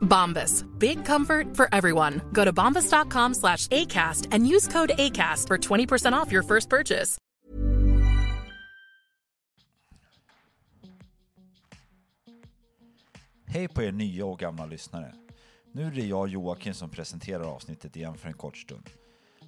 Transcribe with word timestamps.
Bombas. 0.00 0.64
Big 0.78 1.04
comfort 1.04 1.56
for 1.56 1.68
everyone. 1.72 2.20
Go 2.32 2.44
to 2.44 2.52
bombas.com 2.52 3.34
slash 3.34 3.66
ACAST 3.68 4.28
and 4.32 4.46
use 4.46 4.68
code 4.68 4.92
ACAST 4.98 5.46
for 5.46 5.58
20% 5.58 6.12
off 6.12 6.32
your 6.32 6.42
first 6.42 6.68
purchase. 6.68 7.18
Hej 13.46 13.68
på 13.68 13.82
er 13.82 13.92
nya 13.92 14.26
och 14.26 14.38
gamla 14.38 14.66
lyssnare. 14.66 15.12
Nu 15.72 15.86
är 15.86 15.90
det 15.90 16.06
jag 16.06 16.28
Joakim 16.28 16.74
som 16.74 16.90
presenterar 16.90 17.44
avsnittet 17.44 17.96
igen 17.96 18.14
för 18.14 18.28
en 18.28 18.34
kort 18.34 18.56
stund. 18.56 18.90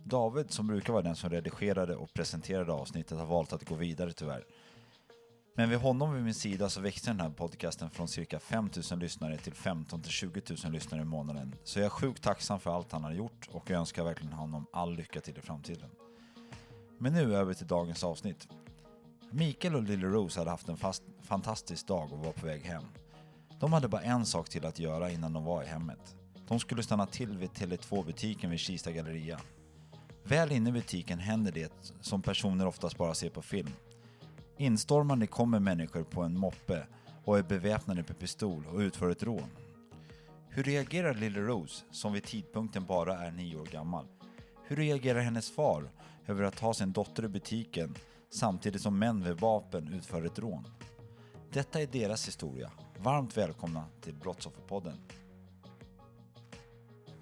David 0.04 0.50
som 0.50 0.66
brukar 0.66 0.92
vara 0.92 1.02
den 1.02 1.16
som 1.16 1.30
redigerade 1.30 1.96
och 1.96 2.14
presenterade 2.14 2.72
avsnittet 2.72 3.18
har 3.18 3.26
valt 3.26 3.52
att 3.52 3.68
gå 3.68 3.74
vidare 3.74 4.12
tyvärr. 4.12 4.44
Men 5.54 5.70
vid 5.70 5.78
honom 5.78 6.14
vid 6.14 6.24
min 6.24 6.34
sida 6.34 6.68
så 6.68 6.80
växte 6.80 7.10
den 7.10 7.20
här 7.20 7.30
podcasten 7.30 7.90
från 7.90 8.08
cirka 8.08 8.40
5000 8.40 8.98
lyssnare 8.98 9.38
till 9.38 9.54
15 9.54 10.02
till 10.02 10.12
20 10.12 10.42
000 10.64 10.72
lyssnare 10.72 11.02
i 11.02 11.04
månaden. 11.04 11.54
Så 11.64 11.78
jag 11.78 11.86
är 11.86 11.90
sjukt 11.90 12.22
tacksam 12.22 12.60
för 12.60 12.70
allt 12.70 12.92
han 12.92 13.04
har 13.04 13.12
gjort 13.12 13.48
och 13.52 13.70
jag 13.70 13.78
önskar 13.78 14.04
verkligen 14.04 14.32
honom 14.32 14.66
all 14.72 14.94
lycka 14.94 15.20
till 15.20 15.38
i 15.38 15.40
framtiden. 15.40 15.90
Men 16.98 17.12
nu 17.12 17.36
över 17.36 17.54
till 17.54 17.66
dagens 17.66 18.04
avsnitt. 18.04 18.48
Mikael 19.30 19.76
och 19.76 19.82
Lily 19.82 20.06
Rose 20.06 20.40
hade 20.40 20.50
haft 20.50 20.68
en 20.68 20.76
fast, 20.76 21.02
fantastisk 21.22 21.86
dag 21.86 22.12
och 22.12 22.18
var 22.18 22.32
på 22.32 22.46
väg 22.46 22.62
hem. 22.62 22.84
De 23.60 23.72
hade 23.72 23.88
bara 23.88 24.02
en 24.02 24.26
sak 24.26 24.48
till 24.48 24.66
att 24.66 24.78
göra 24.78 25.10
innan 25.10 25.32
de 25.32 25.44
var 25.44 25.62
i 25.62 25.66
hemmet. 25.66 26.16
De 26.48 26.58
skulle 26.60 26.82
stanna 26.82 27.06
till 27.06 27.38
vid 27.38 27.50
Tele2-butiken 27.50 28.50
vid 28.50 28.58
Kista 28.58 28.92
galleria. 28.92 29.40
Väl 30.24 30.52
inne 30.52 30.70
i 30.70 30.72
butiken 30.72 31.18
händer 31.18 31.52
det 31.52 31.92
som 32.00 32.22
personer 32.22 32.66
oftast 32.66 32.98
bara 32.98 33.14
ser 33.14 33.30
på 33.30 33.42
film. 33.42 33.70
Instormande 34.56 35.26
kommer 35.26 35.58
människor 35.58 36.02
på 36.02 36.22
en 36.22 36.38
moppe 36.38 36.86
och 37.24 37.38
är 37.38 37.42
beväpnade 37.42 38.04
med 38.08 38.18
pistol 38.18 38.66
och 38.72 38.78
utför 38.78 39.10
ett 39.10 39.22
rån. 39.22 39.50
Hur 40.48 40.62
reagerar 40.62 41.14
Lille 41.14 41.40
Rose, 41.40 41.84
som 41.90 42.12
vid 42.12 42.24
tidpunkten 42.24 42.86
bara 42.86 43.18
är 43.18 43.30
nio 43.30 43.56
år 43.56 43.66
gammal? 43.66 44.06
Hur 44.66 44.76
reagerar 44.76 45.20
hennes 45.20 45.50
far 45.50 45.90
över 46.26 46.42
att 46.42 46.58
ha 46.58 46.74
sin 46.74 46.92
dotter 46.92 47.24
i 47.24 47.28
butiken 47.28 47.94
samtidigt 48.30 48.82
som 48.82 48.98
män 48.98 49.18
med 49.18 49.36
vapen 49.36 49.92
utför 49.92 50.24
ett 50.24 50.38
rån? 50.38 50.64
Detta 51.52 51.80
är 51.80 51.86
deras 51.86 52.28
historia. 52.28 52.70
Varmt 52.98 53.36
välkomna 53.36 53.84
till 54.00 54.14
Brottsofferpodden. 54.14 54.96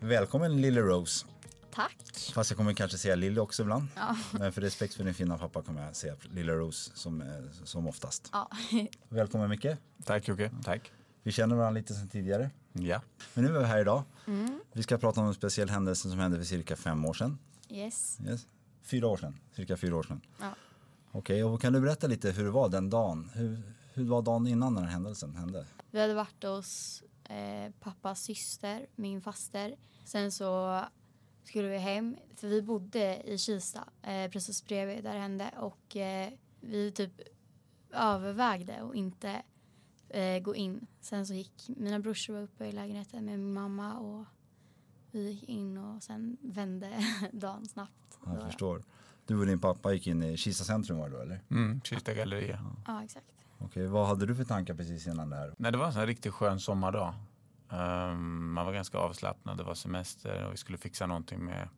Välkommen 0.01 0.61
Lille 0.61 0.81
Rose. 0.81 1.27
Tack. 1.71 1.97
Fast 2.35 2.51
jag 2.51 2.57
kommer 2.57 2.73
kanske 2.73 2.99
säga 2.99 3.15
Lily 3.15 3.41
också 3.41 3.63
ibland. 3.63 3.87
Ja. 3.97 4.17
Men 4.33 4.53
för 4.53 4.61
respekt 4.61 4.95
för 4.95 5.05
din 5.05 5.15
fina 5.15 5.39
pappa 5.39 5.63
kommer 5.63 5.87
jag 5.87 5.97
säga 5.97 6.17
Lilla 6.23 6.53
Rose 6.53 6.91
som, 6.95 7.21
eh, 7.21 7.29
som 7.65 7.87
oftast. 7.87 8.29
Ja. 8.33 8.51
Välkommen 9.09 9.51
Micke. 9.51 9.67
Tack 10.05 10.29
Jocke, 10.29 10.51
tack. 10.65 10.93
Vi 11.23 11.33
känner 11.33 11.57
varandra 11.57 11.81
lite 11.81 11.95
sedan 11.95 12.09
tidigare. 12.09 12.51
Ja. 12.73 13.01
Men 13.35 13.45
nu 13.45 13.57
är 13.57 13.61
vi 13.61 13.67
här 13.67 13.81
idag. 13.81 14.03
Mm. 14.27 14.61
Vi 14.73 14.83
ska 14.83 14.99
prata 14.99 15.21
om 15.21 15.27
en 15.27 15.35
speciell 15.35 15.69
händelse 15.71 16.11
som 16.11 16.19
hände 16.19 16.39
för 16.39 16.45
cirka 16.45 16.77
fem 16.77 17.05
år 17.05 17.15
sedan. 17.15 17.39
Yes. 17.69 18.19
Yes. 18.27 18.47
Fyra 18.83 19.07
år 19.07 19.17
sedan, 19.17 19.41
cirka 19.57 19.77
fyra 19.77 19.97
år 19.97 20.03
sedan. 20.03 20.21
Ja. 20.41 20.55
Okej, 21.13 21.45
och 21.45 21.61
kan 21.61 21.73
du 21.73 21.81
berätta 21.81 22.07
lite 22.07 22.31
hur 22.31 22.45
det 22.45 22.51
var 22.51 22.69
den 22.69 22.91
dagen? 22.91 23.31
Hur, 23.35 23.63
hur 23.95 24.05
var 24.05 24.23
dagen 24.23 24.47
innan 24.47 24.75
den 24.75 24.85
här 24.85 24.91
händelsen 24.91 25.37
hände? 25.37 25.67
Vi 25.91 26.01
hade 26.01 26.15
varit 26.15 26.45
hos 26.45 27.03
eh, 27.25 27.73
pappas 27.81 28.23
syster, 28.23 28.87
min 28.97 29.23
faster. 29.23 29.77
Sen 30.05 30.33
så 30.33 30.81
skulle 31.51 31.69
vi 31.69 31.79
hem, 31.79 32.17
för 32.37 32.49
vi 32.49 32.63
bodde 32.63 33.23
i 33.31 33.39
Kista 33.39 33.85
eh, 34.03 34.31
precis 34.31 34.65
bredvid 34.67 35.05
där 35.05 35.15
det 35.15 35.21
hände 35.21 35.51
och 35.59 35.97
eh, 35.97 36.33
vi 36.61 36.93
typ 36.93 37.13
övervägde 37.93 38.83
att 38.83 38.95
inte 38.95 39.43
eh, 40.09 40.39
gå 40.43 40.55
in. 40.55 40.87
Sen 41.01 41.27
så 41.27 41.35
gick 41.35 41.69
mina 41.69 41.99
brorsor 41.99 42.35
var 42.35 42.41
uppe 42.43 42.65
i 42.67 42.73
lägenheten 42.73 43.25
med 43.25 43.39
min 43.39 43.53
mamma 43.53 43.99
och 43.99 44.25
vi 45.11 45.31
gick 45.31 45.49
in 45.49 45.79
och 45.79 46.03
sen 46.03 46.37
vände 46.41 47.05
dagen 47.33 47.67
snabbt. 47.69 48.19
Jag 48.27 48.35
Då- 48.37 48.45
förstår. 48.47 48.83
Du 49.27 49.39
och 49.39 49.47
din 49.47 49.61
pappa 49.61 49.93
gick 49.93 50.07
in 50.07 50.23
i 50.23 50.37
Kista 50.37 50.65
centrum 50.65 50.99
var 50.99 51.09
det 51.09 51.17
då 51.17 51.23
eller? 51.23 51.41
Mm, 51.51 51.81
Kista 51.85 52.15
galleria. 52.15 52.65
Ja, 52.87 53.05
exakt. 53.05 53.27
Okej, 53.59 53.87
vad 53.87 54.07
hade 54.07 54.27
du 54.27 54.35
för 54.35 54.45
tankar 54.45 54.75
precis 54.75 55.07
innan 55.07 55.31
det 55.31 55.37
här? 55.37 55.55
Nej, 55.57 55.73
det 55.73 55.79
var 55.79 55.87
en 55.87 55.93
sån 55.93 56.01
här 56.01 56.07
riktigt 56.07 56.33
skön 56.33 56.61
sommardag. 56.61 57.15
Ehm, 57.71 58.53
man 58.53 58.67
var 58.67 58.73
ganska 58.73 58.99
avslappnad, 58.99 59.59
det 59.59 59.65
var 59.65 59.75
semester 59.75 60.47
och 60.47 60.53
vi 60.53 60.57
skulle 60.57 60.79
fixa 60.79 61.07
någonting 61.07 61.45
med, 61.45 61.69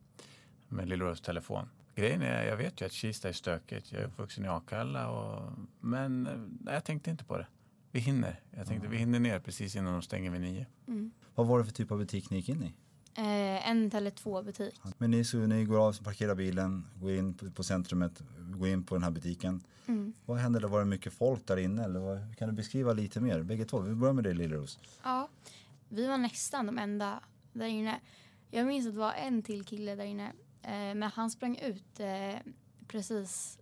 med 0.67 0.87
Lill-Rose 0.87 1.23
telefon. 1.23 1.69
Grejen 1.95 2.21
är, 2.21 2.43
jag 2.43 2.57
vet 2.57 2.81
ju 2.81 2.85
att 2.85 2.91
Kista 2.91 3.29
är 3.29 3.33
stökigt. 3.33 3.91
Jag 3.91 4.01
är 4.01 4.05
uppvuxen 4.05 4.45
i 4.45 4.47
Akalla 4.47 5.09
och, 5.09 5.51
men 5.79 6.27
eh, 6.27 6.33
nej, 6.59 6.73
jag 6.73 6.83
tänkte 6.83 7.11
inte 7.11 7.23
på 7.23 7.37
det. 7.37 7.47
Vi 7.91 7.99
hinner. 7.99 8.39
Jag 8.51 8.67
tänkte 8.67 8.87
vi 8.87 8.97
hinner 8.97 9.19
ner 9.19 9.39
precis 9.39 9.75
innan 9.75 9.93
de 9.93 10.01
stänger 10.01 10.31
vid 10.31 10.41
nio. 10.41 10.65
Mm. 10.87 11.11
Vad 11.35 11.47
var 11.47 11.59
det 11.59 11.65
för 11.65 11.71
typ 11.71 11.91
av 11.91 11.97
butik 11.97 12.29
ni 12.29 12.37
gick 12.37 12.49
in 12.49 12.63
i? 12.63 12.73
Eh, 13.15 13.69
en 13.69 13.91
Tele2-butik. 13.91 14.81
Men 14.97 15.11
ni, 15.11 15.23
så 15.23 15.37
ni 15.37 15.65
går 15.65 15.87
av, 15.87 16.03
parkerar 16.03 16.35
bilen, 16.35 16.85
går 16.95 17.11
in 17.11 17.33
på, 17.33 17.51
på 17.51 17.63
centrumet, 17.63 18.23
går 18.37 18.67
in 18.67 18.83
på 18.83 18.95
den 18.95 19.03
här 19.03 19.11
butiken. 19.11 19.63
Mm. 19.85 20.13
Vad 20.25 20.37
hände? 20.37 20.67
Var 20.67 20.79
det 20.79 20.85
mycket 20.85 21.13
folk 21.13 21.47
där 21.47 21.57
inne? 21.57 21.83
Eller 21.83 21.99
vad, 21.99 22.37
kan 22.37 22.49
du 22.49 22.55
beskriva 22.55 22.93
lite 22.93 23.21
mer? 23.21 23.41
Bägge 23.41 23.65
två. 23.65 23.79
Vi 23.79 23.95
börjar 23.95 24.13
med 24.13 24.23
dig 24.23 24.33
Lilleros. 24.33 24.79
Ja, 25.03 25.29
vi 25.93 26.07
var 26.07 26.17
nästan 26.17 26.65
de 26.65 26.77
enda 26.77 27.19
där 27.53 27.65
inne. 27.65 27.99
Jag 28.51 28.67
minns 28.67 28.87
att 28.87 28.93
det 28.93 28.99
var 28.99 29.13
en 29.13 29.43
till 29.43 29.65
kille 29.65 29.95
där 29.95 30.03
inne. 30.05 30.27
Eh, 30.61 30.71
men 30.71 31.03
han 31.03 31.31
sprang 31.31 31.57
ut 31.57 31.99
eh, 31.99 32.35
precis 32.87 33.59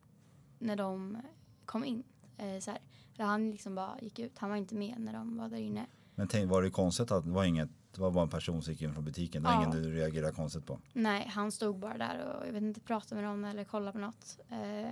när 0.59 0.75
de 0.75 1.18
kom 1.66 1.86
in. 1.86 2.03
Eh, 2.38 2.59
så 2.59 2.72
han 3.18 3.52
liksom 3.52 3.75
bara 3.75 4.00
gick 4.02 4.20
ut. 4.20 4.38
Han 4.38 4.50
var 4.50 4.58
inte 4.58 4.75
med 4.75 4.96
när 5.00 5.14
de 5.14 5.38
var 5.38 5.50
där 5.50 5.58
inne. 5.58 5.86
Men 6.16 6.28
tänk, 6.28 6.52
var 6.52 6.62
det 6.62 6.70
konstigt 6.70 7.12
att 7.12 7.24
det 7.25 7.31
var 7.31 7.44
inget, 7.44 7.70
det 7.96 8.02
var 8.02 8.12
bara 8.12 8.24
en 8.24 8.30
person 8.30 8.62
som 8.64 8.74
gick 8.74 8.81
in 8.81 8.94
från 8.94 9.06
butiken? 9.06 9.44
Det 9.44 9.47
var 9.50 9.56
Ja. 9.56 9.59
ingen 9.68 9.84
du 9.84 9.94
reagerade 9.94 10.34
konstigt 10.34 10.66
på? 10.66 10.80
Nej, 10.94 11.28
han 11.34 11.52
stod 11.52 11.80
bara 11.80 11.97
där 11.97 12.25
och 12.40 12.47
jag 12.47 12.53
vet 12.53 12.64
inte, 12.64 12.80
pratade 12.80 13.22
med 13.22 13.30
någon 13.30 13.46
eller 13.46 13.64
kollade 13.64 13.91
på 13.91 13.97
något. 13.97 14.40
Eh, 14.50 14.91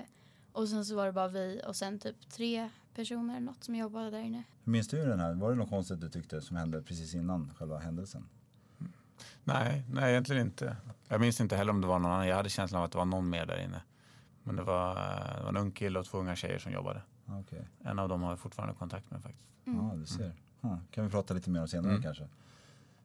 och 0.52 0.70
sen 0.70 0.86
så 0.86 0.96
var 0.96 1.06
det 1.06 1.12
bara 1.12 1.28
vi 1.28 1.62
och 1.68 1.76
sen 1.76 2.00
typ 2.00 2.30
tre 2.30 2.70
personer 2.96 3.36
eller 3.38 3.46
något 3.46 3.64
som 3.64 3.76
jobbade 3.76 4.10
där 4.10 4.20
inne. 4.20 4.44
Hur 4.64 4.72
minns 4.72 4.88
du 4.88 5.06
den 5.06 5.20
här? 5.20 5.34
Var 5.34 5.50
det 5.50 5.56
något 5.56 5.70
konstigt 5.70 6.02
du 6.02 6.10
tyckte 6.10 6.42
som 6.42 6.58
hände 6.58 6.82
precis 6.82 7.14
innan 7.16 7.52
själva 7.58 7.78
händelsen? 7.78 8.26
Nej, 9.44 9.84
nej 9.90 10.12
egentligen 10.12 10.42
inte. 10.46 10.76
Jag 11.08 11.22
minns 11.22 11.42
inte 11.42 11.56
heller 11.56 11.72
om 11.72 11.82
det 11.82 11.88
var 11.88 12.00
någon 12.00 12.12
annan. 12.12 12.28
Jag 12.28 12.36
hade 12.36 12.50
känslan 12.50 12.80
av 12.80 12.86
att 12.86 12.92
det 12.92 12.98
var 12.98 13.06
någon 13.06 13.30
mer 13.30 13.46
där 13.46 13.58
inne. 13.64 13.82
Men 14.44 14.56
det 14.56 14.64
var, 14.64 14.96
det 15.38 15.42
var 15.44 15.50
en 15.50 15.58
ung 15.58 15.72
kille 15.72 16.00
och 16.00 16.06
två 16.06 16.18
unga 16.18 16.36
tjejer 16.36 16.60
som 16.60 16.72
jobbade. 16.72 17.02
Okej, 17.28 17.68
En 17.84 18.00
av 18.00 18.10
dem 18.10 18.22
har 18.22 18.30
jag 18.30 18.40
fortfarande 18.40 18.76
kontakt 18.76 19.12
med 19.12 19.22
faktiskt. 19.24 19.46
ja 19.66 19.92
du 19.96 20.06
ser. 20.06 20.34
Ah, 20.62 20.78
kan 20.92 21.04
vi 21.04 21.10
prata 21.10 21.34
lite 21.34 21.50
mer 21.50 21.62
om 21.62 21.68
senare 21.68 21.92
Mm. 21.92 22.04
kanske. 22.04 22.28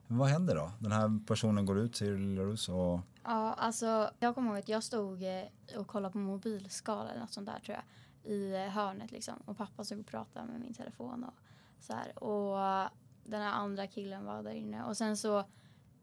Men 0.07 0.19
vad 0.19 0.29
händer 0.29 0.55
då? 0.55 0.71
Den 0.79 0.93
här 0.93 1.27
personen 1.27 1.67
går 1.67 1.79
ut, 1.79 1.97
säger 1.97 2.19
Lilleros, 2.19 2.69
och 2.69 3.01
Ja, 3.25 3.55
alltså 3.55 4.11
jag 4.19 4.35
kommer 4.35 4.49
ihåg 4.51 4.59
att 4.59 4.69
jag 4.69 4.83
stod 4.83 5.23
eh, 5.23 5.43
och 5.79 5.87
kollade 5.87 6.13
på 6.13 6.19
mobilskala 6.19 7.11
eller 7.11 7.21
något 7.21 7.33
sånt 7.33 7.47
där 7.47 7.61
tror 7.61 7.75
jag. 7.77 7.85
I 8.25 8.57
hörnet 8.69 9.13
liksom. 9.13 9.35
Och 9.45 9.57
pappa 9.57 9.85
stod 9.85 10.01
och 10.01 10.07
pratade 10.07 10.47
med 10.47 10.61
min 10.61 10.75
telefon 10.75 11.25
och 11.25 11.35
så 11.81 11.93
här. 11.93 12.25
Och 12.25 12.91
den 13.25 13.43
här 13.43 13.53
andra 13.53 13.87
killen 13.87 14.25
var 14.25 14.43
där 14.43 14.55
inne. 14.55 14.85
Och 14.85 14.97
sen 14.97 15.17
så, 15.17 15.39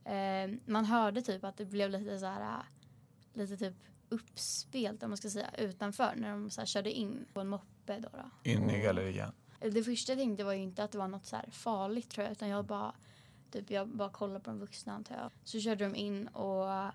eh, 0.06 0.52
man 0.66 0.86
hörde 0.86 1.22
typ 1.22 1.44
att 1.44 1.58
det 1.58 1.66
blev 1.66 1.90
lite 1.90 2.20
så 2.20 2.26
här, 2.26 2.64
lite 3.34 3.58
typ 3.58 3.76
uppspelt 4.10 5.04
om 5.04 5.10
man 5.10 5.18
ska 5.18 5.30
säga 5.30 5.50
utanför 5.58 6.14
när 6.16 6.32
de 6.32 6.50
så 6.50 6.62
här 6.62 6.66
körde 6.66 6.92
in 6.92 7.26
på 7.34 7.42
en 7.42 7.48
moppe 7.48 8.00
då. 8.00 8.10
då. 8.14 8.52
In 8.52 8.70
i 8.70 8.82
gallerian. 8.82 9.32
det 9.60 9.84
första 9.84 10.12
jag 10.12 10.20
tänkte 10.20 10.44
var 10.44 10.54
ju 10.54 10.62
inte 10.62 10.84
att 10.84 10.92
det 10.92 10.98
var 10.98 11.08
något 11.08 11.26
så 11.26 11.36
här 11.36 11.50
farligt 11.52 12.10
tror 12.10 12.24
jag 12.24 12.32
utan 12.32 12.50
jag 12.50 12.66
bara 12.66 12.96
typ 13.52 13.72
jag 13.72 13.88
bara 13.88 14.10
kollade 14.10 14.40
på 14.40 14.50
de 14.50 14.60
vuxna 14.60 14.94
antar 14.94 15.16
jag. 15.16 15.32
Så 15.44 15.60
körde 15.60 15.84
de 15.86 15.96
in 15.96 16.28
och 16.28 16.92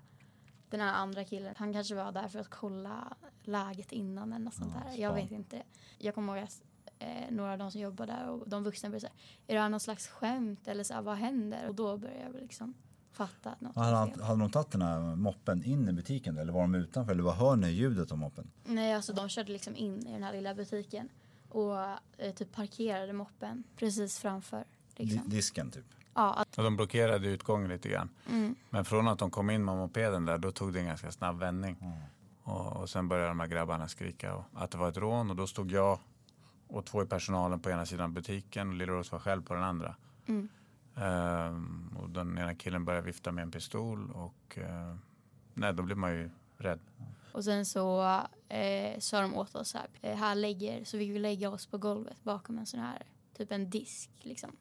den 0.69 0.79
här 0.79 0.93
andra 0.93 1.23
killen, 1.23 1.53
han 1.57 1.73
kanske 1.73 1.95
var 1.95 2.11
där 2.11 2.27
för 2.27 2.39
att 2.39 2.49
kolla 2.49 3.13
läget 3.43 3.91
innan 3.91 4.33
eller 4.33 4.45
något 4.45 4.53
sånt 4.53 4.73
där. 4.73 5.01
Jag 5.01 5.13
vet 5.13 5.31
inte. 5.31 5.63
Jag 5.97 6.15
kommer 6.15 6.35
ihåg 6.37 6.43
att 6.43 6.61
eh, 6.99 7.31
några 7.31 7.51
av 7.51 7.57
de 7.57 7.71
som 7.71 7.81
jobbar 7.81 8.07
där 8.07 8.29
och 8.29 8.49
de 8.49 8.63
vuxna 8.63 8.89
började 8.89 8.99
säga, 9.01 9.13
är 9.47 9.55
det 9.55 9.61
här 9.61 9.69
någon 9.69 9.79
slags 9.79 10.07
skämt 10.07 10.67
eller 10.67 10.83
så 10.83 10.93
här, 10.93 11.01
vad 11.01 11.17
händer? 11.17 11.67
Och 11.67 11.75
då 11.75 11.97
började 11.97 12.23
jag 12.23 12.41
liksom 12.41 12.73
fatta 13.11 13.49
att 13.51 13.61
något 13.61 13.75
Hade, 13.75 13.95
han, 13.97 14.21
hade 14.21 14.39
de 14.39 14.51
tagit 14.51 14.71
den 14.71 14.81
här 14.81 15.15
moppen 15.15 15.63
in 15.63 15.89
i 15.89 15.93
butiken 15.93 16.37
eller 16.37 16.53
var 16.53 16.61
de 16.61 16.75
utanför? 16.75 17.11
Eller 17.11 17.23
vad 17.23 17.35
hör 17.35 17.55
ni 17.55 17.69
ljudet 17.69 18.11
av 18.11 18.17
moppen? 18.17 18.51
Nej, 18.63 18.93
alltså 18.93 19.13
de 19.13 19.29
körde 19.29 19.51
liksom 19.51 19.75
in 19.75 20.07
i 20.07 20.11
den 20.13 20.23
här 20.23 20.33
lilla 20.33 20.53
butiken 20.55 21.09
och 21.49 21.77
eh, 22.17 22.33
typ 22.35 22.51
parkerade 22.51 23.13
moppen 23.13 23.63
precis 23.75 24.19
framför. 24.19 24.65
Liksom. 24.95 25.29
Di- 25.29 25.35
Disken 25.35 25.71
typ. 25.71 25.85
Ja, 26.17 26.33
att, 26.33 26.57
Och 26.57 26.63
de 26.63 26.75
blockerade 26.75 27.27
utgången 27.27 27.69
lite 27.69 27.89
grann. 27.89 28.09
mm, 28.29 28.55
Men 28.69 28.85
från 28.85 29.07
att 29.07 29.19
de 29.19 29.31
kom 29.31 29.49
in 29.49 29.65
med 29.65 29.75
mopeden 29.75 30.25
där, 30.25 30.37
då 30.37 30.51
tog 30.51 30.73
det 30.73 30.79
en 30.79 30.85
ganska 30.85 31.11
snabb 31.11 31.39
vändning. 31.39 31.77
Och, 32.43 32.75
och 32.77 32.89
sen 32.89 33.07
började 33.07 33.27
de 33.27 33.39
här 33.39 33.47
grabbarna 33.47 33.87
skrika 33.87 34.35
och, 34.35 34.43
att 34.53 34.71
det 34.71 34.77
var 34.77 34.89
ett 34.89 34.97
rån 34.97 35.29
och 35.29 35.35
då 35.35 35.47
stod 35.47 35.71
jag 35.71 35.99
och 36.67 36.85
två 36.85 37.03
i 37.03 37.05
personalen 37.05 37.59
på 37.59 37.69
ena 37.69 37.85
sidan 37.85 38.13
butiken 38.13 38.67
och 38.69 38.73
Lill-Rose 38.75 39.11
var 39.11 39.19
själv 39.19 39.41
på 39.43 39.53
den 39.53 39.63
andra. 39.63 39.95
mm. 40.25 40.49
Ehm, 40.95 41.97
och 42.01 42.09
den 42.09 42.37
ena 42.37 42.55
killen 42.55 42.85
började 42.85 43.05
vifta 43.05 43.31
med 43.31 43.41
en 43.41 43.51
pistol 43.51 44.11
och 44.11 44.57
eh, 44.57 44.95
nej, 45.53 45.73
då 45.73 45.83
blir 45.83 45.95
man 45.95 46.11
ju 46.11 46.29
rädd. 46.57 46.79
Och 47.31 47.43
sen 47.43 47.65
så 47.65 48.01
eh, 48.49 48.99
sa 48.99 49.21
de 49.21 49.35
åt 49.35 49.55
oss 49.55 49.73
här, 49.73 49.87
eh, 50.01 50.17
här 50.17 50.35
lägger, 50.35 50.83
så 50.83 50.97
vi 50.97 51.11
vill 51.11 51.21
lägga 51.21 51.49
oss 51.49 51.65
på 51.65 51.77
golvet 51.77 52.23
bakom 52.23 52.57
en 52.57 52.65
sån 52.65 52.79
här, 52.79 53.01
typ 53.37 53.51
en 53.51 53.69
disk 53.69 54.09
liksom. 54.19 54.51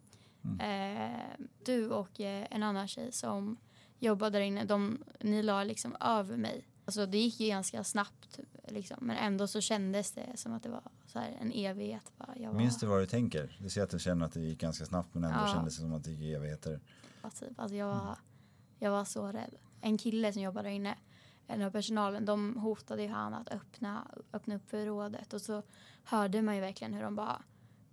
Eh, 0.61 1.47
du 1.65 1.89
och 1.91 2.21
eh, 2.21 2.47
en 2.51 2.63
annan 2.63 2.89
tjej 2.89 3.13
som 3.13 3.57
jobbade 3.99 4.39
där 4.39 4.45
inne, 4.45 4.65
de, 4.65 5.05
ni 5.21 5.43
la 5.43 5.65
liksom 5.65 5.97
över 6.01 6.37
mig. 6.37 6.69
Alltså 6.85 7.07
det 7.07 7.19
gick 7.19 7.41
ju 7.41 7.49
ganska 7.49 7.85
snabbt 7.85 8.39
liksom, 8.69 8.97
men 9.01 9.17
ändå 9.17 9.47
så 9.47 9.61
kändes 9.61 10.13
det 10.13 10.27
som 10.37 10.53
att 10.53 10.63
det 10.63 10.69
var 10.69 10.83
så 11.07 11.19
här 11.19 11.37
en 11.41 11.53
evighet. 11.53 12.13
Bara. 12.17 12.37
Jag 12.37 12.51
var, 12.53 12.59
Minns 12.59 12.79
du 12.79 12.87
vad 12.87 13.01
du 13.01 13.07
tänker? 13.07 13.57
Du 13.63 13.71
ser 13.71 13.83
att 13.83 13.91
du 13.91 13.99
känner 13.99 14.27
att 14.27 14.33
det 14.33 14.41
gick 14.41 14.61
ganska 14.61 14.87
snabbt 14.87 15.15
men 15.15 15.25
ändå 15.25 15.39
Ja. 15.47 15.53
kändes 15.55 15.77
det 15.77 15.81
som 15.83 15.93
att 15.95 16.05
det 16.05 16.11
gick 16.11 16.37
evigheter. 16.37 16.81
Typ. 17.41 17.61
Alltså 17.61 17.75
jag, 17.75 17.87
var, 17.87 18.19
jag 18.79 18.91
var 18.91 19.05
så 19.05 19.27
rädd. 19.27 19.55
En 19.81 19.99
kille 19.99 20.33
som 20.33 20.43
jobbade 20.43 20.69
där 20.69 20.75
inne, 20.75 20.95
en 21.47 21.63
av 21.63 21.71
personalen, 21.71 22.25
de 22.25 22.57
hotade 22.57 23.03
ju 23.03 23.09
han 23.09 23.35
att 23.35 23.49
öppna, 23.53 24.07
öppna 24.33 24.55
upp 24.57 24.71
förrådet 24.71 25.33
och 25.33 25.41
så 25.43 25.63
hörde 26.05 26.43
man 26.43 26.55
ju 26.55 26.61
verkligen 26.61 26.95
hur 26.95 27.03
de 27.03 27.17
bara 27.17 27.43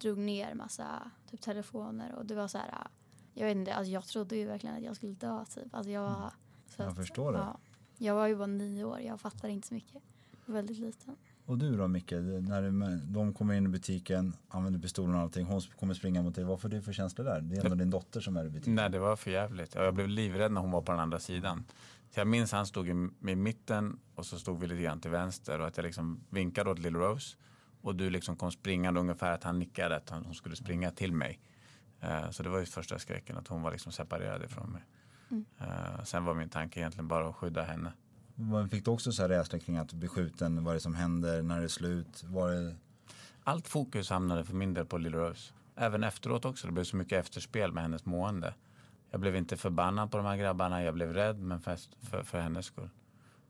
drog 0.03 0.17
ner 0.17 0.53
massa 0.53 1.11
typ, 1.31 1.41
telefoner 1.41 2.15
och 2.15 2.25
det 2.25 2.35
var 2.35 2.47
så 2.47 2.57
här, 2.57 2.87
jag 3.33 3.45
vet 3.45 3.57
inte, 3.57 3.73
alltså 3.73 3.91
jag 3.91 4.05
trodde 4.05 4.35
ju 4.35 4.45
verkligen 4.45 4.75
att 4.75 4.83
jag 4.83 4.95
skulle 4.95 5.13
dö 5.13 5.45
typ. 5.45 5.75
Alltså 5.75 5.91
jag 5.91 6.01
var, 6.01 6.31
så 6.67 6.81
Jag 6.81 6.89
att, 6.89 6.95
förstår 6.95 7.33
det. 7.33 7.37
Ja, 7.37 7.59
jag 7.97 8.15
var 8.15 8.27
ju 8.27 8.35
bara 8.35 8.47
nio 8.47 8.83
år, 8.83 8.99
jag 8.99 9.21
fattade 9.21 9.53
inte 9.53 9.67
så 9.67 9.73
mycket. 9.73 10.01
Väldigt 10.45 10.77
liten. 10.77 11.15
Och 11.45 11.57
du 11.57 11.77
då 11.77 11.87
Micke, 11.87 12.11
när 12.11 12.61
du, 12.61 12.99
de 13.13 13.33
kommer 13.33 13.53
in 13.53 13.65
i 13.65 13.69
butiken, 13.69 14.35
använder 14.49 14.79
pistolen 14.79 15.15
och 15.15 15.21
allting, 15.21 15.45
hon 15.45 15.61
kommer 15.61 15.93
springa 15.93 16.21
mot 16.21 16.35
dig. 16.35 16.43
Vad 16.43 16.61
får 16.61 16.69
du 16.69 16.81
för 16.81 16.93
känslor 16.93 17.25
där? 17.25 17.41
Det 17.41 17.55
är 17.55 17.63
ändå 17.63 17.75
din 17.75 17.89
dotter 17.89 18.21
som 18.21 18.37
är 18.37 18.45
i 18.45 18.49
butiken. 18.49 18.75
Nej, 18.75 18.89
det 18.89 18.99
var 18.99 19.15
för 19.15 19.31
jävligt. 19.31 19.75
Jag 19.75 19.93
blev 19.93 20.07
livrädd 20.07 20.51
när 20.51 20.61
hon 20.61 20.71
var 20.71 20.81
på 20.81 20.91
den 20.91 21.01
andra 21.01 21.19
sidan. 21.19 21.63
Så 22.09 22.19
jag 22.19 22.27
minns 22.27 22.51
han 22.51 22.65
stod 22.65 22.87
i, 22.87 22.91
i 23.31 23.35
mitten 23.35 23.99
och 24.15 24.25
så 24.25 24.39
stod 24.39 24.59
vi 24.59 24.67
lite 24.67 24.81
grann 24.81 24.99
till 24.99 25.11
vänster 25.11 25.59
och 25.59 25.67
att 25.67 25.77
jag 25.77 25.83
liksom 25.83 26.23
vinkade 26.29 26.69
åt 26.71 26.79
Little 26.79 26.99
Rose 26.99 27.37
och 27.83 27.95
du 27.95 28.09
liksom 28.09 28.35
kom 28.35 28.51
springande 28.51 28.99
ungefär 28.99 29.31
att 29.31 29.43
han 29.43 29.59
nickade 29.59 29.95
att 29.95 30.09
hon 30.09 30.35
skulle 30.35 30.55
springa 30.55 30.91
till 30.91 31.13
mig. 31.13 31.39
Eh, 31.99 32.29
så 32.29 32.43
det 32.43 32.49
var 32.49 32.59
ju 32.59 32.65
första 32.65 32.99
skräcken 32.99 33.37
att 33.37 33.47
hon 33.47 33.61
var 33.61 33.71
liksom 33.71 33.91
separerad 33.91 34.43
ifrån 34.43 34.69
mig. 34.71 34.81
Eh, 35.59 36.03
sen 36.03 36.25
var 36.25 36.33
min 36.33 36.49
tanke 36.49 36.79
egentligen 36.79 37.07
bara 37.07 37.29
att 37.29 37.35
skydda 37.35 37.63
henne. 37.63 37.93
Vad 38.35 38.71
Fick 38.71 38.85
du 38.85 38.91
också 38.91 39.11
så 39.11 39.21
här 39.21 39.29
rädsla 39.29 39.59
kring 39.59 39.77
att 39.77 39.93
bli 39.93 40.07
skjuten? 40.07 40.63
Vad 40.63 40.71
är 40.71 40.75
det 40.75 40.81
som 40.81 40.95
händer? 40.95 41.41
När 41.41 41.57
är 41.57 41.61
det 41.61 41.69
slut? 41.69 42.23
Var 42.23 42.51
det... 42.51 42.75
Allt 43.43 43.67
fokus 43.67 44.09
hamnade 44.09 44.43
för 44.43 44.53
min 44.53 44.73
del 44.73 44.85
på 44.85 44.97
Little 44.97 45.19
Rose. 45.19 45.53
Även 45.75 46.03
efteråt 46.03 46.45
också. 46.45 46.67
Det 46.67 46.73
blev 46.73 46.83
så 46.83 46.95
mycket 46.95 47.19
efterspel 47.19 47.71
med 47.71 47.83
hennes 47.83 48.05
mående. 48.05 48.53
Jag 49.11 49.19
blev 49.19 49.35
inte 49.35 49.57
förbannad 49.57 50.11
på 50.11 50.17
de 50.17 50.25
här 50.25 50.37
grabbarna. 50.37 50.83
Jag 50.83 50.93
blev 50.93 51.13
rädd, 51.13 51.39
men 51.39 51.61
för, 51.61 51.77
för, 52.01 52.23
för 52.23 52.39
hennes 52.39 52.65
skull. 52.65 52.89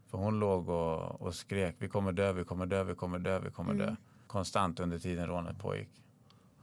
För 0.07 0.17
hon 0.17 0.39
låg 0.39 0.69
och, 0.69 1.21
och 1.21 1.35
skrek. 1.35 1.75
Vi 1.79 1.89
kommer 1.89 2.11
dö, 2.11 2.33
vi 2.33 2.43
kommer 2.43 2.65
dö, 2.65 2.83
vi 2.83 2.95
kommer 2.95 3.19
dö, 3.19 3.39
vi 3.39 3.51
kommer 3.51 3.73
dö. 3.73 3.95
Konstant 4.33 4.79
under 4.79 4.99
tiden 4.99 5.27
rånet 5.27 5.57
pågick. 5.59 5.89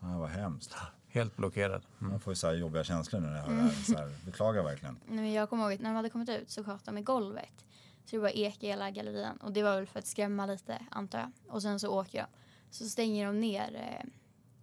Ja, 0.01 0.19
vad 0.19 0.29
hemskt. 0.31 0.75
Helt 1.09 1.37
blockerad. 1.37 1.83
Mm. 2.01 2.11
Man 2.11 2.21
får 2.21 2.31
ju 2.31 2.35
så 2.35 2.47
här 2.47 2.55
jobbiga 2.55 2.85
känslor 2.85 3.21
när 3.21 3.37
jag 3.37 3.43
hör 3.43 3.55
det 3.55 3.61
här. 3.63 3.71
Så 3.71 3.97
här 3.97 4.11
beklagar 4.27 4.63
verkligen. 4.63 4.95
Nej, 5.07 5.17
men 5.17 5.33
jag 5.33 5.51
kommer 5.51 5.65
ihåg 5.65 5.73
att 5.73 5.81
när 5.81 5.91
de 5.91 5.97
hade 5.97 6.11
kommit 6.11 6.29
ut 6.29 6.51
så 6.51 6.65
sköt 6.65 6.85
de 6.85 6.99
i 6.99 7.03
golvet. 7.03 7.65
Så 8.05 8.17
det 8.17 8.21
bara 8.21 8.31
ekade 8.31 8.67
i 8.67 8.69
hela 8.69 8.91
gallerian. 8.91 9.37
Och 9.37 9.53
det 9.53 9.63
var 9.63 9.77
väl 9.77 9.87
för 9.87 9.99
att 9.99 10.07
skrämma 10.07 10.47
lite 10.47 10.79
antar 10.91 11.19
jag. 11.19 11.31
Och 11.55 11.63
sen 11.63 11.81
så 11.81 11.89
åker 12.01 12.19
jag. 12.19 12.27
Så 12.71 12.85
stänger 12.89 13.27
de 13.27 13.41
ner. 13.41 13.75
Eh, 13.75 14.11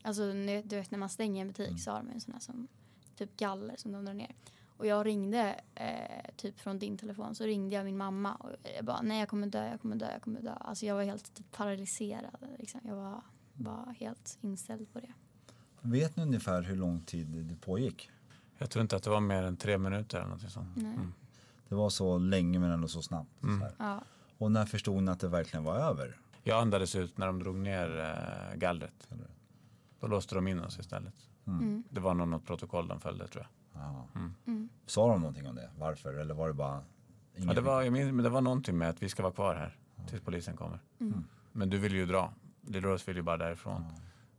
alltså 0.04 0.22
nu- 0.24 0.62
du 0.66 0.76
vet 0.76 0.92
när 0.92 1.00
man 1.00 1.10
stänger 1.10 1.42
en 1.42 1.48
butik 1.48 1.80
så 1.82 1.92
har 1.92 1.98
de 1.98 2.10
en 2.10 2.22
sån 2.22 2.34
här 2.34 2.40
som 2.42 2.68
typ 3.16 3.38
galler 3.38 3.76
som 3.78 3.92
de 3.92 4.06
drar 4.06 4.14
ner. 4.14 4.36
Och 4.78 4.86
jag 4.86 5.06
ringde 5.06 5.62
eh, 5.76 6.36
typ 6.36 6.60
från 6.60 6.80
din 6.80 6.98
telefon 6.98 7.36
så 7.36 7.44
ringde 7.44 7.76
jag 7.76 7.86
min 7.86 7.98
mamma 7.98 8.36
och 8.36 8.50
jag 8.76 8.86
bara 8.86 9.02
nej 9.02 9.20
jag 9.20 9.30
kommer 9.30 9.48
dö, 9.48 9.70
jag 9.70 9.82
kommer 9.82 9.96
dö, 9.96 10.12
jag 10.12 10.22
kommer 10.22 10.42
dö. 10.42 10.54
Alltså 10.54 10.86
jag 10.86 10.96
var 10.96 11.04
helt 11.04 11.34
typ 11.34 11.52
paralyserad 11.52 12.48
liksom. 12.60 12.82
Jag 12.84 12.96
var 12.96 13.22
bara 13.54 13.96
helt 14.00 14.38
inställd 14.42 14.94
på 14.94 15.00
det. 15.00 15.14
Vet 15.82 16.16
ni 16.16 16.24
ungefär 16.24 16.62
hur 16.62 16.76
lång 16.76 17.02
tid 17.02 17.28
det 17.28 17.56
pågick? 17.56 18.10
Jag 18.58 18.70
tror 18.70 18.82
inte 18.82 18.96
att 18.96 19.04
det 19.04 19.10
var 19.10 19.20
mer 19.20 19.44
än 19.44 19.58
tre 19.58 19.78
minuter 19.78 20.18
eller 20.18 20.30
något 20.30 20.52
sånt. 20.52 20.76
Nej. 20.76 20.98
Det 21.70 21.76
var 21.76 21.90
så 21.90 22.18
länge 22.18 22.60
men 22.60 22.72
ändå 22.72 22.88
så 22.88 23.02
snabbt. 23.02 23.30
Så 23.42 23.48
här. 23.48 23.74
Ja. 23.78 24.04
Och 24.38 24.52
när 24.52 24.66
förstod 24.66 25.04
ni 25.04 25.12
att 25.12 25.20
det 25.20 25.28
verkligen 25.28 25.64
var 25.64 25.76
över? 25.76 26.20
Jag 26.44 26.62
andades 26.62 26.96
ut 26.96 27.18
när 27.18 27.28
de 27.28 27.40
drog 27.40 27.56
ner 27.56 28.00
eh, 28.00 28.58
gallret. 28.58 29.10
Då 30.00 30.08
låste 30.08 30.36
de 30.36 30.48
in 30.48 30.60
oss 30.60 30.80
istället. 30.80 31.14
Mm. 31.48 31.84
Det 31.90 32.00
var 32.00 32.14
nog 32.14 32.28
något 32.28 32.46
protokoll 32.46 32.88
de 32.88 33.00
följde 33.00 33.28
tror 33.28 33.48
jag. 33.74 33.82
Ja. 33.82 34.08
Mm. 34.88 34.92
Sa 34.92 35.08
de 35.08 35.20
någonting 35.22 35.48
om 35.48 35.56
det? 35.56 35.70
Varför? 35.78 36.14
Eller 36.14 36.34
var 36.34 36.48
det 36.48 36.54
bara... 36.54 36.82
Ja, 37.36 37.54
det, 37.54 37.62
var, 37.62 37.82
jag 37.82 37.94
minns, 37.94 38.14
men 38.14 38.24
det 38.24 38.30
var 38.30 38.42
någonting 38.42 38.78
med 38.78 38.90
att 38.90 39.04
vi 39.04 39.10
ska 39.10 39.24
vara 39.24 39.34
kvar 39.34 39.56
här 39.56 39.78
tills 40.10 40.22
polisen 40.22 40.58
kommer. 40.58 40.80
Men 41.52 41.70
du 41.70 41.78
vill 41.78 41.94
ju 41.96 42.06
dra. 42.06 42.34
Little 42.62 42.90
Rose 42.90 43.04
vill 43.08 43.16
ju 43.18 43.22
bara 43.24 43.38
därifrån. 43.38 43.84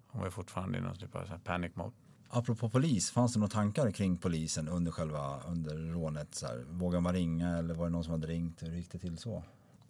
Hon 0.08 0.22
var 0.22 0.30
fortfarande 0.30 0.78
i 0.78 0.80
någon 0.80 0.96
typ 0.96 1.14
av 1.14 1.24
så 1.24 1.30
här 1.30 1.38
panic 1.38 1.76
mode. 1.76 1.92
Apropå 2.30 2.68
polis, 2.70 3.10
fanns 3.10 3.32
det 3.32 3.38
några 3.40 3.50
tankar 3.50 3.90
kring 3.90 4.16
polisen 4.16 4.68
under 4.68 4.92
själva 4.92 5.40
under 5.48 5.76
rånet? 5.76 6.34
Så 6.34 6.46
här, 6.46 6.64
vågar 6.70 7.00
man 7.00 7.12
ringa 7.12 7.58
eller 7.58 7.74
var 7.74 7.84
det 7.84 7.90
någon 7.90 8.04
som 8.04 8.12
hade 8.12 8.26
ringt? 8.26 8.62
Hur 8.62 8.76
gick 8.76 8.90
det 8.92 8.98
till 8.98 9.18
så? 9.18 9.42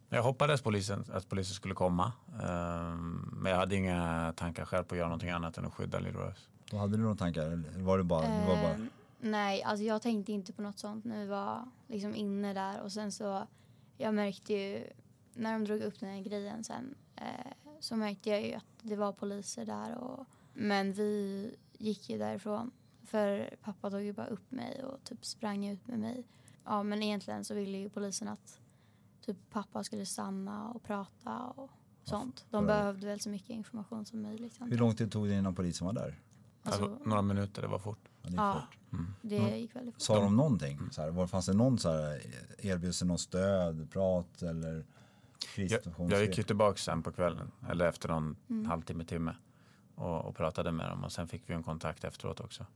Jag 0.09 0.23
hoppades 0.23 0.63
polisen, 0.63 1.05
att 1.13 1.29
polisen 1.29 1.55
skulle 1.55 1.75
komma. 1.75 2.13
Ehm, 2.43 3.31
men 3.33 3.53
jag 3.53 3.59
hade 3.59 3.77
inga 3.77 4.33
tankar 4.37 4.65
själv 4.65 4.85
på 4.85 4.95
att 4.95 4.99
göra 4.99 5.09
någonting 5.09 5.31
annat 5.31 5.59
än 5.59 5.67
att 5.67 5.75
skydda 5.75 5.99
Little 5.99 6.21
Rose. 6.21 6.41
Då 6.71 6.77
hade 6.77 6.97
du 6.97 7.03
några 7.03 7.17
tankar? 7.17 7.43
Eller 7.43 7.83
var 7.83 7.99
det 7.99 8.05
bara... 8.05 8.23
Det 8.23 8.47
var 8.47 8.57
bara 8.57 8.75
Ehm, 8.75 8.89
nej, 9.21 9.63
alltså 9.63 9.85
jag 9.85 10.03
tänkte 10.03 10.33
inte 10.33 10.53
på 10.53 10.63
något 10.63 10.79
sånt 10.79 11.05
när 11.05 11.21
vi 11.21 11.27
var 11.27 11.69
liksom 11.87 12.15
inne 12.15 12.55
där 12.55 12.81
och 12.81 12.93
sen 12.93 13.13
så 13.13 13.47
jag 13.97 14.15
märkte 14.15 14.53
ju 14.53 14.87
när 15.35 15.53
de 15.53 15.65
drog 15.65 15.81
upp 15.81 16.01
den 16.01 16.11
här 16.11 16.23
grejen 16.23 16.65
sen 16.65 16.95
eh, 17.17 17.53
så 17.81 17.97
märkte 17.97 18.31
jag 18.31 18.43
ju 18.43 18.55
att 18.55 18.65
det 18.83 18.97
var 18.97 19.13
poliser 19.13 19.67
där 19.67 19.95
och 19.95 20.27
men 20.55 20.93
vi 20.93 21.51
gick 21.79 22.11
ju 22.11 22.19
därifrån 22.19 22.71
för 23.05 23.57
pappa 23.63 23.91
tog 23.91 24.03
ju 24.03 24.13
bara 24.13 24.27
upp 24.27 24.51
mig 24.51 24.85
och 24.85 25.05
typ 25.05 25.25
sprang 25.25 25.67
ut 25.67 25.87
med 25.87 25.99
mig. 25.99 26.27
Ja, 26.65 26.83
men 26.83 27.03
egentligen 27.03 27.45
så 27.45 27.55
ville 27.55 27.79
ju 27.79 27.89
polisen 27.89 28.29
att 28.29 28.61
typ 29.21 29.37
pappa 29.51 29.85
skulle 29.85 30.07
stanna 30.07 30.71
och 30.71 30.83
prata 30.83 31.39
och 31.39 31.71
sånt. 32.03 32.47
De 32.51 32.67
behövde 32.67 33.07
väl 33.07 33.21
så 33.21 33.31
mycket 33.31 33.51
information 33.51 34.05
som 34.05 34.23
möjligt. 34.23 34.61
hur 34.61 34.79
lång 34.79 34.95
tid 34.95 35.13
tog 35.13 35.29
det 35.29 35.35
innan 35.35 35.55
polisen 35.55 35.87
var 35.87 35.95
där? 35.95 36.21
Alltså, 36.63 36.85
Alltså, 36.85 37.09
några 37.09 37.23
minuter, 37.23 37.63
det 37.63 37.69
var 37.69 37.79
fort. 37.79 38.09
Ja, 38.37 38.63
det 39.23 39.35
gick 39.35 39.43
Ja. 39.43 39.47
fort. 39.47 39.51
det 39.51 39.59
gick 39.59 39.77
väldigt 39.77 39.95
fort. 39.95 40.03
Sa 40.03 40.21
de 40.21 40.37
någonting? 40.37 40.81
Så 40.91 41.03
här, 41.03 41.11
var, 41.11 41.27
fanns 41.27 41.47
det 41.47 41.53
någon 41.53 41.79
så 41.79 41.93
här, 41.93 42.21
erbjöds 42.59 42.99
det 42.99 43.07
någon 43.07 43.19
stöd, 43.19 43.91
prat 43.91 44.43
eller 44.43 44.85
Jag, 45.57 45.81
jag 46.11 46.21
gick 46.25 46.39
ju 46.39 46.43
tillbaka 46.45 46.77
sen 46.77 47.03
på 47.03 47.13
kvällen, 47.13 47.51
eller 47.71 47.89
efter 47.89 48.09
någon 48.09 48.37
halvtimme, 48.67 49.05
timme 49.05 49.35
och, 49.95 50.25
och 50.25 50.37
pratade 50.37 50.73
med 50.73 50.91
dem 50.91 51.05
och 51.05 51.13
sen 51.13 51.29
fick 51.29 51.43
vi 51.47 51.55
en 51.55 51.63
kontakt 51.63 52.05
efteråt 52.05 52.41
också. 52.41 52.67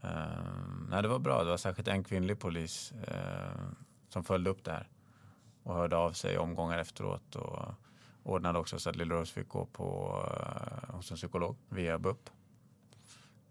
Ehm, 0.00 0.86
nej, 0.90 1.02
det 1.02 1.08
var 1.08 1.18
bra. 1.18 1.44
Det 1.44 1.50
var 1.50 1.56
särskilt 1.56 1.88
en 1.88 2.04
kvinnlig 2.04 2.38
polis 2.38 2.92
ehm, 3.06 3.74
som 4.08 4.24
följde 4.24 4.50
upp 4.50 4.64
det 4.64 4.70
här 4.70 4.88
och 5.62 5.74
hörde 5.74 5.96
av 5.96 6.12
sig 6.12 6.38
omgångar 6.38 6.78
efteråt 6.78 7.36
och 7.36 7.74
ordnade 8.22 8.58
också 8.58 8.78
så 8.78 8.90
att 8.90 8.96
Lill 8.96 9.12
Rose 9.12 9.32
fick 9.32 9.48
gå 9.48 9.66
på, 9.66 10.18
eh, 10.30 10.94
hos 10.94 11.10
en 11.10 11.16
psykolog 11.16 11.56
via 11.68 11.98
BUP. 11.98 12.30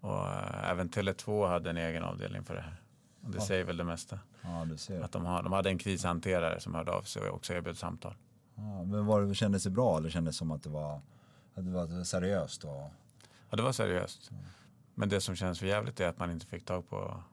Och 0.08 0.28
eh, 0.28 0.70
även 0.72 0.90
Tele2 0.90 1.48
hade 1.48 1.70
en 1.70 1.78
egen 1.78 2.04
avdelning 2.04 2.44
för 2.44 2.56
det 2.56 2.62
här. 2.62 2.82
Och 3.24 3.30
det 3.32 3.38
Ja. 3.38 3.46
säger 3.46 3.64
väl 3.66 3.78
det 3.78 3.84
mesta. 3.84 4.20
Ja, 4.42 4.66
du 4.70 4.78
ser. 4.78 5.02
Att 5.02 5.12
de, 5.12 5.26
har, 5.26 5.44
de 5.44 5.52
hade 5.54 5.70
en 5.70 5.78
krishanterare 5.78 6.60
som 6.60 6.76
hörde 6.76 6.92
av 6.92 7.02
sig 7.02 7.22
och 7.30 7.36
också 7.36 7.54
erbjöd 7.54 7.78
samtal. 7.78 8.16
Ja, 8.56 8.84
men 8.84 9.06
var 9.06 9.22
det, 9.22 9.36
kändes 9.36 9.64
det 9.64 9.70
bra 9.70 9.98
eller 9.98 10.10
kändes 10.10 10.36
det 10.36 10.38
som 10.38 10.52
att 10.52 10.64
det 10.64 10.70
var, 10.70 10.96
att 11.56 11.66
det 11.66 11.72
var 11.72 12.04
seriöst? 12.04 12.64
Och, 12.64 12.92
Ja, 13.50 13.58
det 13.58 13.64
var 13.64 13.72
seriöst. 13.72 14.32
Men 14.96 15.10
det 15.10 15.22
som 15.22 15.36
känns 15.36 15.60
för 15.60 15.66
jävligt 15.68 16.00
är 16.00 16.08
att 16.10 16.20
man 16.20 16.32
inte 16.32 16.46
fick 16.46 16.66
tag 16.66 16.90
på 16.90 17.24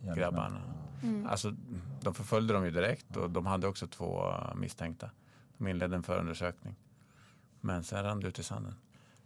gärningsmän? 0.00 0.14
grabbarna. 0.16 0.60
Ja. 1.02 1.28
Alltså, 1.30 1.54
de 2.00 2.14
förföljde 2.14 2.54
dem 2.54 2.64
ju 2.64 2.70
direkt 2.70 3.16
och 3.16 3.30
de 3.30 3.46
hade 3.46 3.66
också 3.66 3.86
två 3.86 4.32
misstänkta. 4.56 5.10
De 5.58 5.66
inledde 5.68 5.96
en 5.96 6.02
förundersökning. 6.02 6.76
Men 7.60 7.84
sen 7.84 8.04
rann 8.04 8.20
det 8.20 8.28
ut 8.28 8.38
i 8.38 8.42
sanden. 8.42 8.74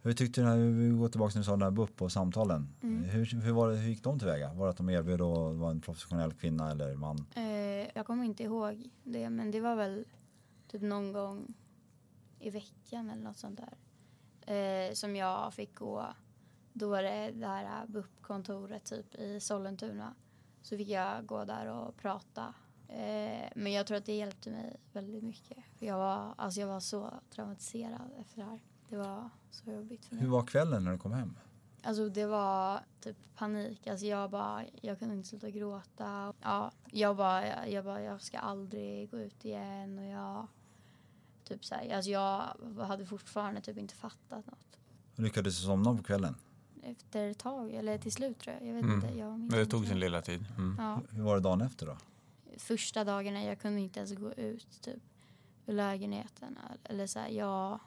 Hur 0.05 0.13
tyckte 0.13 0.41
du 0.41 0.45
när 0.45 0.57
vi 0.57 0.89
går 0.89 1.09
tillbaka 1.09 1.31
till 1.31 1.39
du 1.39 1.45
sa 1.45 1.51
den 1.51 1.61
här 1.61 1.71
BUP 1.71 2.01
och 2.01 2.11
samtalen. 2.11 2.75
Hur, 2.81 3.41
hur, 3.41 3.51
var 3.51 3.69
det, 3.69 3.75
hur 3.75 3.89
gick 3.89 4.03
de 4.03 4.19
tillväga? 4.19 4.53
Var 4.53 4.65
det 4.65 4.69
att 4.69 4.77
de 4.77 4.89
erbjöd 4.89 5.21
att 5.21 5.55
vara 5.55 5.71
en 5.71 5.81
professionell 5.81 6.33
kvinna 6.33 6.71
eller 6.71 6.95
man? 6.95 7.25
Eh, 7.35 7.43
jag 7.95 8.05
kommer 8.05 8.23
inte 8.23 8.43
ihåg 8.43 8.89
det, 9.03 9.29
men 9.29 9.51
det 9.51 9.59
var 9.59 9.75
väl 9.75 10.05
typ 10.67 10.81
någon 10.81 11.13
gång 11.13 11.53
i 12.39 12.49
veckan 12.49 13.09
eller 13.09 13.23
något 13.23 13.37
sånt 13.37 13.59
där. 13.59 13.77
Eh, 14.55 14.93
som 14.93 15.15
jag 15.15 15.53
fick 15.53 15.75
gå. 15.75 16.05
Då 16.73 16.89
var 16.89 17.03
det 17.03 17.31
det 17.31 17.47
här 17.47 17.87
BUP-kontoret 17.87 18.85
typ 18.85 19.15
i 19.15 19.39
Sollentuna. 19.39 20.13
Så 20.61 20.77
fick 20.77 20.89
jag 20.89 21.25
gå 21.25 21.45
där 21.45 21.67
och 21.67 21.97
prata. 21.97 22.53
Eh, 22.87 23.49
men 23.55 23.71
jag 23.71 23.87
tror 23.87 23.97
att 23.97 24.05
det 24.05 24.13
hjälpte 24.13 24.49
mig 24.49 24.75
väldigt 24.91 25.23
mycket. 25.23 25.57
För 25.79 25.85
jag 25.85 25.97
var, 25.97 26.33
alltså 26.37 26.59
jag 26.59 26.67
var 26.67 26.79
så 26.79 27.13
traumatiserad 27.29 28.11
efter 28.19 28.37
det 28.41 28.49
här. 28.49 28.59
Det 28.89 28.97
var 28.97 29.29
så 29.53 29.71
jobbigt 29.71 30.05
för 30.05 30.15
mig. 30.15 30.23
Hur 30.23 30.31
var 30.31 30.43
kvällen 30.45 30.83
när 30.83 30.91
du 30.91 30.97
kom 30.97 31.11
hem? 31.13 31.37
Alltså 31.83 32.09
det 32.09 32.25
var 32.25 32.79
typ 32.99 33.17
panik. 33.35 33.87
Alltså 33.87 34.05
jag 34.05 34.29
bara, 34.31 34.63
jag 34.81 34.99
kunde 34.99 35.15
inte 35.15 35.27
sluta 35.29 35.49
gråta. 35.49 36.33
Ja, 36.41 36.71
jag 36.91 37.15
bara, 37.17 37.47
jag, 37.47 37.71
jag 37.71 37.85
bara, 37.85 38.01
jag 38.01 38.21
ska 38.21 38.39
aldrig 38.39 39.11
gå 39.11 39.19
ut 39.19 39.45
igen 39.45 39.99
och 39.99 40.05
jag 40.05 40.47
typ 41.43 41.65
så 41.65 41.75
här, 41.75 41.95
alltså 41.95 42.11
jag 42.11 42.43
hade 42.87 43.05
fortfarande 43.05 43.61
typ 43.61 43.77
inte 43.77 43.95
fattat 43.95 44.45
något. 44.47 44.77
Lyckades 45.15 45.59
du 45.59 45.65
somna 45.65 45.95
på 45.97 46.03
kvällen? 46.03 46.35
Efter 46.83 47.29
ett 47.29 47.37
tag, 47.39 47.73
eller 47.73 47.97
till 47.97 48.11
slut 48.11 48.39
tror 48.39 48.55
jag. 48.59 48.67
Jag 48.69 48.73
vet 48.73 48.83
Mm. 48.83 48.95
inte. 48.95 49.17
Jag 49.17 49.39
Men 49.39 49.49
det 49.49 49.65
tog 49.65 49.85
sin 49.87 49.99
lilla 49.99 50.21
tid. 50.21 50.45
Mm. 50.57 50.75
Ja, 50.79 51.01
Hur 51.11 51.23
var 51.23 51.35
det 51.35 51.41
dagen 51.41 51.61
efter 51.61 51.85
då? 51.85 51.97
första 52.57 53.03
dagarna 53.03 53.43
jag 53.43 53.59
kunde 53.59 53.81
inte 53.81 53.99
ens 53.99 54.15
gå 54.15 54.31
ut 54.33 54.81
typ 54.81 55.03
ur 55.65 55.73
lägenheten. 55.73 56.57
Eller 56.83 57.07
så 57.07 57.19
här, 57.19 57.29
jag, 57.29 57.79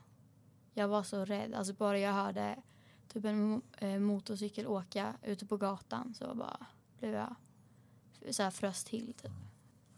jag 0.77 0.89
var 0.89 1.03
så 1.03 1.25
rädd. 1.25 1.55
Alltså 1.55 1.73
bara 1.73 1.99
jag 1.99 2.13
hörde 2.13 2.57
typ 3.09 3.25
en 3.25 3.63
eh, 3.79 3.99
motorcykel 3.99 4.67
åka 4.67 5.15
ute 5.23 5.47
på 5.47 5.57
gatan 5.57 6.15
så 6.15 6.35
bara 6.35 6.67
blev 6.99 7.15
jag 7.15 7.35
så 8.31 8.43
här 8.43 8.51
frös 8.51 8.85
till 8.85 9.13
typ. 9.13 9.31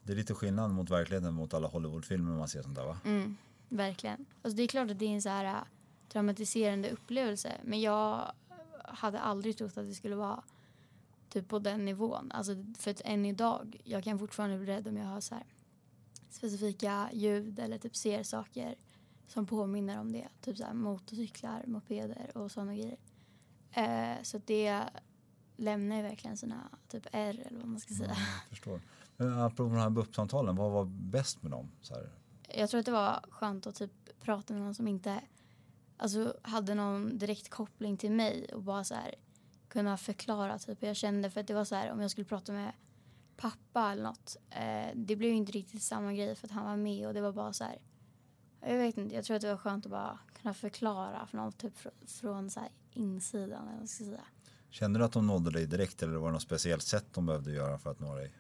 Det 0.02 0.12
är 0.12 0.16
lite 0.16 0.35
skillnad 0.35 0.70
mot 0.70 0.90
verkligheten 0.90 1.35
mot 1.35 1.54
alla 1.54 1.68
Hollywoodfilmer 1.68 2.37
man 2.37 2.49
ser 2.49 2.62
sånt 2.62 2.75
där 2.75 2.85
va? 2.85 2.99
Mm, 3.04 3.37
verkligen. 3.68 4.26
Alltså 4.42 4.56
det 4.56 4.62
är 4.62 4.66
klart 4.66 4.90
att 4.90 4.99
det 4.99 5.04
är 5.04 5.14
en 5.14 5.23
så 5.23 5.28
här 5.28 5.44
äh, 5.44 5.62
traumatiserande 6.08 6.90
upplevelse. 6.90 7.52
Men 7.64 7.80
jag 7.80 8.32
hade 8.85 9.20
aldrig 9.20 9.58
trott 9.58 9.78
att 9.78 9.88
det 9.88 9.94
skulle 9.94 10.16
vara 10.16 10.42
typ 11.28 11.49
på 11.49 11.58
den 11.58 11.85
nivån. 11.85 12.32
Alltså 12.32 12.52
för 12.78 12.90
att 12.90 13.00
än 13.04 13.26
idag, 13.26 13.80
jag 13.85 14.04
kan 14.04 14.18
fortfarande 14.18 14.58
bli 14.58 14.66
rädd 14.66 14.88
om 14.88 14.97
jag 14.97 15.06
har 15.06 15.20
så 15.20 15.35
här 15.35 15.44
specifika 16.30 17.08
ljud 17.12 17.58
eller 17.58 17.78
typ 17.78 17.97
ser 17.97 18.23
saker 18.23 18.75
som 19.28 19.47
påminner 19.47 20.00
om 20.00 20.12
det. 20.12 20.28
Typ 20.40 20.56
så 20.56 20.64
här 20.64 20.75
motorcyklar, 20.75 21.64
mopeder 21.66 22.37
och 22.37 22.50
sådana 22.50 22.75
grejer. 22.75 22.99
Eh, 23.73 24.23
så 24.23 24.40
det 24.47 24.85
lämnar 25.56 25.97
ju 25.97 26.02
verkligen 26.02 26.37
såna 26.37 26.68
typ 26.88 27.06
R 27.12 27.44
eller 27.49 27.58
vad 27.58 27.68
man 27.68 27.80
ska 27.80 27.94
säga. 27.94 28.08
Jag 28.08 28.49
förstår. 28.49 28.80
Men 29.16 29.40
apropå 29.40 29.62
de 29.62 29.78
här 29.78 29.90
BUP-samtalen, 29.90 30.56
vad 30.56 30.70
var 30.70 30.85
bäst 30.85 31.42
med 31.42 31.50
dem? 31.50 31.70
Så 31.80 31.94
här, 31.94 32.11
Jag 32.54 32.70
tror 32.70 32.80
att 32.80 32.87
det 32.87 32.92
var 32.92 33.25
skönt 33.30 33.66
att 33.66 33.75
typ 33.75 34.20
prata 34.20 34.54
med 34.54 34.62
någon 34.62 34.75
som 34.75 34.88
inte 34.88 35.20
alltså, 35.97 36.37
hade 36.42 36.75
någon 36.75 37.18
direkt 37.18 37.49
koppling 37.49 37.97
till 37.97 38.11
mig 38.12 38.54
och 38.54 38.62
bara 38.62 38.85
så 38.85 38.94
här 38.94 39.14
kunna 39.68 39.97
förklara 39.97 40.58
typ 40.58 40.82
hur 40.82 40.87
jag 40.87 40.97
kände. 40.97 41.30
För 41.30 41.40
att 41.40 41.47
det 41.47 41.54
var 41.54 41.64
så 41.64 41.75
här 41.75 41.92
om 41.92 42.00
jag 42.00 42.11
skulle 42.11 42.25
prata 42.25 42.52
med 42.52 42.73
pappa 43.37 43.92
eller 43.92 44.02
något. 44.02 44.37
Eh, 44.50 44.88
det 44.94 45.16
blev 45.16 45.30
ju 45.30 45.37
inte 45.37 45.52
riktigt 45.52 45.82
samma 45.82 46.14
grej 46.14 46.35
för 46.35 46.47
att 46.47 46.52
han 46.52 46.64
var 46.64 46.76
med 46.76 47.06
och 47.06 47.14
det 47.14 47.20
var 47.20 47.32
bara 47.32 47.52
så 47.52 47.64
här. 47.64 47.78
Jag 48.60 48.78
vet 48.78 48.98
inte, 48.98 49.14
jag 49.14 49.24
tror 49.24 49.36
att 49.36 49.42
det 49.42 49.48
var 49.48 49.56
skönt 49.56 49.86
att 49.86 49.90
bara 49.90 50.18
kunna 50.42 50.54
förklara 50.54 51.26
för 51.26 51.36
någon 51.36 51.52
typ 51.52 51.72
från, 52.06 52.50
så 52.50 52.60
insidan 52.92 53.62
eller 53.62 53.70
vad 53.70 53.76
man 53.76 53.88
ska 53.88 54.04
säga. 54.04 54.24
Kände 54.70 54.98
du 54.98 55.04
att 55.04 55.12
de 55.12 55.26
nådde 55.26 55.50
dig 55.50 55.66
direkt 55.66 56.02
eller 56.02 56.16
var 56.16 56.28
det 56.28 56.32
något 56.32 56.42
speciellt 56.42 56.82
sätt 56.82 57.06
de 57.12 57.26
behövde 57.26 57.52
göra 57.52 57.78
för 57.78 57.90
att 57.90 58.00
nå 58.00 58.14
dig? 58.14 58.34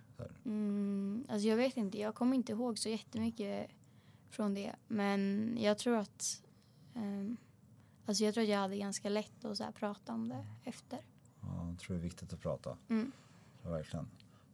Mm, 0.44 1.26
alltså 1.28 1.48
jag 1.48 1.56
vet 1.56 1.76
inte, 1.76 1.98
jag 1.98 2.14
kommer 2.14 2.36
inte 2.36 2.52
ihåg 2.52 2.78
så 2.78 2.88
jättemycket 2.88 3.70
från 4.30 4.54
det. 4.54 4.74
Men 4.88 5.52
jag 5.60 5.78
tror 5.78 5.96
att 5.96 6.42
ehm, 6.94 7.36
alltså 8.06 8.24
jag 8.24 8.34
tror 8.34 8.44
att 8.44 8.50
jag 8.50 8.58
hade 8.58 8.76
ganska 8.76 9.08
lätt 9.08 9.44
att 9.44 9.56
så 9.56 9.64
prata 9.74 10.12
om 10.12 10.28
det 10.28 10.46
efter. 10.64 10.98
Ja, 11.40 11.68
jag 11.68 11.78
tror 11.78 11.96
det 11.96 12.00
är 12.00 12.04
viktigt 12.04 12.32
att 12.32 12.40
prata. 12.40 12.76
Mm. 12.88 13.12
Ja, 13.62 13.70
verkligen. 13.70 14.08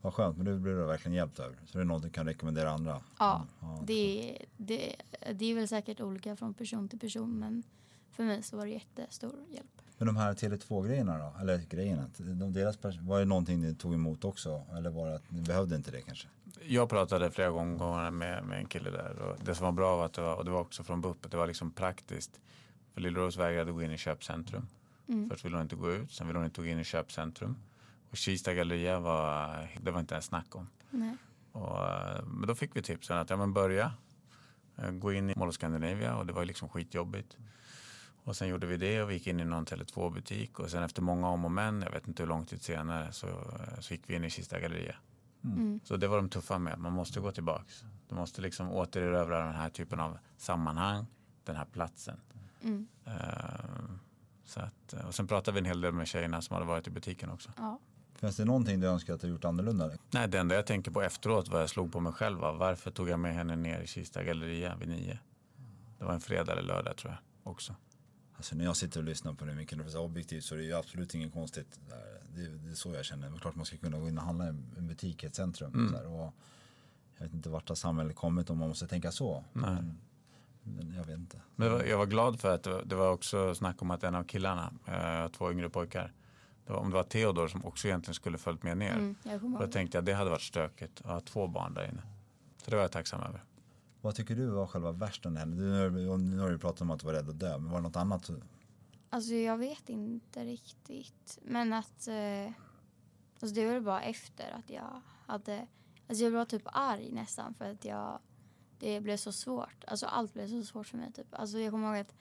Vad 0.05 0.15
skönt, 0.15 0.37
men 0.37 0.47
du 0.47 0.59
blir 0.59 0.73
du 0.73 0.85
verkligen 0.85 1.15
hjälpt 1.15 1.39
över. 1.39 1.57
Så 1.67 1.79
det 1.79 1.83
är 1.83 1.85
något 1.85 2.03
du 2.03 2.11
kan 2.11 2.27
rekommendera 2.27 2.71
andra. 2.71 3.03
Ja, 3.19 3.47
ja 3.61 3.83
det, 3.87 4.39
det, 4.57 4.97
det 5.33 5.45
är 5.51 5.55
väl 5.55 5.69
säkert 5.69 6.01
olika 6.01 6.37
från 6.37 6.55
person 6.55 6.89
till 6.89 6.99
person 6.99 7.39
men 7.39 7.63
för 8.11 8.25
mig 8.25 8.43
så 8.43 8.57
var 8.57 8.65
det 8.65 8.71
jättestor 8.71 9.35
hjälp. 9.51 9.83
Men 9.99 10.07
de 10.07 10.17
här 10.17 10.35
Tele2-grejerna 10.35 11.19
då? 11.19 11.41
Eller 11.41 11.59
grejerna, 11.59 12.11
de, 12.17 12.53
deras, 12.53 12.79
var 13.01 13.19
det 13.19 13.25
någonting 13.25 13.61
ni 13.61 13.75
tog 13.75 13.95
emot 13.95 14.25
också? 14.25 14.63
Eller 14.77 14.91
var 14.91 15.09
det 15.09 15.15
att 15.15 15.31
ni 15.31 15.41
behövde 15.41 15.77
inte 15.77 15.91
det 15.91 16.01
kanske? 16.01 16.29
Jag 16.63 16.89
pratade 16.89 17.31
flera 17.31 17.51
gånger 17.51 18.11
med, 18.11 18.45
med 18.45 18.59
en 18.59 18.67
kille 18.67 18.91
där 18.91 19.19
och 19.19 19.37
det 19.45 19.55
som 19.55 19.65
var 19.65 19.73
bra 19.73 19.97
var 19.97 20.07
att 20.07 20.13
det 20.13 20.23
var, 20.23 20.35
och 20.37 20.45
det 20.45 20.51
var 20.51 20.61
också 20.61 20.85
från 20.85 21.01
BUP, 21.01 21.25
att 21.25 21.31
det 21.31 21.37
var 21.37 21.47
liksom 21.47 21.71
praktiskt. 21.71 22.41
För 22.95 23.01
Lill-Rose 23.01 23.39
vägrade 23.39 23.73
gå 23.73 23.83
in 23.83 23.91
i 23.91 23.99
köpcentrum. 23.99 24.67
Först 25.31 25.45
ville 25.45 25.57
hon 25.57 25.63
inte 25.63 25.77
gå 25.77 25.93
ut, 25.93 26.13
sen 26.13 26.27
ville 26.27 26.39
hon 26.39 26.47
inte 26.47 26.61
gå 26.61 26.67
in 26.67 26.79
i 26.79 26.85
köpcentrum. 26.85 27.57
Och 28.15 28.19
Kista 28.19 28.55
galleria 28.55 29.01
var, 29.01 29.69
det 29.81 29.91
var 29.91 30.01
inte 30.01 30.15
ens 30.15 30.25
snack 30.25 30.57
om. 30.57 30.69
Nej. 30.91 31.17
Och, 31.53 31.79
men 32.27 32.47
då 32.47 32.55
fick 32.55 32.77
vi 32.77 32.83
tipsen 32.83 33.19
att 33.19 33.31
ja, 33.31 33.37
men 33.37 33.53
börja 33.53 33.93
eh, 34.77 34.91
gå 34.91 35.13
in 35.13 35.31
i 35.31 35.35
Mall 35.37 35.49
of 35.49 35.55
Scandinavia 35.55 36.17
och 36.17 36.27
det 36.27 36.33
var 36.33 36.45
liksom 36.45 36.69
skitjobbigt. 36.69 37.37
Och 38.25 38.37
sen 38.37 38.49
gjorde 38.49 38.67
vi 38.67 38.77
det 38.77 39.03
och 39.03 39.11
vi 39.11 39.15
gick 39.15 39.27
in 39.27 39.41
i 39.41 39.45
någon 39.45 39.67
Tele2 39.67 40.15
butik 40.15 40.59
och 40.59 40.71
sen 40.71 40.83
efter 40.83 41.03
många 41.03 41.29
om 41.29 41.45
och 41.45 41.51
men, 41.51 41.83
jag 41.83 41.91
vet 41.91 42.09
inte 42.09 42.23
hur 42.23 42.29
lång 42.29 42.47
tid 42.47 42.63
senare, 42.63 43.13
så, 43.13 43.27
så 43.81 43.95
gick 43.95 44.03
vi 44.07 44.15
in 44.15 44.25
i 44.25 44.31
Kista 44.31 44.61
galleria. 44.61 44.97
Mm. 45.45 45.81
Så 45.85 45.97
det 45.97 46.09
var 46.09 46.17
de 46.17 46.29
tuffa 46.29 46.59
med, 46.59 46.79
man 46.79 46.93
måste 46.93 47.21
gå 47.21 47.33
tillbaks. 47.33 47.85
Du 48.09 48.15
måste 48.15 48.41
liksom 48.41 48.71
återerövra 48.71 49.45
den 49.45 49.55
här 49.55 49.71
typen 49.71 50.01
av 50.01 50.19
sammanhang, 50.37 51.07
den 51.45 51.57
här 51.57 51.65
platsen. 51.65 52.21
Mm. 52.63 52.87
Eh, 53.05 53.13
så 54.45 54.61
att, 54.61 54.93
och 55.07 55.15
sen 55.15 55.27
pratade 55.27 55.55
vi 55.55 55.59
en 55.59 55.67
hel 55.67 55.81
del 55.81 55.93
med 55.93 56.09
tjejerna 56.09 56.43
som 56.43 56.55
hade 56.55 56.67
varit 56.67 56.87
i 56.87 56.91
butiken 56.91 57.31
också. 57.31 57.51
Ja. 57.57 57.79
Finns 58.25 58.37
det 58.37 58.45
någonting 58.45 58.81
du 58.81 58.87
önskar 58.87 59.15
att 59.15 59.21
du 59.21 59.29
gjort 59.29 59.45
annorlunda? 59.45 59.91
Nej, 60.11 60.29
det 60.29 60.39
enda 60.39 60.55
jag 60.55 60.67
tänker 60.67 60.91
på 60.91 61.03
efteråt 61.03 61.49
vad 61.49 61.63
jag 61.63 61.71
slog 61.71 61.93
på 61.93 62.01
mig 62.01 62.13
själv 62.13 62.39
var 62.39 62.53
varför 62.55 62.91
tog 62.91 63.09
jag 63.09 63.21
med 63.21 63.35
henne 63.35 63.57
ner 63.57 63.81
i 63.81 63.87
Kista 63.87 64.23
galleria 64.25 64.77
vid 64.77 64.89
nio? 64.89 65.19
Det 65.99 66.05
var 66.05 66.13
en 66.15 66.21
fredag 66.21 66.53
eller 66.53 66.63
lördag 66.63 66.97
tror 66.97 67.13
jag 67.13 67.53
också. 67.53 67.75
Alltså 68.37 68.57
när 68.57 68.65
jag 68.65 68.77
sitter 68.77 69.01
och 69.01 69.05
lyssnar 69.05 69.35
på 69.35 69.45
det 69.45 69.55
Mikael, 69.55 69.83
det 69.85 69.91
så 69.91 70.01
objektivt 70.05 70.45
så 70.45 70.55
det 70.55 70.61
är 70.63 70.65
ju 70.65 70.75
absolut 70.75 71.15
inget 71.15 71.33
konstigt. 71.33 71.81
Det 72.35 72.43
är, 72.43 72.49
det 72.49 72.71
är 72.71 72.75
så 72.75 72.95
jag 72.95 73.05
känner. 73.05 73.31
Det 73.31 73.37
är 73.37 73.39
klart 73.41 73.55
man 73.55 73.65
ska 73.67 73.77
kunna 73.77 73.99
gå 73.99 74.09
in 74.09 74.19
och 74.19 74.25
handla 74.25 74.45
i 74.45 74.49
en 74.49 74.87
butik 74.89 75.25
i 75.25 75.27
ett 75.27 75.35
centrum. 75.35 75.89
Så 75.93 75.97
här, 75.97 76.07
och 76.07 76.33
jag 77.17 77.25
vet 77.25 77.35
inte 77.35 77.49
vart 77.49 77.69
har 77.69 77.77
samhället 77.77 78.17
kommit 78.17 78.51
om 78.51 78.59
man 78.59 78.69
måste 78.69 78.87
tänka 78.87 79.13
så. 79.13 79.45
Men, 79.53 79.99
men 80.63 80.95
jag 80.95 81.05
vet 81.05 81.19
inte. 81.19 81.41
Men 81.57 81.69
det 81.69 81.75
var- 81.75 81.85
jag 81.85 81.99
var 81.99 82.07
glad 82.07 82.41
för 82.41 82.55
att 82.55 82.63
det 82.63 82.71
var, 82.71 82.83
det 82.85 82.95
var 82.95 83.11
också 83.11 83.55
snack 83.55 83.83
om 83.83 83.91
att 83.91 84.05
en 84.05 84.15
av 84.15 84.25
killarna, 84.25 84.73
eh, 84.87 85.33
två 85.33 85.53
yngre 85.53 85.71
pojkar, 85.71 86.03
det 86.03 86.13
var, 86.73 86.77
om 86.77 86.91
det 86.91 86.97
var 86.97 87.03
Theodor 87.03 87.49
som 87.49 87.65
också 87.65 87.89
egentligen 87.89 88.15
skulle 88.15 88.39
följt 88.39 88.63
med 88.63 88.77
ner. 88.77 88.93
Mm, 88.93 89.15
jag 89.23 89.41
då 89.41 89.59
det. 89.59 89.69
tänkte 89.69 89.97
jag 89.97 90.05
det 90.05 90.13
hade 90.13 90.31
varit 90.31 90.43
stökigt 90.43 91.01
att 91.01 91.07
ha 91.07 91.21
två 91.21 91.47
barn 91.47 91.75
där 91.75 91.89
inne. 91.89 92.03
Så 92.57 92.71
det 92.71 92.77
var 92.77 92.83
jag 92.83 92.93
tacksam 92.93 93.23
över. 93.23 93.45
Vad 94.01 94.15
tycker 94.15 94.37
du 94.37 94.47
var 94.47 94.67
själva 94.67 94.93
värst 94.93 95.27
under 95.27 95.41
henne? 95.41 95.57
Du, 95.57 95.91
nu, 95.91 96.17
nu 96.17 96.39
har 96.39 96.51
du 96.51 96.59
pratat 96.59 96.81
om 96.81 96.91
att 96.91 97.01
du 97.01 97.07
var 97.07 97.13
rädd 97.13 97.29
att 97.29 97.39
dö, 97.39 97.59
men 97.59 97.71
var 97.71 97.79
det 97.79 97.83
något 97.83 97.97
annat? 97.97 98.31
Alltså 99.11 99.35
jag 99.35 99.59
vet 99.59 99.89
inte 99.89 100.45
riktigt. 100.45 101.39
Men 101.43 101.73
att... 101.73 102.09
Eh, 102.09 102.53
alltså 103.41 103.55
det 103.55 103.67
var 103.67 103.81
bara 103.81 104.03
efter 104.03 104.51
att 104.51 104.71
jag 104.71 105.01
hade... 105.27 105.67
Alltså 106.09 106.25
jag 106.25 106.31
var 106.31 106.45
typ 106.45 106.63
arg 106.65 107.13
nästan 107.13 107.55
för 107.55 107.71
att 107.71 107.85
jag... 107.85 108.19
Det 108.79 109.01
blev 109.01 109.17
så 109.17 109.33
svårt. 109.33 109.85
Alltså 109.87 110.07
allt 110.07 110.33
blev 110.33 110.49
så 110.49 110.63
svårt 110.63 110.87
för 110.87 110.97
mig 110.97 111.13
typ. 111.13 111.27
Alltså 111.31 111.59
jag 111.59 111.71
kommer 111.71 111.89
ihåg 111.89 112.01
att 112.01 112.15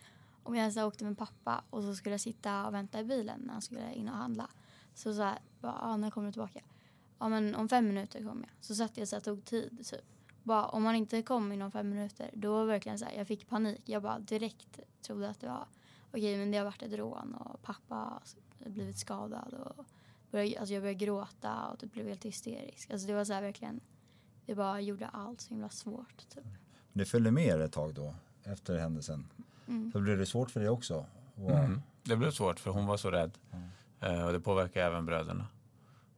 om 0.44 0.56
jag 0.56 0.74
så 0.74 0.80
här 0.80 0.88
åkte 0.88 1.06
med 1.06 1.18
pappa 1.18 1.64
och 1.70 1.84
så 1.84 1.96
skulle 1.96 2.14
jag 2.14 2.22
sitta 2.22 2.68
och 2.68 2.74
vänta 2.74 3.00
i 3.00 3.04
bilen 3.04 3.40
när 3.40 3.54
han 3.54 3.62
skulle 3.62 3.94
in 3.94 4.10
och 4.10 4.16
handla. 4.16 4.50
Så 4.94 5.14
så 5.14 5.22
här, 5.22 5.40
bara, 5.60 5.80
ah, 5.82 5.98
när 5.98 6.12
kommer 6.12 6.28
du 6.28 6.32
tillbaka? 6.32 6.60
Ja 7.20 7.30
men 7.30 7.56
om 7.56 7.70
fem 7.70 7.88
minuter 7.88 8.20
kommer 8.20 8.42
jag. 8.42 8.66
Så 8.66 8.76
satt 8.76 8.98
jag 8.98 9.08
så 9.08 9.16
här, 9.16 9.22
tog 9.22 9.46
tid 9.46 9.86
typ. 9.86 10.02
Bara, 10.44 10.66
om 10.66 10.84
man 10.84 10.96
inte 10.96 11.22
kom 11.22 11.52
inom 11.52 11.72
fem 11.72 11.90
minuter 11.90 12.30
då 12.34 12.54
var 12.54 12.66
verkligen 12.66 13.00
så 13.00 13.06
här, 13.06 13.14
jag 13.18 13.28
fick 13.28 13.50
panik. 13.50 13.82
Jag 13.86 14.04
bara 14.04 14.20
direkt 14.20 14.80
trodde 15.02 15.30
att 15.30 15.40
det 15.40 15.48
var 15.48 15.68
okej 16.12 16.38
men 16.38 16.52
det 16.52 16.58
har 16.58 16.66
varit 16.66 16.82
ett 16.82 16.94
rån 16.94 17.34
och 17.34 17.62
pappa 17.62 17.96
har 18.64 18.70
blivit 18.70 18.98
skadad 18.98 19.54
och 19.54 19.86
började, 20.32 20.60
alltså 20.60 20.74
jag 20.74 20.84
började 20.84 21.06
gråta 21.06 21.68
och 21.68 21.80
typ 21.80 21.94
blev 21.94 22.08
helt 22.08 22.26
hysterisk. 22.26 22.92
Alltså 22.92 23.08
det 23.08 23.14
var 23.14 23.26
så 23.26 23.34
här 23.34 23.42
verkligen, 23.42 23.80
det 24.46 24.56
bara 24.56 24.82
gjorde 24.82 25.08
allt 25.08 25.42
så 25.42 25.50
himla 25.50 25.70
svårt 25.70 26.30
typ. 26.30 26.46
Det 26.94 27.06
följde 27.06 27.32
med 27.32 27.46
er 27.46 27.60
ett 27.60 27.72
tag 27.72 27.94
då, 27.94 28.16
efter 28.44 28.78
händelsen. 28.78 29.28
Mm. 29.68 29.92
Så 29.92 30.00
blev 30.00 30.18
det 30.18 30.26
svårt 30.26 30.52
för 30.52 30.60
dig 30.60 30.70
också? 30.70 31.06
Och, 31.36 31.52
Mm. 31.52 31.82
Det 32.04 32.16
blev 32.16 32.32
svårt 32.32 32.60
för 32.60 32.72
hon 32.72 32.86
var 32.86 32.98
så 32.98 33.12
rädd. 33.12 33.38
Eh, 34.00 34.26
och 34.26 34.34
det 34.34 34.40
påverkar 34.40 34.82
även 34.82 35.06
bröderna. 35.06 35.48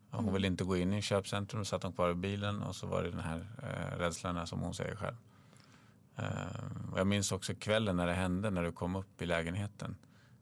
Hon 0.10 0.24
mm. 0.24 0.34
ville 0.34 0.48
inte 0.48 0.64
gå 0.64 0.78
in 0.78 0.94
i 0.94 1.02
köpcentrum, 1.02 1.66
satt 1.66 1.84
hon 1.84 1.94
kvar 1.94 2.12
i 2.12 2.14
bilen 2.14 2.62
och 2.62 2.76
så 2.76 2.88
var 2.88 3.04
det 3.04 3.10
den 3.10 3.20
här 3.20 3.48
eh, 3.64 3.98
rädslan 3.98 4.48
som 4.48 4.60
hon 4.60 4.74
säger 4.74 4.96
själv. 4.96 5.16
Eh, 6.16 6.92
och 6.92 7.00
jag 7.00 7.08
minns 7.08 7.32
också 7.32 7.54
kvällen 7.56 7.96
när 7.96 8.08
det 8.08 8.14
hände, 8.14 8.50
när 8.50 8.64
du 8.64 8.72
kom 8.72 8.96
upp 8.96 9.22
i 9.22 9.26
lägenheten, 9.26 9.96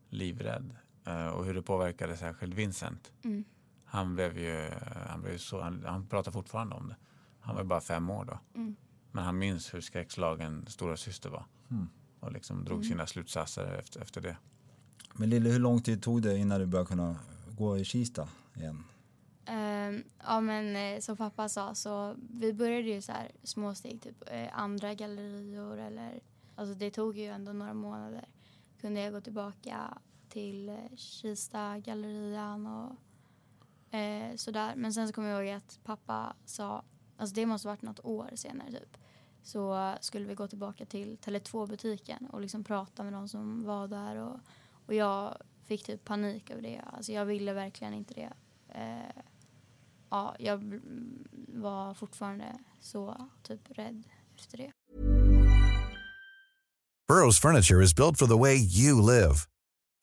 livrädd. 0.10 0.76
Eh, 1.06 1.28
och 1.28 1.46
hur 1.46 1.54
det 1.54 1.62
påverkade 1.62 2.18
särskilt 2.18 2.54
Vincent. 2.54 3.12
Mm. 3.24 3.44
Han 3.86 4.16
blev 4.16 4.38
ju, 4.38 4.72
han 5.08 5.22
blev 5.22 5.38
så, 5.38 5.62
han, 5.62 5.84
han 5.86 6.08
pratar 6.08 6.32
fortfarande 6.32 6.76
om 6.76 6.88
det. 6.88 6.96
Han 7.40 7.56
var 7.56 7.64
bara 7.64 7.82
fem 7.82 8.10
år 8.10 8.26
då. 8.26 8.40
Mm. 8.56 8.76
Men 9.12 9.24
han 9.24 9.38
minns 9.38 9.74
hur 9.74 9.82
skräckslagen 9.82 10.66
stora 10.68 10.98
syster 10.98 11.30
var. 11.30 11.46
Mm. 11.72 11.90
Och 12.24 12.32
liksom 12.32 12.66
drog 12.66 12.78
mm. 12.78 12.90
sina 12.90 13.08
slutsatser 13.08 13.76
efter, 13.80 14.02
efter 14.02 14.22
det. 14.22 14.38
Men 15.14 15.30
Lille, 15.30 15.50
hur 15.50 15.60
lång 15.60 15.82
tid 15.82 16.04
tog 16.04 16.22
det 16.22 16.38
innan 16.38 16.60
du 16.60 16.66
började 16.66 16.88
kunna 16.88 17.16
gå 17.58 17.78
i 17.78 17.86
Kista 17.86 18.30
igen? 18.56 18.84
Um, 19.50 20.04
ja 20.28 20.42
men 20.42 20.76
eh, 20.76 21.00
som 21.00 21.18
pappa 21.18 21.50
sa 21.50 21.76
så 21.76 22.16
vi 22.34 22.54
började 22.54 22.90
ju 22.90 23.02
så 23.02 23.12
här 23.12 23.32
små 23.44 23.76
steg, 23.76 24.02
typ 24.02 24.24
eh, 24.28 24.60
andra 24.60 24.94
gallerior 24.94 25.78
eller 25.78 26.20
alltså 26.56 26.76
det 26.76 26.92
tog 26.92 27.18
ju 27.18 27.26
ändå 27.26 27.54
några 27.54 27.74
månader. 27.74 28.26
Kunde 28.82 29.02
jag 29.02 29.14
gå 29.14 29.22
tillbaka 29.22 29.98
till 30.30 30.70
eh, 30.70 30.96
Kista 30.96 31.80
gallerian 31.80 32.68
och 32.68 32.96
eh, 33.98 34.36
sådär. 34.36 34.74
Men 34.76 34.94
sen 34.94 35.08
så 35.08 35.14
kommer 35.14 35.30
jag 35.30 35.46
ihåg 35.46 35.56
att 35.56 35.80
pappa 35.84 36.36
sa, 36.46 36.84
alltså 37.18 37.36
det 37.36 37.46
måste 37.46 37.68
varit 37.68 37.82
något 37.82 38.06
år 38.06 38.30
senare 38.36 38.72
typ. 38.72 38.98
Så 39.44 39.96
skulle 40.02 40.26
vi 40.26 40.36
gå 40.36 40.48
tillbaka 40.48 40.86
till 40.86 41.18
Tele2 41.18 41.68
butiken 41.68 42.26
och 42.26 42.42
liksom 42.42 42.64
prata 42.64 43.04
med 43.04 43.14
de 43.14 43.30
som 43.30 43.64
var 43.66 43.88
där 43.88 44.16
och, 44.16 44.40
och 44.86 44.94
jag 44.94 45.38
fick 45.68 45.86
typ 45.86 46.06
panik 46.06 46.50
över 46.50 46.62
det. 46.62 46.82
Alltså 46.94 47.12
jag 47.12 47.26
ville 47.26 47.54
verkligen 47.54 47.94
inte 47.94 48.14
det. 48.14 48.34
Eh, 48.70 49.24
ja, 50.10 50.36
jag 50.40 50.82
var 51.48 51.94
fortfarande 51.94 52.46
så 52.82 53.28
typ 53.44 53.62
rädd 53.70 54.04
efter 54.36 54.58
det. 54.58 54.72
Burrows 57.08 57.40
furniture 57.40 57.84
is 57.84 57.96
built 57.96 58.18
for 58.18 58.28
the 58.28 58.38
way 58.38 58.56
you 58.56 59.02
live. 59.02 59.46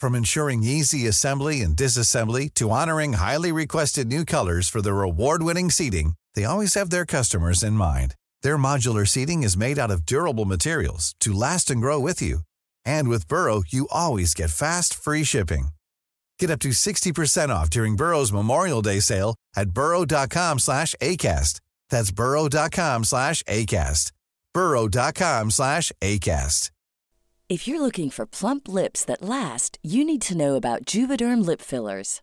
From 0.00 0.14
ensuring 0.14 0.62
easy 0.62 1.08
assembly 1.08 1.62
and 1.62 1.76
disassembly 1.76 2.48
to 2.54 2.70
honoring 2.70 3.14
highly 3.14 3.52
requested 3.52 4.06
new 4.06 4.24
colors 4.24 4.70
for 4.70 4.80
their 4.80 5.02
award-winning 5.02 5.70
seating, 5.70 6.14
they 6.34 6.44
always 6.44 6.74
have 6.74 6.90
their 6.90 7.06
customers 7.06 7.62
in 7.62 7.72
mind. 7.74 8.14
Their 8.42 8.56
modular 8.56 9.06
seating 9.06 9.42
is 9.42 9.56
made 9.56 9.78
out 9.78 9.90
of 9.90 10.06
durable 10.06 10.44
materials 10.44 11.14
to 11.20 11.32
last 11.32 11.70
and 11.70 11.80
grow 11.80 11.98
with 11.98 12.20
you. 12.22 12.40
And 12.84 13.08
with 13.08 13.26
Burrow, 13.28 13.62
you 13.66 13.88
always 13.90 14.34
get 14.34 14.50
fast, 14.50 14.94
free 14.94 15.24
shipping. 15.24 15.68
Get 16.38 16.50
up 16.50 16.60
to 16.60 16.70
60% 16.70 17.48
off 17.50 17.70
during 17.70 17.96
Burrow's 17.96 18.32
Memorial 18.32 18.82
Day 18.82 19.00
sale 19.00 19.34
at 19.56 19.70
burrow.com 19.70 20.58
slash 20.58 20.94
ACAST. 21.00 21.60
That's 21.90 22.12
burrow.com 22.12 23.04
slash 23.04 23.42
ACAST. 23.42 24.12
burrow.com 24.54 25.50
slash 25.50 25.92
ACAST. 26.00 26.70
If 27.50 27.66
you're 27.66 27.80
looking 27.80 28.10
for 28.10 28.26
plump 28.26 28.68
lips 28.68 29.04
that 29.06 29.22
last, 29.22 29.76
you 29.82 30.04
need 30.04 30.22
to 30.22 30.36
know 30.36 30.54
about 30.54 30.84
Juvederm 30.84 31.44
Lip 31.44 31.60
Fillers. 31.60 32.22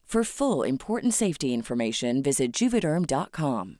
For 0.13 0.23
full 0.23 0.69
important 0.69 1.15
safety 1.15 1.47
information 1.47 2.21
visit 2.21 2.61
juvederm.com. 2.61 3.77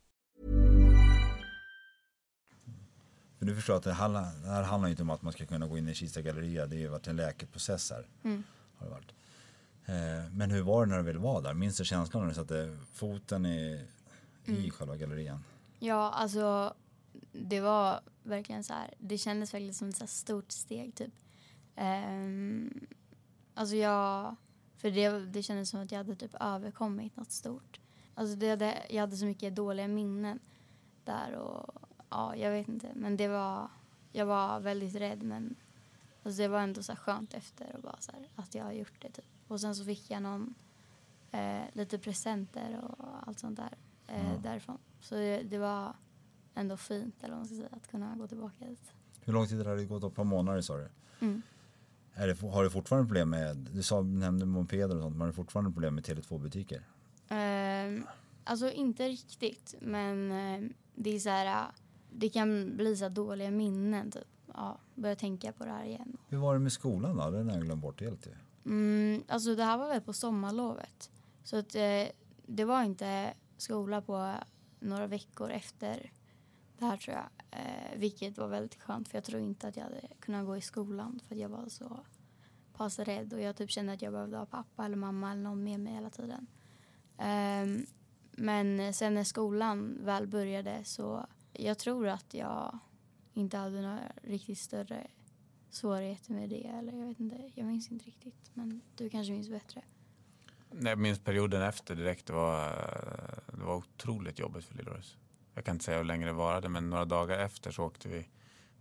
För 3.40 3.46
du 3.46 3.56
förstår 3.56 3.76
att 3.76 3.84
det, 3.84 3.94
handlar, 3.94 4.22
det 4.44 4.48
här 4.48 4.64
handlar 4.64 4.90
inte 4.90 5.02
om 5.02 5.10
att 5.10 5.22
man 5.22 5.34
ska 5.34 5.46
kunna 5.46 5.68
gå 5.68 5.78
in 5.78 5.88
i 5.88 5.94
Kista 5.94 6.22
galleria. 6.22 6.66
Det 6.66 6.76
har 6.76 6.82
ju 6.82 6.88
varit 6.88 7.08
en 7.08 7.16
läkeprocess 7.16 7.92
här. 7.92 8.08
Mm. 8.24 8.44
Har 8.78 8.86
det 8.86 8.92
varit. 8.92 9.12
Eh, 9.86 10.32
men 10.34 10.52
hur 10.52 10.62
var 10.62 10.86
det 10.86 10.90
när 10.90 10.98
du 10.98 11.04
väl 11.04 11.18
var 11.18 11.42
där? 11.42 11.54
Minns 11.54 11.78
du 11.78 11.86
känslan 11.86 12.24
när 12.24 12.30
du 12.30 12.36
satte 12.36 12.78
foten 12.94 13.46
i, 13.46 13.86
mm. 14.46 14.60
i 14.60 14.72
själva 14.72 14.98
gallerian? 14.98 15.44
Ja, 15.80 16.12
alltså 16.12 16.74
det 17.32 17.60
var 17.60 18.00
verkligen 18.24 18.64
så 18.64 18.74
här. 18.74 18.94
Det 18.98 19.18
kändes 19.18 19.54
verkligen 19.54 19.74
som 19.74 19.90
ett 19.90 19.98
så 19.98 20.08
stort 20.08 20.52
steg 20.52 20.96
typ. 20.96 21.14
Um, 21.76 22.88
alltså 23.54 23.76
jag 23.76 24.36
för 24.82 24.92
det, 24.92 25.10
det 25.10 25.44
kändes 25.44 25.70
som 25.70 25.80
att 25.80 25.92
jag 25.92 25.98
hade 25.98 26.16
typ 26.16 26.36
överkommit 26.40 27.18
något 27.18 27.32
stort. 27.32 27.80
Alltså 28.16 28.36
det 28.36 28.50
hade, 28.50 28.86
jag 28.90 29.02
hade 29.02 29.18
så 29.18 29.26
mycket 29.26 29.56
dåliga 29.56 29.88
minnen 29.88 30.40
där 31.04 31.36
och 31.36 31.82
ja, 32.10 32.36
jag 32.36 32.52
vet 32.52 32.68
inte. 32.68 32.88
Men 32.96 33.18
det 33.18 33.28
var, 33.28 33.70
jag 34.12 34.26
var 34.26 34.60
väldigt 34.60 34.96
rädd 34.96 35.24
men 35.24 35.56
alltså 36.24 36.42
det 36.42 36.48
var 36.48 36.60
ändå 36.60 36.84
så 36.84 36.96
skönt 36.96 37.34
efter 37.34 37.76
och 37.76 37.82
bara 37.82 37.98
så 38.00 38.12
här, 38.12 38.30
att 38.36 38.56
jag 38.56 38.64
har 38.64 38.72
gjort 38.72 39.02
det 39.02 39.10
typ. 39.10 39.26
Och 39.48 39.62
sen 39.62 39.76
så 39.76 39.86
fick 39.86 40.12
jag 40.12 40.24
någon, 40.24 40.54
eh, 41.32 41.64
lite 41.74 42.00
presenter 42.00 42.80
och 42.84 43.06
allt 43.28 43.40
sånt 43.40 43.58
där 43.58 43.78
eh, 44.08 44.30
mm. 44.30 44.42
därifrån. 44.42 44.78
Så 45.00 45.16
det, 45.16 45.42
det, 45.42 45.58
var 45.58 45.94
ändå 46.56 46.78
fint 46.78 47.16
eller 47.20 47.30
vad 47.30 47.38
man 47.38 47.48
ska 47.48 47.56
säga, 47.56 47.70
att 47.72 47.88
kunna 47.88 48.16
gå 48.16 48.28
tillbaka 48.28 48.66
dit. 48.66 48.94
Hur 49.22 49.34
lång 49.34 49.48
tid 49.48 49.58
hade 49.58 49.76
det 49.76 49.86
gått? 49.86 50.04
Ett 50.04 50.16
par 50.16 50.24
månader 50.24 50.62
sa 50.62 50.78
du? 50.78 50.90
Mm. 51.20 51.42
Är 52.14 52.28
det, 52.28 52.42
har 52.48 52.64
du 52.64 52.70
fortfarande 52.70 53.08
problem 53.08 53.30
med, 53.30 53.58
du 53.58 53.84
sa, 53.84 54.02
nämnde 54.02 54.46
mopeder 54.46 54.96
och 54.96 55.02
sånt, 55.02 55.14
men 55.16 55.22
har 55.22 55.28
du 55.28 55.34
fortfarande 55.34 55.72
problem 55.72 55.96
med 55.96 56.06
Tele2-butiker? 56.06 56.84
Um, 57.30 58.08
alltså 58.44 58.72
inte 58.72 59.08
riktigt, 59.08 59.76
men 59.82 60.32
um, 60.32 60.74
det 60.96 61.16
är 61.16 61.20
så 61.20 61.30
här, 61.30 61.66
det 62.12 62.30
kan 62.30 62.78
bli 62.78 62.96
så 62.96 63.10
dåliga 63.10 63.52
minnen 63.52 64.12
typ. 64.12 64.28
Ja, 64.54 64.80
börja 64.96 65.16
tänka 65.16 65.52
på 65.52 65.66
det 65.66 65.72
här 65.72 65.86
igen. 65.86 66.18
Hur 66.28 66.38
var 66.38 66.54
det 66.54 66.60
med 66.60 66.72
skolan 66.72 67.18
då? 67.18 67.30
Den 67.32 67.50
har 67.50 67.56
jag 67.56 67.66
glömt 67.66 67.82
bort 67.82 68.02
helt 68.02 68.28
ju. 68.28 68.32
Mm, 68.66 69.24
alltså 69.28 69.56
det 69.56 69.64
här 69.64 69.78
var 69.78 69.88
väl 69.88 70.02
på 70.02 70.14
sommarlovet. 70.14 71.10
Så 71.44 71.58
att 71.58 71.76
eh, 71.76 72.08
det 72.46 72.66
var 72.66 72.84
inte 72.84 73.34
skola 73.58 74.02
på 74.02 74.34
några 74.80 75.08
veckor 75.08 75.52
efter 75.52 76.12
det 76.82 76.88
här 76.88 76.98
tror 76.98 77.16
jag. 77.16 77.60
Eh, 77.60 78.00
vilket 78.00 78.38
var 78.38 78.48
väldigt 78.48 78.82
skönt 78.82 79.10
för 79.10 79.18
jag 79.18 79.24
tror 79.24 79.42
inte 79.42 79.68
att 79.68 79.78
jag 79.78 79.84
hade 79.84 80.02
kunnat 80.20 80.46
gå 80.46 80.58
i 80.58 80.62
skolan 80.62 81.22
för 81.28 81.36
att 81.36 81.42
jag 81.42 81.50
var 81.50 81.68
så 81.68 82.00
pass 82.74 83.00
rädd 83.00 83.34
och 83.34 83.42
jag 83.42 83.56
typ 83.56 83.72
kände 83.72 83.94
att 83.94 84.02
jag 84.02 84.14
behövde 84.14 84.38
ha 84.38 84.46
pappa 84.46 84.86
eller 84.86 84.96
mamma 84.96 85.32
eller 85.32 85.42
någon 85.42 85.64
med 85.64 85.80
mig 85.80 85.94
hela 85.94 86.10
tiden. 86.10 86.48
Eh, 87.18 87.86
men 88.32 88.94
sen 88.94 89.14
när 89.14 89.24
skolan 89.24 89.98
väl 90.06 90.28
började 90.28 90.84
så 90.84 91.26
jag 91.54 91.78
tror 91.78 92.08
att 92.08 92.34
jag 92.34 92.80
inte 93.34 93.58
hade 93.58 93.82
några 93.82 94.00
riktigt 94.24 94.60
större 94.60 95.08
svårigheter 95.70 96.34
med 96.34 96.50
det 96.50 96.68
eller 96.68 96.94
jag 96.94 97.08
vet 97.08 97.20
inte, 97.20 97.52
jag 97.56 97.66
minns 97.66 97.92
inte 97.92 98.06
riktigt 98.06 98.52
men 98.54 98.82
du 98.96 99.10
kanske 99.10 99.34
minns 99.34 99.50
bättre. 99.50 99.82
Jag 100.82 101.00
minns 101.00 101.20
perioden 101.20 101.62
efter 101.62 101.96
direkt, 101.96 102.26
det 102.26 102.34
var, 102.34 102.70
det 103.54 103.64
var 103.64 103.76
otroligt 103.76 104.40
jobbigt 104.40 104.66
för 104.66 104.76
Lill-Doris 104.76 105.16
jag 105.54 105.66
kan 105.66 105.76
inte 105.76 105.86
säga 105.86 105.98
hur 105.98 106.06
länge 106.06 106.26
det 106.26 106.34
varade, 106.34 106.70
men 106.70 106.90
några 106.90 107.06
dagar 107.06 107.40
efter 107.40 107.72
så 107.72 107.84
åkte 107.84 108.08
vi. 108.08 108.28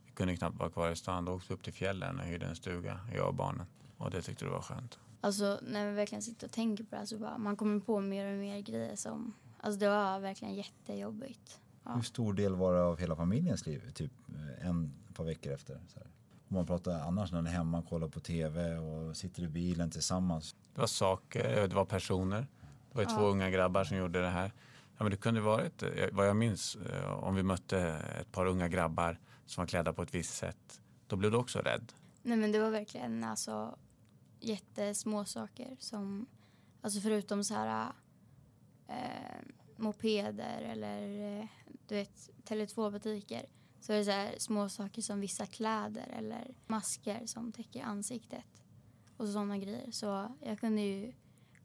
Vi 0.04 0.12
kunde 0.12 0.37
knappt 0.37 0.59
vara 0.59 0.70
kvar 0.70 0.90
i 0.90 0.96
stan. 0.96 1.24
Då 1.24 1.33
åkte 1.33 1.48
vi 1.48 1.54
upp 1.54 1.62
till 1.62 1.72
fjällen 1.72 2.20
och 2.20 2.24
hyrde 2.24 2.46
en 2.46 2.56
stuga, 2.56 3.00
jag 3.14 3.28
och 3.28 3.35
barnen. 3.35 3.66
Och 3.96 4.11
det 4.11 4.22
tyckte 4.22 4.44
du 4.44 4.50
var 4.50 4.62
skönt. 4.62 4.98
Alltså 5.20 5.59
när 5.62 5.88
vi 5.88 5.94
verkligen 5.94 6.22
sitter 6.22 6.46
och 6.46 6.52
tänker 6.52 6.85
på 6.85 6.90
det 6.90 6.96
här 6.96 7.06
så 7.06 7.18
bara, 7.18 7.38
man 7.38 7.56
kommer 7.56 7.80
på 7.80 8.00
mer 8.00 8.33
och 8.33 8.38
mer 8.38 8.61
grejer 8.61 8.96
som, 8.96 9.35
alltså 9.61 9.80
det 9.80 9.88
var 9.88 10.20
verkligen 10.20 10.54
jättejobbigt. 10.54 11.61
Ja. 11.85 11.94
Hur 11.94 12.02
stor 12.02 12.33
del 12.33 12.54
var 12.54 12.74
det 12.74 12.83
av 12.83 12.98
hela 12.98 13.16
familjens 13.16 13.66
liv, 13.66 13.90
typ 13.94 14.12
en 14.61 14.94
par 15.14 15.24
veckor 15.24 15.52
efter? 15.52 15.80
Så 15.88 15.98
här. 15.98 16.09
Om 16.48 16.56
man 16.56 16.66
pratar 16.66 17.00
annars 17.00 17.33
när 17.33 17.42
ni 17.42 17.50
är 17.50 17.54
hemma 17.54 17.78
och 17.78 17.88
kollar 17.88 18.09
på 18.09 18.20
tv 18.20 18.78
och 18.78 19.16
sitter 19.16 19.42
i 19.42 19.48
bilen 19.48 19.90
tillsammans. 19.90 20.56
Det 20.74 20.80
var 20.80 20.87
saker, 20.87 21.68
det 21.68 21.74
var 21.74 21.85
personer. 21.85 22.46
Det 22.90 22.96
var 22.96 23.02
ja. 23.02 23.09
två 23.09 23.22
unga 23.22 23.50
grabbar 23.50 23.85
som 23.85 23.96
gjorde 23.96 24.20
det 24.20 24.28
här. 24.28 24.52
Ja, 25.00 25.04
men 25.04 25.10
det 25.10 25.16
kunde 25.16 25.40
varit, 25.40 25.82
eh, 25.82 26.08
vad 26.12 26.28
jag 26.28 26.36
minns, 26.36 26.76
eh, 26.76 27.24
om 27.24 27.34
vi 27.34 27.42
mötte 27.42 27.78
ett 28.20 28.32
par 28.32 28.46
unga 28.46 28.68
grabbar 28.68 29.20
som 29.46 29.62
var 29.62 29.66
klädda 29.66 29.92
på 29.92 30.02
ett 30.02 30.14
visst 30.14 30.34
sätt. 30.34 30.80
Då 31.06 31.16
blev 31.16 31.30
du 31.30 31.36
också 31.36 31.58
rädd. 31.58 31.92
Nej 32.22 32.36
men 32.36 32.52
det 32.52 32.58
var 32.58 32.70
verkligen 32.70 33.24
alltså 33.24 33.78
jättesmå 34.40 35.24
saker 35.24 35.76
som, 35.78 36.26
alltså 36.80 37.00
förutom 37.00 37.44
så 37.44 37.54
här 37.54 37.92
eh, 38.88 39.40
mopeder 39.76 40.62
eller 40.62 41.38
eh, 41.40 41.46
du 41.88 41.94
vet 41.94 42.30
Tele2-butiker 42.44 43.46
så 43.80 43.92
är 43.92 43.98
det 43.98 44.04
så 44.04 44.10
här 44.10 44.34
små 44.38 44.68
saker 44.68 45.02
som 45.02 45.20
vissa 45.20 45.46
kläder 45.46 46.08
eller 46.18 46.54
masker 46.66 47.26
som 47.26 47.52
täcker 47.52 47.82
ansiktet 47.82 48.62
och 49.16 49.28
sådana 49.28 49.58
grejer. 49.58 49.90
Så 49.90 50.36
jag 50.40 50.60
kunde 50.60 50.80
ju 50.80 51.12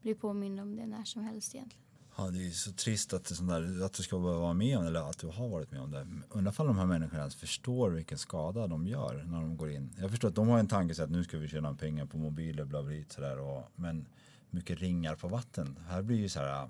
bli 0.02 0.16
påmind 0.16 0.60
om 0.60 0.76
det 0.76 0.86
när 0.86 1.04
som 1.04 1.24
helst 1.24 1.56
egentligen. 1.56 1.85
Ja, 2.18 2.30
det 2.30 2.48
är 2.48 2.52
så 2.52 2.72
trist 2.72 3.14
att, 3.14 3.26
det 3.26 3.46
där, 3.46 3.86
att 3.86 3.94
du 3.94 4.04
ska 4.04 4.18
vara 4.18 4.54
med 4.54 4.78
om 4.78 4.86
eller 4.86 5.10
att 5.10 5.18
du 5.18 5.28
har 5.28 5.50
varit 5.50 5.72
med 5.72 5.82
om 5.82 5.92
det. 5.92 6.08
Undrar 6.30 6.62
om 6.62 6.68
de 6.68 6.78
här 6.78 6.86
människorna 6.86 7.20
ens 7.20 7.36
förstår 7.36 7.90
vilken 7.90 8.18
skada 8.18 8.68
de 8.68 8.88
gör 8.88 9.24
när 9.28 9.42
de 9.42 9.58
går 9.58 9.72
in. 9.72 9.90
Jag 10.00 10.12
förstår 10.12 10.28
att 10.28 10.36
de 10.36 10.48
har 10.48 10.60
en 10.60 10.68
tanke 10.68 11.04
att 11.04 11.10
nu 11.10 11.24
ska 11.24 11.38
vi 11.38 11.48
tjäna 11.48 11.74
pengar 11.74 12.06
på 12.06 12.18
mobiler, 12.18 12.66
bla 12.66 12.84
bla, 12.84 12.94
sådär. 13.10 13.40
Och, 13.40 13.64
men 13.76 14.06
mycket 14.50 14.80
ringar 14.80 15.16
på 15.16 15.28
vatten. 15.28 15.80
Här 15.88 16.02
blir 16.02 16.18
ju 16.18 16.30
så 16.30 16.40
här 16.40 16.70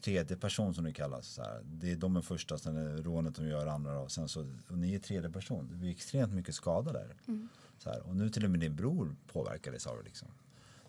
tredje 0.00 0.36
person 0.36 0.74
som 0.74 0.84
det 0.84 0.92
kallas. 0.92 1.26
Så 1.26 1.42
här. 1.42 1.60
Det 1.64 1.92
är 1.92 1.96
de 1.96 2.16
är 2.16 2.20
första, 2.20 2.58
sen 2.58 2.76
är 2.76 3.02
rånet 3.02 3.34
de 3.34 3.48
gör 3.48 3.66
andra 3.66 4.00
och 4.00 4.12
sen 4.12 4.28
så, 4.28 4.40
och 4.68 4.78
ni 4.78 4.94
är 4.94 4.98
tredje 4.98 5.30
person. 5.30 5.68
Det 5.70 5.76
blir 5.76 5.90
extremt 5.90 6.32
mycket 6.32 6.54
skada 6.54 6.92
där. 6.92 7.14
Mm. 7.28 7.48
Så 7.78 7.90
här. 7.90 8.00
Och 8.00 8.16
nu 8.16 8.30
till 8.30 8.44
och 8.44 8.50
med 8.50 8.60
din 8.60 8.76
bror 8.76 9.16
påverkades 9.32 9.86
av 9.86 9.96
det 9.96 10.02
liksom. 10.02 10.28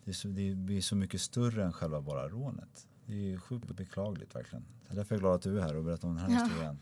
Det, 0.03 0.11
är 0.11 0.15
så, 0.15 0.27
det 0.27 0.55
blir 0.55 0.81
så 0.81 0.95
mycket 0.95 1.21
större 1.21 1.65
än 1.65 1.73
själva 1.73 2.01
bara 2.01 2.29
rånet. 2.29 2.87
Det 3.09 3.33
är 3.33 3.37
sjukt 3.37 3.67
beklagligt 3.67 4.35
verkligen. 4.35 4.65
Så 4.87 4.95
därför 4.95 5.15
är 5.15 5.17
jag 5.17 5.21
glad 5.21 5.35
att 5.35 5.41
du 5.41 5.59
är 5.59 5.61
här 5.61 5.75
och 5.75 5.83
berättar 5.83 6.07
om 6.07 6.15
den 6.15 6.25
här 6.25 6.39
ja. 6.39 6.43
historien. 6.43 6.79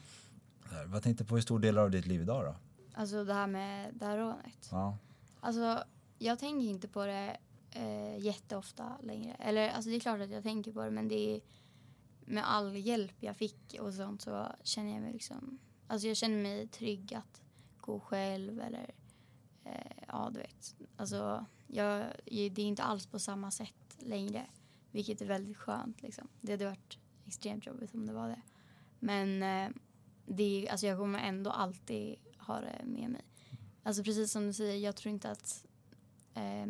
Här. 0.72 0.86
Vad 0.86 1.04
tänkte 1.04 1.26
på 1.26 1.36
hur 1.36 1.42
stor 1.42 1.60
del 1.60 1.78
av 1.78 1.92
ditt 1.92 2.06
liv 2.06 2.22
idag 2.22 2.46
då? 2.46 2.56
Alltså 2.94 3.24
det 3.24 3.34
här 3.34 3.48
med 3.48 3.94
det 3.94 4.06
här 4.06 4.18
rånet. 4.18 4.70
Ja. 4.72 4.98
Alltså 5.40 5.84
jag 6.18 6.40
tänker 6.40 6.68
inte 6.68 6.88
på 6.88 7.06
det 7.06 7.38
eh, 7.72 8.18
jätteofta 8.20 8.98
längre. 9.04 9.34
Eller 9.34 9.70
alltså 9.70 9.90
det 9.90 9.96
är 9.96 10.00
klart 10.00 10.22
att 10.22 10.30
jag 10.30 10.44
tänker 10.44 10.72
på 10.72 10.84
det 10.84 10.92
men 10.92 11.08
det 11.08 11.36
är 11.36 11.42
med 12.26 12.50
all 12.50 12.76
hjälp 12.76 13.16
jag 13.20 13.36
fick 13.36 13.78
och 13.80 13.94
sånt 13.94 14.22
så 14.22 14.48
känner 14.63 14.94
jag 14.94 15.02
mig 15.02 15.13
liksom, 15.13 15.60
alltså 15.88 16.08
jag 16.08 16.18
känner 16.18 16.44
mig 16.44 16.68
trygg 16.68 17.13
att 17.13 17.42
gå 17.82 18.00
själv 18.00 18.62
eller 18.62 18.92
eh, 19.63 20.04
ja 20.08 20.30
du 20.34 20.40
vet. 20.40 20.76
Alltså 20.98 21.46
jag, 21.68 22.06
det 22.26 22.62
är 22.62 22.68
inte 22.68 22.84
alls 22.84 23.06
på 23.06 23.20
samma 23.20 23.52
sätt 23.52 23.98
längre. 24.00 24.46
Vilket 24.98 25.22
är 25.22 25.26
väldigt 25.26 25.58
skönt 25.58 26.02
liksom. 26.02 26.28
Det 26.42 26.52
hade 26.52 26.66
varit 26.66 26.98
extremt 27.26 27.66
jobbigt 27.66 27.94
om 27.94 28.06
det 28.06 28.14
var 28.14 28.30
det. 28.30 28.42
Men 29.00 29.44
eh, 29.44 29.70
det, 30.26 30.70
alltså 30.72 30.88
jag 30.88 30.98
kommer 30.98 31.20
ändå 31.20 31.50
alltid 31.50 32.16
ha 32.38 32.62
det 32.62 32.86
med 32.86 33.10
mig. 33.10 33.26
Alltså 33.84 34.04
precis 34.04 34.32
som 34.32 34.48
du 34.48 34.54
säger, 34.54 34.78
jag 34.78 34.96
tror 34.96 35.14
inte 35.14 35.32
att 35.32 35.66
eh, 36.34 36.66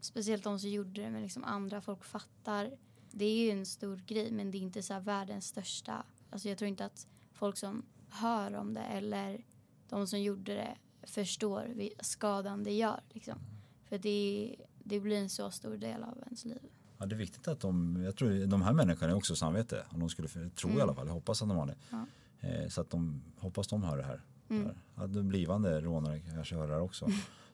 speciellt 0.00 0.44
de 0.44 0.58
som 0.58 0.70
gjorde 0.70 1.02
det, 1.02 1.10
men 1.10 1.22
liksom 1.22 1.44
andra 1.44 1.80
folk 1.80 2.04
fattar. 2.04 2.76
Det 3.10 3.24
är 3.24 3.44
ju 3.44 3.50
en 3.50 3.66
stor 3.66 3.96
grej, 3.96 4.32
men 4.32 4.50
det 4.50 4.58
är 4.58 4.62
inte 4.62 4.82
så 4.82 5.00
världens 5.00 5.46
största. 5.46 6.04
Alltså 6.30 6.48
jag 6.48 6.58
tror 6.58 6.68
inte 6.68 6.84
att 6.84 7.06
folk 7.32 7.56
som 7.56 7.84
hör 8.08 8.54
om 8.54 8.74
det 8.74 8.84
eller 8.84 9.44
de 9.88 10.06
som 10.06 10.22
gjorde 10.22 10.54
det 10.54 10.76
förstår 11.02 11.90
skadan 12.00 12.64
det 12.64 12.72
gör. 12.72 13.00
Liksom. 13.10 13.38
För 13.84 13.98
det, 13.98 14.56
det 14.82 15.00
blir 15.00 15.16
en 15.16 15.30
så 15.30 15.50
stor 15.50 15.76
del 15.76 16.02
av 16.02 16.18
ens 16.26 16.44
liv. 16.44 16.70
Ja, 17.04 17.08
det 17.08 17.14
är 17.14 17.18
viktigt 17.18 17.48
att 17.48 17.60
de, 17.60 18.02
jag 18.04 18.16
tror 18.16 18.46
de 18.46 18.62
här 18.62 18.72
människorna 18.72 19.12
är 19.12 19.16
också 19.16 19.36
samvete. 19.36 19.84
Om 19.88 20.00
de 20.00 20.08
skulle, 20.08 20.28
tro 20.28 20.68
mm. 20.68 20.78
i 20.78 20.82
alla 20.82 20.94
fall, 20.94 21.06
jag 21.06 21.14
hoppas 21.14 21.42
att 21.42 21.48
de 21.48 21.58
har 21.58 21.66
det. 21.66 21.76
Ja. 21.90 22.06
Eh, 22.40 22.68
så 22.68 22.80
att 22.80 22.90
de, 22.90 23.22
hoppas 23.38 23.68
de 23.68 23.82
hör 23.82 23.96
det 23.96 24.02
här. 24.02 24.20
Mm. 24.48 24.70
Att 24.94 25.14
de 25.14 25.28
blivande 25.28 25.80
rånare 25.80 26.20
kanske 26.20 26.54
hör 26.54 26.66
det 26.66 26.72
här 26.72 26.80
också. 26.80 27.08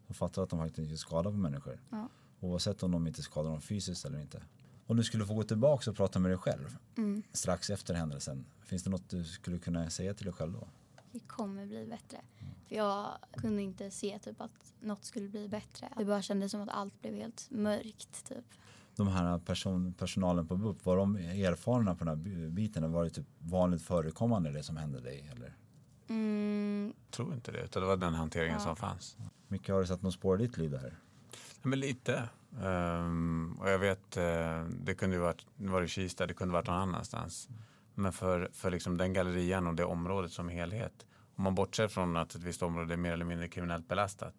De 0.06 0.14
fattar 0.14 0.42
att 0.42 0.50
de 0.50 0.58
faktiskt 0.58 0.78
inte 0.78 0.96
skadar 0.96 1.30
på 1.30 1.36
människor. 1.36 1.80
Ja. 1.90 2.08
Oavsett 2.40 2.82
om 2.82 2.90
de 2.90 3.06
inte 3.06 3.22
skadar 3.22 3.50
dem 3.50 3.60
fysiskt 3.60 4.04
eller 4.04 4.20
inte. 4.20 4.42
Om 4.86 4.96
du 4.96 5.04
skulle 5.04 5.26
få 5.26 5.34
gå 5.34 5.42
tillbaka 5.42 5.90
och 5.90 5.96
prata 5.96 6.18
med 6.18 6.30
dig 6.30 6.38
själv 6.38 6.76
mm. 6.96 7.22
strax 7.32 7.70
efter 7.70 7.94
händelsen. 7.94 8.44
Finns 8.64 8.84
det 8.84 8.90
något 8.90 9.08
du 9.08 9.24
skulle 9.24 9.58
kunna 9.58 9.90
säga 9.90 10.14
till 10.14 10.24
dig 10.24 10.34
själv 10.34 10.52
då? 10.52 10.68
Det 11.12 11.20
kommer 11.20 11.66
bli 11.66 11.86
bättre. 11.86 12.20
Mm. 12.38 12.54
För 12.68 12.74
jag 12.74 13.18
kunde 13.32 13.62
inte 13.62 13.90
se 13.90 14.18
typ 14.18 14.40
att 14.40 14.74
något 14.80 15.04
skulle 15.04 15.28
bli 15.28 15.48
bättre. 15.48 15.88
Det 15.96 16.04
bara 16.04 16.22
kändes 16.22 16.50
som 16.50 16.60
att 16.60 16.68
allt 16.68 17.00
blev 17.00 17.14
helt 17.14 17.46
mörkt 17.50 18.28
typ 18.28 18.44
de 19.04 19.08
här 19.08 19.38
person, 19.38 19.94
personalen 19.94 20.46
på 20.46 20.56
BUP, 20.56 20.86
var 20.86 20.96
de 20.96 21.16
erfarna 21.16 21.94
på 21.94 22.04
den 22.04 22.08
här 22.08 22.48
biten? 22.50 22.92
Var 22.92 23.04
det 23.04 23.10
typ 23.10 23.26
vanligt 23.38 23.82
förekommande 23.82 24.52
det 24.52 24.62
som 24.62 24.76
hände 24.76 25.00
dig? 25.00 25.30
Eller? 25.36 25.56
Mm. 26.08 26.92
Jag 27.04 27.10
tror 27.10 27.34
inte 27.34 27.52
det, 27.52 27.64
utan 27.64 27.82
det 27.82 27.88
var 27.88 27.96
den 27.96 28.14
hanteringen 28.14 28.58
ja. 28.58 28.64
som 28.64 28.76
fanns. 28.76 29.16
Mycket 29.48 29.74
har 29.74 29.80
du 29.80 29.86
satt 29.86 30.02
någon 30.02 30.12
spår 30.12 30.40
i 30.40 30.46
ditt 30.46 30.56
liv 30.56 30.70
där? 30.70 30.98
Ja, 31.62 31.68
men 31.68 31.80
lite. 31.80 32.28
Um, 32.62 33.58
och 33.60 33.70
jag 33.70 33.78
vet, 33.78 34.16
uh, 34.16 34.64
det 34.80 34.94
kunde 34.94 35.16
ju 35.16 35.22
varit, 35.22 35.46
nu 35.56 35.70
var 35.70 35.80
det 35.80 35.88
Kista, 35.88 36.26
det 36.26 36.34
kunde 36.34 36.52
varit 36.54 36.66
någon 36.66 36.76
annanstans. 36.76 37.48
Men 37.94 38.12
för, 38.12 38.50
för 38.52 38.70
liksom 38.70 38.96
den 38.96 39.12
gallerian 39.12 39.66
och 39.66 39.74
det 39.74 39.84
området 39.84 40.32
som 40.32 40.48
helhet, 40.48 41.06
om 41.34 41.44
man 41.44 41.54
bortser 41.54 41.88
från 41.88 42.16
att 42.16 42.34
ett 42.34 42.42
visst 42.42 42.62
område 42.62 42.94
är 42.94 42.98
mer 42.98 43.12
eller 43.12 43.24
mindre 43.24 43.48
kriminellt 43.48 43.88
belastat, 43.88 44.34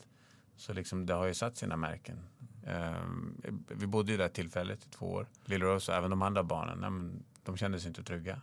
så 0.56 0.74
liksom 0.74 1.06
det 1.06 1.14
har 1.14 1.26
ju 1.26 1.34
satt 1.34 1.58
sina 1.58 1.78
märken. 1.78 2.20
Um, 2.68 3.42
vi 3.68 3.88
bodde 3.88 4.12
ju 4.12 4.18
där 4.18 4.30
tillfälligt 4.30 4.86
i 4.86 4.90
två 4.90 5.06
år. 5.06 5.28
Lill-Rose 5.46 5.92
och 5.92 5.98
även 5.98 6.10
de 6.10 6.22
andra 6.22 6.44
barnen, 6.44 7.24
de 7.44 7.58
kände 7.58 7.80
sig 7.80 7.88
inte 7.88 8.04
trygga. 8.04 8.42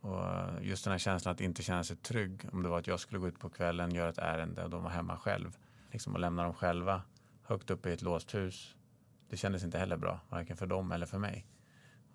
Och 0.00 0.24
just 0.62 0.84
den 0.84 0.90
här 0.90 0.98
känslan 0.98 1.32
att 1.34 1.40
inte 1.40 1.62
känna 1.62 1.84
sig 1.84 1.96
trygg, 1.96 2.48
om 2.52 2.62
det 2.62 2.68
var 2.68 2.78
att 2.78 2.86
jag 2.86 3.00
skulle 3.00 3.18
gå 3.18 3.28
ut 3.28 3.38
på 3.38 3.50
kvällen, 3.50 3.94
göra 3.94 4.08
ett 4.08 4.18
ärende 4.18 4.64
och 4.64 4.70
de 4.70 4.82
var 4.82 4.90
hemma 4.90 5.16
själv, 5.16 5.58
liksom 5.92 6.14
och 6.14 6.20
lämna 6.20 6.42
dem 6.42 6.54
själva 6.54 7.02
högt 7.42 7.70
uppe 7.70 7.90
i 7.90 7.92
ett 7.92 8.02
låst 8.02 8.34
hus. 8.34 8.76
Det 9.28 9.36
kändes 9.36 9.64
inte 9.64 9.78
heller 9.78 9.96
bra, 9.96 10.20
varken 10.28 10.56
för 10.56 10.66
dem 10.66 10.92
eller 10.92 11.06
för 11.06 11.18
mig. 11.18 11.46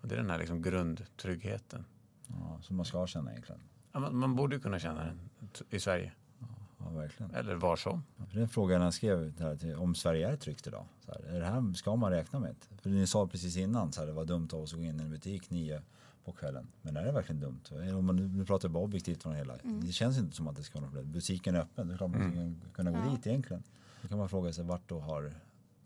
Och 0.00 0.08
det 0.08 0.14
är 0.14 0.16
den 0.16 0.30
här 0.30 0.38
liksom 0.38 0.62
grundtryggheten. 0.62 1.84
Ja, 2.26 2.58
som 2.62 2.76
man 2.76 2.84
ska 2.84 3.06
känna 3.06 3.30
egentligen. 3.30 3.60
Ja, 3.92 4.00
man, 4.00 4.16
man 4.16 4.36
borde 4.36 4.58
kunna 4.58 4.78
känna 4.78 5.04
den 5.04 5.30
i 5.70 5.80
Sverige. 5.80 6.12
Ja, 6.84 6.90
verkligen. 6.90 7.34
Eller 7.34 7.54
var 7.54 7.76
som. 7.76 8.04
Den 8.32 8.48
frågan 8.48 8.82
jag 8.82 8.94
skrev 8.94 9.40
här, 9.40 9.76
om 9.76 9.94
Sverige 9.94 10.28
är 10.28 10.36
tryggt 10.36 10.66
idag. 10.66 10.84
Så 11.04 11.12
här, 11.12 11.34
är 11.34 11.40
det 11.40 11.46
här 11.46 11.72
ska 11.74 11.96
man 11.96 12.10
räkna 12.10 12.38
med? 12.38 12.54
För 12.82 12.90
ni 12.90 13.06
sa 13.06 13.26
precis 13.26 13.56
innan 13.56 13.92
så 13.92 14.00
här, 14.00 14.06
det 14.06 14.12
var 14.12 14.24
dumt 14.24 14.48
av 14.52 14.60
oss 14.60 14.72
att 14.72 14.78
gå 14.78 14.84
in 14.84 15.00
i 15.00 15.02
en 15.02 15.10
butik 15.10 15.50
nio 15.50 15.82
på 16.24 16.32
kvällen. 16.32 16.66
Men 16.82 16.96
är 16.96 17.04
det 17.04 17.12
verkligen 17.12 17.40
dumt? 17.40 17.60
Om 17.98 18.06
man, 18.06 18.16
nu 18.16 18.44
pratar 18.44 18.68
bara 18.68 18.84
objektivt 18.84 19.22
från 19.22 19.34
hela. 19.34 19.56
Mm. 19.56 19.86
Det 19.86 19.92
känns 19.92 20.18
inte 20.18 20.36
som 20.36 20.48
att 20.48 20.56
det 20.56 20.62
ska 20.62 20.80
vara 20.80 20.90
problem. 20.90 21.12
Butiken 21.12 21.54
är 21.54 21.60
öppen. 21.60 21.88
Det 21.88 21.94
är 21.94 21.98
klart 21.98 22.10
man 22.10 22.22
mm. 22.22 22.60
kunna 22.72 22.90
gå 22.90 22.98
ja. 22.98 23.10
dit 23.10 23.26
egentligen. 23.26 23.62
Då 24.02 24.08
kan 24.08 24.18
man 24.18 24.28
fråga 24.28 24.52
sig 24.52 24.64
vart 24.64 24.88
då 24.88 25.00
har 25.00 25.34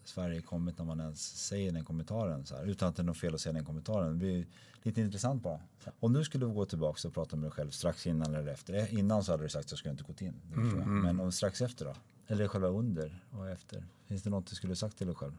Sverige 0.08 0.40
kommit 0.40 0.78
när 0.78 0.84
man 0.84 1.00
ens 1.00 1.46
säger 1.46 1.72
den 1.72 1.84
kommentaren 1.84 2.46
så 2.46 2.56
här, 2.56 2.64
utan 2.64 2.88
att 2.88 2.96
det 2.96 3.02
är 3.02 3.04
något 3.04 3.18
fel 3.18 3.34
att 3.34 3.40
säga 3.40 3.52
den 3.52 3.64
kommentaren. 3.64 4.08
Det 4.08 4.18
blir 4.18 4.46
lite 4.82 5.00
intressant 5.00 5.42
bara. 5.42 5.60
Om 6.00 6.12
du 6.12 6.24
skulle 6.24 6.46
gå 6.46 6.64
tillbaka 6.64 7.08
och 7.08 7.14
prata 7.14 7.36
med 7.36 7.44
dig 7.44 7.50
själv 7.50 7.70
strax 7.70 8.06
innan 8.06 8.34
eller 8.34 8.52
efter. 8.52 8.74
Eh, 8.74 8.94
innan 8.94 9.24
så 9.24 9.32
hade 9.32 9.42
du 9.42 9.48
sagt 9.48 9.64
att 9.64 9.70
jag 9.70 9.78
skulle 9.78 9.92
inte 9.92 10.04
gått 10.04 10.20
in. 10.20 10.40
Mm, 10.54 10.70
mm. 10.70 11.00
Men 11.00 11.20
om 11.20 11.32
strax 11.32 11.62
efter 11.62 11.84
då? 11.84 11.94
Eller 12.26 12.48
själva 12.48 12.68
under 12.68 13.24
och 13.30 13.48
efter? 13.48 13.84
Finns 14.08 14.22
det 14.22 14.30
något 14.30 14.46
du 14.46 14.54
skulle 14.54 14.76
sagt 14.76 14.98
till 14.98 15.06
dig 15.06 15.16
själv? 15.16 15.32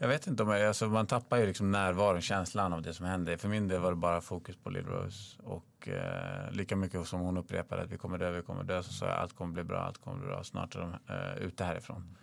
Jag 0.00 0.08
vet 0.08 0.26
inte 0.26 0.42
om 0.42 0.48
jag, 0.48 0.68
alltså 0.68 0.88
man 0.88 1.06
tappar 1.06 1.36
ju 1.36 1.46
liksom 1.46 1.70
närvaron, 1.70 2.20
känslan 2.20 2.72
av 2.72 2.82
det 2.82 2.94
som 2.94 3.06
händer. 3.06 3.36
För 3.36 3.48
min 3.48 3.68
del 3.68 3.80
var 3.80 3.90
det 3.90 3.96
bara 3.96 4.20
fokus 4.20 4.56
på 4.56 4.70
Lill 4.70 4.86
Rose. 4.86 5.42
Och 5.42 5.88
eh, 5.88 6.52
lika 6.52 6.76
mycket 6.76 7.06
som 7.06 7.20
hon 7.20 7.36
upprepade 7.36 7.82
att 7.82 7.90
vi 7.90 7.98
kommer 7.98 8.18
dö, 8.18 8.30
vi 8.30 8.42
kommer 8.42 8.64
dö, 8.64 8.82
så 8.82 8.92
sa 8.92 9.06
jag 9.06 9.16
allt 9.16 9.32
kommer 9.36 9.52
bli 9.52 9.64
bra, 9.64 9.80
allt 9.80 9.98
kommer 9.98 10.18
bli 10.18 10.26
bra. 10.26 10.44
Snart 10.44 10.74
är 10.74 10.80
de 10.80 11.14
eh, 11.14 11.46
ute 11.46 11.64
härifrån. 11.64 12.16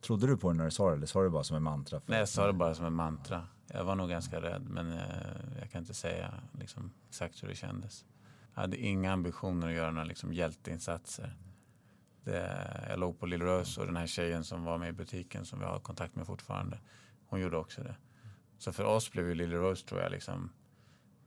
Trodde 0.00 0.26
du 0.26 0.36
på 0.36 0.52
det 0.52 0.58
när 0.58 0.64
du 0.64 0.70
sa 0.70 0.88
det 0.90 0.96
eller 0.96 1.06
sa 1.06 1.22
du 1.22 1.30
bara 1.30 1.44
som 1.44 1.56
en 1.56 1.62
mantra? 1.62 2.00
Nej, 2.06 2.18
jag 2.18 2.28
sa 2.28 2.46
det 2.46 2.52
bara 2.52 2.74
som 2.74 2.86
en 2.86 2.92
mantra. 2.92 3.46
Jag 3.66 3.84
var 3.84 3.94
nog 3.94 4.08
ganska 4.08 4.40
rädd 4.40 4.62
men 4.68 4.92
eh, 4.92 5.00
jag 5.60 5.70
kan 5.70 5.80
inte 5.80 5.94
säga 5.94 6.34
liksom, 6.52 6.90
exakt 7.08 7.42
hur 7.42 7.48
det 7.48 7.54
kändes. 7.54 8.04
Jag 8.54 8.60
hade 8.60 8.76
inga 8.76 9.12
ambitioner 9.12 9.68
att 9.68 9.74
göra 9.74 9.90
några 9.90 10.04
liksom, 10.04 10.32
hjälteinsatser. 10.32 11.36
Det, 12.24 12.86
jag 12.88 12.98
låg 12.98 13.20
på 13.20 13.26
Lill-Rös 13.26 13.78
och 13.78 13.86
den 13.86 13.96
här 13.96 14.06
tjejen 14.06 14.44
som 14.44 14.64
var 14.64 14.78
med 14.78 14.88
i 14.88 14.92
butiken 14.92 15.44
som 15.44 15.58
vi 15.58 15.64
har 15.64 15.78
kontakt 15.78 16.16
med 16.16 16.26
fortfarande. 16.26 16.78
Hon 17.26 17.40
gjorde 17.40 17.56
också 17.56 17.82
det. 17.82 17.96
Så 18.58 18.72
för 18.72 18.84
oss 18.84 19.12
blev 19.12 19.28
ju 19.28 19.34
Lill-Rös 19.34 19.84
tror 19.84 20.00
jag 20.00 20.12
liksom 20.12 20.50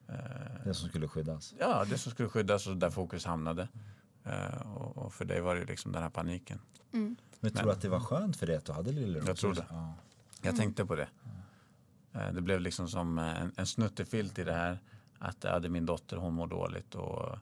eh, 0.08 0.16
det 0.64 0.74
som 0.74 0.90
skulle 0.90 1.08
skyddas? 1.08 1.54
Ja, 1.60 1.86
det 1.90 1.98
som 1.98 2.12
skulle 2.12 2.30
skyddas 2.30 2.68
och 2.68 2.78
där 2.78 2.90
fokus 2.90 3.26
hamnade. 3.26 3.68
Eh, 4.26 4.72
och, 4.76 4.98
och, 4.98 5.14
för 5.14 5.26
dig 5.26 5.42
var 5.42 5.56
det 5.56 5.66
liksom 5.66 5.92
den 5.92 6.04
här 6.04 6.10
paniken. 6.10 6.60
Mm. 6.94 7.16
Men 7.40 7.52
tror 7.52 7.66
du 7.66 7.72
att 7.72 7.82
det 7.82 7.90
var 7.90 8.00
skönt 8.00 8.38
för 8.38 8.48
dig 8.48 8.56
att 8.56 8.66
du 8.66 8.72
hade 8.72 8.92
Lill-Rose? 8.92 9.28
Jag 9.28 9.38
tror 9.38 9.54
det. 9.54 9.66
Ja. 9.70 9.94
Jag 10.42 10.56
tänkte 10.56 10.86
på 10.86 10.96
det. 10.96 11.08
Mm. 12.14 12.36
Det 12.36 12.42
blev 12.42 12.62
liksom 12.62 12.88
som 12.88 13.20
en, 13.20 13.52
en 13.58 13.66
snuttefilt 13.66 14.40
i 14.40 14.44
det 14.44 14.54
här. 14.54 14.80
Att 15.20 15.44
jag 15.44 15.52
hade 15.52 15.70
min 15.70 15.86
dotter, 15.86 16.18
hon 16.18 16.34
mår 16.34 16.48
dåligt 16.48 16.96
och 16.96 17.38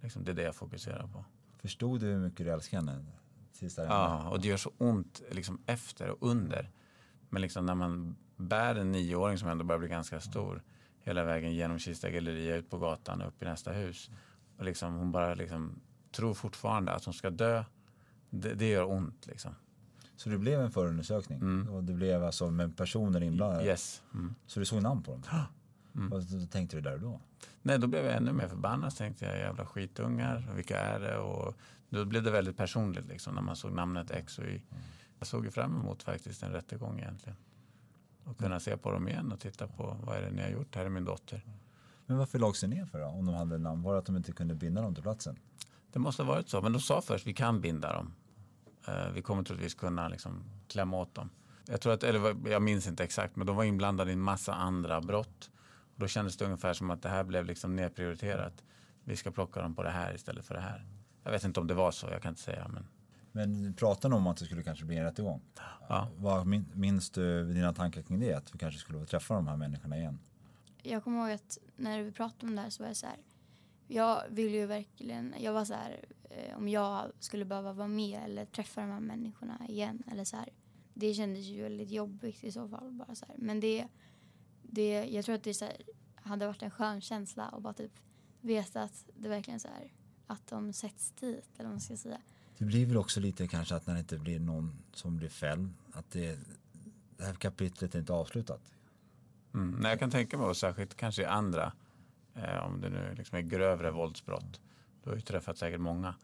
liksom 0.00 0.24
det 0.24 0.30
är 0.30 0.34
det 0.34 0.42
jag 0.42 0.56
fokuserar 0.56 1.06
på. 1.06 1.24
Förstod 1.58 2.00
du 2.00 2.06
hur 2.06 2.18
mycket 2.18 2.46
du 2.46 2.52
älskar 2.52 2.78
henne? 2.78 3.04
Ja, 3.76 4.28
och 4.28 4.40
det 4.40 4.48
gör 4.48 4.56
så 4.56 4.72
ont 4.78 5.22
liksom 5.30 5.62
efter 5.66 6.10
och 6.10 6.30
under. 6.30 6.70
Men 7.28 7.42
liksom 7.42 7.66
när 7.66 7.74
man 7.74 8.16
bär 8.36 8.74
en 8.74 8.92
nioåring 8.92 9.38
som 9.38 9.48
ändå 9.48 9.64
börjar 9.64 9.78
bli 9.78 9.88
ganska 9.88 10.20
stor. 10.20 10.62
hela 11.00 11.24
vägen 11.24 11.54
genom 11.54 11.78
Kista 11.78 12.10
galleria 12.10 12.56
ut 12.56 12.70
på 12.70 12.78
gatan 12.78 13.22
upp 13.22 13.42
i 13.42 13.44
nästa 13.44 13.72
hus. 13.72 14.10
Och 14.58 14.64
liksom, 14.64 14.94
hon 14.94 15.12
bara 15.12 15.34
liksom, 15.34 15.80
tror 16.10 16.34
fortfarande 16.34 16.92
att 16.92 17.04
hon 17.04 17.14
ska 17.14 17.30
dö. 17.30 17.64
Det, 18.30 18.54
det 18.54 18.68
gör 18.68 18.90
ont 18.90 19.26
liksom. 19.26 19.54
Så 20.16 20.28
det 20.28 20.38
blev 20.38 20.60
en 20.60 20.70
förundersökning 20.70 21.38
Mm. 21.38 21.68
och 21.74 21.84
det 21.84 21.92
blev 21.92 22.24
alltså 22.24 22.50
med 22.50 22.76
personer 22.76 23.22
inblandade? 23.22 23.64
Yes. 23.64 24.02
Mm. 24.14 24.34
Så 24.46 24.60
du 24.60 24.66
såg 24.66 24.82
namn 24.82 25.02
på 25.02 25.10
dem? 25.10 25.22
Vad 25.92 26.50
tänkte 26.50 26.76
du 26.76 26.80
där 26.80 26.94
och 26.94 27.00
då? 27.00 27.20
Nej, 27.62 27.78
då 27.78 27.86
blev 27.86 28.04
jag 28.04 28.16
ännu 28.16 28.32
mer 28.32 28.48
förbannad. 28.48 28.92
Så 28.92 28.96
tänkte 28.96 29.24
jag 29.24 29.38
jävla 29.38 29.66
skitungar, 29.66 30.50
vilka 30.56 30.80
är 30.80 31.00
det? 31.00 31.18
Och 31.18 31.54
då 31.88 32.04
blev 32.04 32.22
det 32.22 32.30
väldigt 32.30 32.56
personligt 32.56 33.06
liksom, 33.06 33.34
när 33.34 33.42
man 33.42 33.56
såg 33.56 33.72
namnet 33.72 34.10
X 34.10 34.38
och 34.38 34.44
Y. 34.44 34.60
Jag 35.18 35.26
såg 35.26 35.44
ju 35.44 35.50
fram 35.50 35.76
emot 35.80 36.02
faktiskt 36.02 36.42
en 36.42 36.52
rättegång 36.52 36.98
egentligen. 36.98 37.36
Och 38.24 38.38
kunna 38.38 38.60
se 38.60 38.76
på 38.76 38.90
dem 38.92 39.08
igen 39.08 39.32
och 39.32 39.40
titta 39.40 39.66
på 39.66 39.96
vad 40.02 40.16
är 40.16 40.22
det 40.22 40.30
ni 40.30 40.42
har 40.42 40.48
gjort? 40.48 40.76
Här 40.76 40.84
är 40.84 40.88
min 40.88 41.04
dotter. 41.04 41.44
Men 42.06 42.18
varför 42.18 42.38
lades 42.38 42.60
det 42.60 42.66
ner 42.66 42.86
för 42.86 42.98
då? 43.00 43.06
Om 43.06 43.26
de 43.26 43.34
hade 43.34 43.58
namn? 43.58 43.82
Var 43.82 43.92
det 43.92 43.98
att 43.98 44.06
de 44.06 44.16
inte 44.16 44.32
kunde 44.32 44.54
binda 44.54 44.82
dem 44.82 44.94
till 44.94 45.02
platsen? 45.02 45.38
Det 45.92 45.98
måste 45.98 46.22
ha 46.22 46.32
varit 46.32 46.48
så. 46.48 46.62
Men 46.62 46.72
de 46.72 46.80
sa 46.80 47.00
först 47.00 47.26
vi 47.26 47.34
kan 47.34 47.60
binda 47.60 47.92
dem. 47.92 48.14
Eh, 48.88 49.10
vi 49.14 49.22
kommer 49.22 49.42
troligtvis 49.42 49.74
kunna 49.74 50.08
liksom 50.08 50.44
klämma 50.68 50.96
åt 50.96 51.14
dem. 51.14 51.30
Jag, 51.66 51.80
tror 51.80 51.92
att, 51.92 52.02
eller 52.02 52.50
jag 52.50 52.62
minns 52.62 52.86
inte 52.86 53.04
exakt, 53.04 53.36
men 53.36 53.46
de 53.46 53.56
var 53.56 53.64
inblandade 53.64 54.10
i 54.10 54.14
en 54.14 54.20
massa 54.20 54.54
andra 54.54 55.00
brott. 55.00 55.50
Och 55.94 56.00
då 56.00 56.06
kändes 56.06 56.36
det 56.36 56.44
ungefär 56.44 56.72
som 56.72 56.90
att 56.90 57.02
det 57.02 57.08
här 57.08 57.24
blev 57.24 57.44
liksom 57.44 57.76
nedprioriterat. 57.76 58.64
Vi 59.04 59.16
ska 59.16 59.30
plocka 59.30 59.62
dem 59.62 59.74
på 59.74 59.82
det 59.82 59.90
här 59.90 60.14
istället 60.14 60.44
för 60.44 60.54
det 60.54 60.60
här. 60.60 60.86
Jag 61.24 61.30
vet 61.30 61.44
inte 61.44 61.60
om 61.60 61.66
det 61.66 61.74
var 61.74 61.90
så, 61.90 62.06
jag 62.10 62.22
kan 62.22 62.28
inte 62.28 62.42
säga. 62.42 62.68
Men 62.68 62.86
Men 63.32 63.74
pratade 63.74 64.14
de 64.14 64.20
om 64.20 64.26
att 64.26 64.36
det 64.36 64.44
skulle 64.44 64.62
kanske 64.62 64.84
bli 64.84 64.96
en 64.96 65.04
rättegång? 65.04 65.42
Ja. 65.88 66.08
Vad 66.16 66.46
min, 66.46 66.64
minns 66.74 67.10
du 67.10 67.54
dina 67.54 67.72
tankar 67.72 68.02
kring 68.02 68.20
det? 68.20 68.34
Att 68.34 68.54
vi 68.54 68.58
kanske 68.58 68.80
skulle 68.80 68.98
få 68.98 69.04
träffa 69.04 69.34
de 69.34 69.46
här 69.48 69.56
människorna 69.56 69.96
igen? 69.96 70.18
Jag 70.82 71.04
kommer 71.04 71.18
ihåg 71.20 71.30
att 71.30 71.58
när 71.76 72.02
vi 72.02 72.12
pratade 72.12 72.46
om 72.46 72.56
det 72.56 72.62
här 72.62 72.70
så 72.70 72.82
var 72.82 72.88
jag 72.88 72.96
så 72.96 73.06
här. 73.06 73.16
Jag 73.88 74.22
vill 74.30 74.54
ju 74.54 74.66
verkligen, 74.66 75.34
jag 75.40 75.52
var 75.52 75.64
så 75.64 75.74
här 75.74 76.04
eh, 76.30 76.56
om 76.56 76.68
jag 76.68 77.12
skulle 77.20 77.44
behöva 77.44 77.72
vara 77.72 77.88
med 77.88 78.22
eller 78.24 78.44
träffa 78.44 78.80
de 78.80 78.90
här 78.90 79.00
människorna 79.00 79.66
igen 79.68 80.02
eller 80.12 80.24
så 80.24 80.36
här. 80.36 80.48
Det 80.94 81.14
kändes 81.14 81.44
ju 81.44 81.62
väldigt 81.62 81.90
jobbigt 81.90 82.44
i 82.44 82.52
så 82.52 82.68
fall 82.68 82.90
bara 82.90 83.14
så 83.14 83.26
här. 83.26 83.34
Men 83.38 83.60
det, 83.60 83.86
det 84.62 85.04
jag 85.04 85.24
tror 85.24 85.34
att 85.34 85.44
det 85.44 85.54
så 85.54 85.64
här, 85.64 85.76
hade 86.14 86.46
varit 86.46 86.62
en 86.62 86.70
skön 86.70 87.00
känsla 87.00 87.44
att 87.44 87.62
bara 87.62 87.74
typ 87.74 87.92
veta 88.40 88.82
att 88.82 89.04
det 89.16 89.28
verkligen 89.28 89.60
så 89.60 89.68
här 89.68 89.92
att 90.26 90.46
de 90.46 90.72
sätts 90.72 91.10
dit 91.10 91.44
eller 91.56 91.64
vad 91.64 91.72
man 91.72 91.80
ska 91.80 91.96
säga. 91.96 92.20
Det 92.58 92.64
blir 92.64 92.86
väl 92.86 92.96
också 92.96 93.20
lite 93.20 93.48
kanske 93.48 93.74
att 93.74 93.86
när 93.86 93.94
det 93.94 94.00
inte 94.00 94.18
blir 94.18 94.40
någon 94.40 94.78
som 94.92 95.16
blir 95.16 95.28
fälld, 95.28 95.74
att 95.92 96.10
det, 96.10 96.38
det 97.16 97.24
här 97.24 97.34
kapitlet 97.34 97.94
är 97.94 97.98
inte 97.98 98.12
avslutat. 98.12 98.72
Mm. 99.54 99.70
Nej, 99.80 99.90
jag 99.90 99.98
kan 99.98 100.10
tänka 100.10 100.38
mig, 100.38 100.46
och 100.46 100.56
särskilt 100.56 100.94
kanske 100.94 101.22
i 101.22 101.24
andra, 101.24 101.72
eh, 102.44 102.66
om 102.66 102.80
det 102.80 102.88
nu 102.88 103.14
liksom 103.16 103.38
är 103.38 103.42
grövre 103.42 103.90
våldsbrott. 103.90 104.60
Du 105.04 105.10
har 105.10 105.16
ju 105.16 105.22
träffat 105.22 105.58
säkert 105.58 105.80
många. 105.80 106.14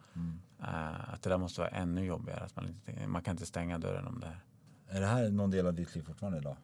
Eh, 0.63 1.13
att 1.15 1.23
det 1.23 1.31
där 1.31 1.39
måste 1.39 1.61
vara 1.61 1.71
ännu 1.71 2.05
jobbigare. 2.05 2.41
Att 2.45 2.57
man, 2.57 2.67
inte, 2.69 3.07
man 3.07 3.23
kan 3.23 3.33
inte 3.35 3.47
stänga 3.47 3.79
dörren 3.79 4.07
om 4.07 4.21
det 4.21 4.27
här. 4.27 4.41
Är 4.89 5.01
det 5.01 5.07
här 5.07 5.29
någon 5.31 5.51
del 5.51 5.67
av 5.67 5.75
ditt 5.75 5.95
liv 5.95 6.03
fortfarande 6.03 6.39
idag? 6.39 6.57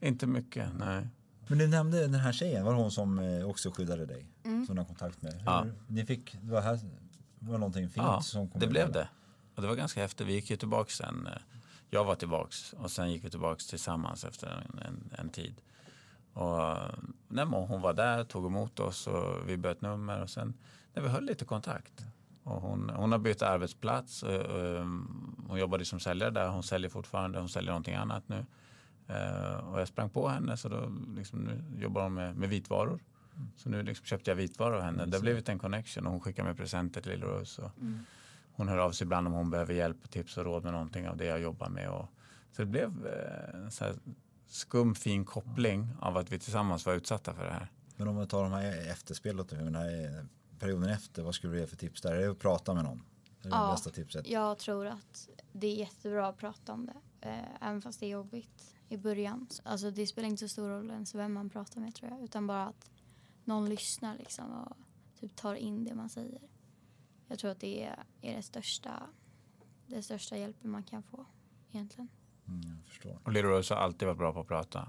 Inte 0.00 0.26
mycket, 0.26 0.68
nej. 0.78 1.08
Men 1.48 1.58
du 1.58 1.66
nämnde 1.68 2.00
den 2.00 2.14
här 2.14 2.32
tjejen, 2.32 2.64
var 2.64 2.72
det 2.72 2.78
hon 2.78 2.90
som 2.90 3.18
eh, 3.18 3.44
också 3.48 3.70
skyddade 3.70 4.06
dig? 4.06 4.26
Som 4.42 4.74
du 4.74 4.80
har 4.80 4.84
kontakt 4.86 5.22
med? 5.22 5.32
Hur, 5.32 5.42
Ja. 5.46 5.66
Ni 5.86 6.04
fick, 6.06 6.36
det 6.42 6.52
var, 6.52 6.60
här, 6.60 6.78
var 7.38 7.58
någonting 7.58 7.88
fint 7.88 7.96
Ja, 8.06 8.20
som 8.20 8.48
kom 8.48 8.60
det 8.60 8.66
blev 8.66 8.92
det. 8.92 9.08
Och 9.54 9.62
det 9.62 9.68
var 9.68 9.74
ganska 9.74 10.00
häftigt. 10.00 10.26
Vi 10.26 10.32
gick 10.32 10.50
ju 10.50 10.56
tillbaks 10.56 10.94
sen. 10.96 11.26
eh, 11.26 11.32
Jag 11.90 12.04
var 12.04 12.14
tillbaks 12.14 12.72
och 12.72 12.90
sen 12.90 13.10
gick 13.12 13.24
vi 13.24 13.30
tillbaks 13.30 13.66
tillsammans 13.66 14.24
efter 14.24 14.46
en, 14.46 14.78
en, 14.78 15.10
en 15.18 15.28
tid. 15.28 15.54
Och 16.36 16.60
eh, 16.62 16.90
nej, 17.28 17.44
hon 17.44 17.80
var 17.80 17.92
där, 17.92 18.24
tog 18.24 18.46
emot 18.46 18.80
oss 18.80 19.06
och 19.06 19.48
vi 19.48 19.56
bytte 19.56 19.88
nummer 19.88 20.22
och 20.22 20.30
sen 20.30 20.54
när 20.94 21.02
vi 21.02 21.08
höll 21.08 21.24
lite 21.24 21.44
kontakt. 21.44 22.04
Och 22.42 22.60
hon, 22.62 22.90
hon 22.90 23.12
har 23.12 23.18
bytt 23.18 23.42
arbetsplats. 23.42 24.22
och, 24.22 24.32
eh, 24.32 24.86
Hon 25.48 25.58
jobbade 25.58 25.84
som 25.84 26.00
säljare 26.00 26.30
där. 26.30 26.48
Hon 26.48 26.62
säljer 26.62 26.90
fortfarande. 26.90 27.38
Hon 27.38 27.48
säljer 27.48 27.70
någonting 27.70 27.94
annat 27.94 28.28
nu. 28.28 28.44
Eh, 29.08 29.68
Och 29.68 29.80
jag 29.80 29.88
sprang 29.88 30.10
på 30.10 30.28
henne 30.28 30.56
så 30.56 30.68
då 30.68 30.92
liksom, 31.16 31.38
nu 31.38 31.62
jobbar 31.82 32.02
hon 32.02 32.14
med, 32.14 32.36
med 32.36 32.48
vitvaror. 32.48 33.00
Så 33.56 33.68
nu 33.68 33.82
liksom 33.82 34.06
köpte 34.06 34.30
jag 34.30 34.36
vitvaror 34.36 34.76
av 34.76 34.82
henne. 34.82 35.06
Det 35.06 35.16
har 35.16 35.22
blivit 35.22 35.48
en 35.48 35.58
connection 35.58 36.06
och 36.06 36.12
hon 36.12 36.20
skickar 36.20 36.44
med 36.44 36.56
presenter 36.56 37.00
till 37.00 37.10
Lillrose. 37.12 37.62
och 37.62 37.70
Hon 38.52 38.68
hör 38.68 38.78
av 38.78 38.90
sig 38.92 39.04
ibland 39.04 39.26
om 39.26 39.32
hon 39.32 39.50
behöver 39.50 39.74
hjälp, 39.74 40.10
tips 40.10 40.36
och 40.38 40.44
råd 40.44 40.64
med 40.64 40.72
någonting 40.72 41.08
av 41.08 41.16
det 41.16 41.24
jag 41.24 41.40
jobbar 41.40 41.68
med. 41.68 41.90
Och, 41.90 42.08
så 42.52 42.62
det 42.62 42.66
blev 42.66 43.06
eh, 43.06 43.68
så 43.68 43.84
här 43.84 43.94
skum 44.46 44.94
fin 44.94 45.24
koppling 45.24 45.88
av 46.00 46.16
att 46.16 46.32
vi 46.32 46.38
tillsammans 46.38 46.86
var 46.86 46.94
utsatta 46.94 47.34
för 47.34 47.44
det 47.44 47.52
här. 47.52 47.72
Men 47.96 48.08
om 48.08 48.18
vi 48.20 48.26
tar 48.26 48.42
de 48.42 48.52
här 48.52 48.90
efterspelet, 48.90 49.48
den 49.48 49.74
här 49.74 50.26
perioden 50.58 50.90
efter, 50.90 51.22
vad 51.22 51.34
skulle 51.34 51.52
du 51.52 51.60
ge 51.60 51.66
för 51.66 51.76
tips 51.76 52.02
där? 52.02 52.12
Är 52.14 52.20
det 52.20 52.30
att 52.30 52.38
prata 52.38 52.74
med 52.74 52.84
någon? 52.84 53.02
Det 53.42 53.48
är 53.48 53.50
det 53.52 53.56
Ja. 53.56 53.70
bästa 53.72 53.90
tipset. 53.90 54.28
Jag 54.28 54.58
tror 54.58 54.86
att 54.86 55.28
det 55.52 55.66
är 55.66 55.74
jättebra 55.74 56.28
att 56.28 56.36
prata 56.36 56.72
om 56.72 56.86
det. 56.86 57.28
Eh, 57.28 57.68
även 57.68 57.82
fast 57.82 58.00
det 58.00 58.06
är 58.06 58.10
jobbigt 58.10 58.74
i 58.88 58.96
början. 58.96 59.48
Alltså 59.62 59.90
det 59.90 60.06
spelar 60.06 60.28
inte 60.28 60.40
så 60.40 60.48
stor 60.48 60.68
roll 60.68 60.90
ens 60.90 61.14
vem 61.14 61.32
man 61.32 61.50
pratar 61.50 61.80
med 61.80 61.94
tror 61.94 62.10
jag. 62.10 62.24
Utan 62.24 62.46
bara 62.46 62.66
att 62.66 62.90
någon 63.44 63.68
lyssnar 63.68 64.16
liksom 64.18 64.52
och 64.52 64.76
typ 65.20 65.36
tar 65.36 65.54
in 65.54 65.84
det 65.84 65.94
man 65.94 66.08
säger. 66.08 66.40
Jag 67.28 67.38
tror 67.38 67.50
att 67.50 67.60
det 67.60 67.84
är, 67.84 68.04
är 68.20 68.36
det 68.36 68.42
största, 68.42 69.02
det 69.86 70.02
största 70.02 70.36
hjälpen 70.36 70.70
man 70.70 70.82
kan 70.82 71.02
få 71.02 71.26
egentligen. 71.72 72.08
Mm. 72.48 73.18
Och 73.24 73.32
Lillrose 73.32 73.74
har 73.74 73.80
alltid 73.80 74.08
varit 74.08 74.18
bra 74.18 74.32
på 74.32 74.40
att 74.40 74.48
prata. 74.48 74.88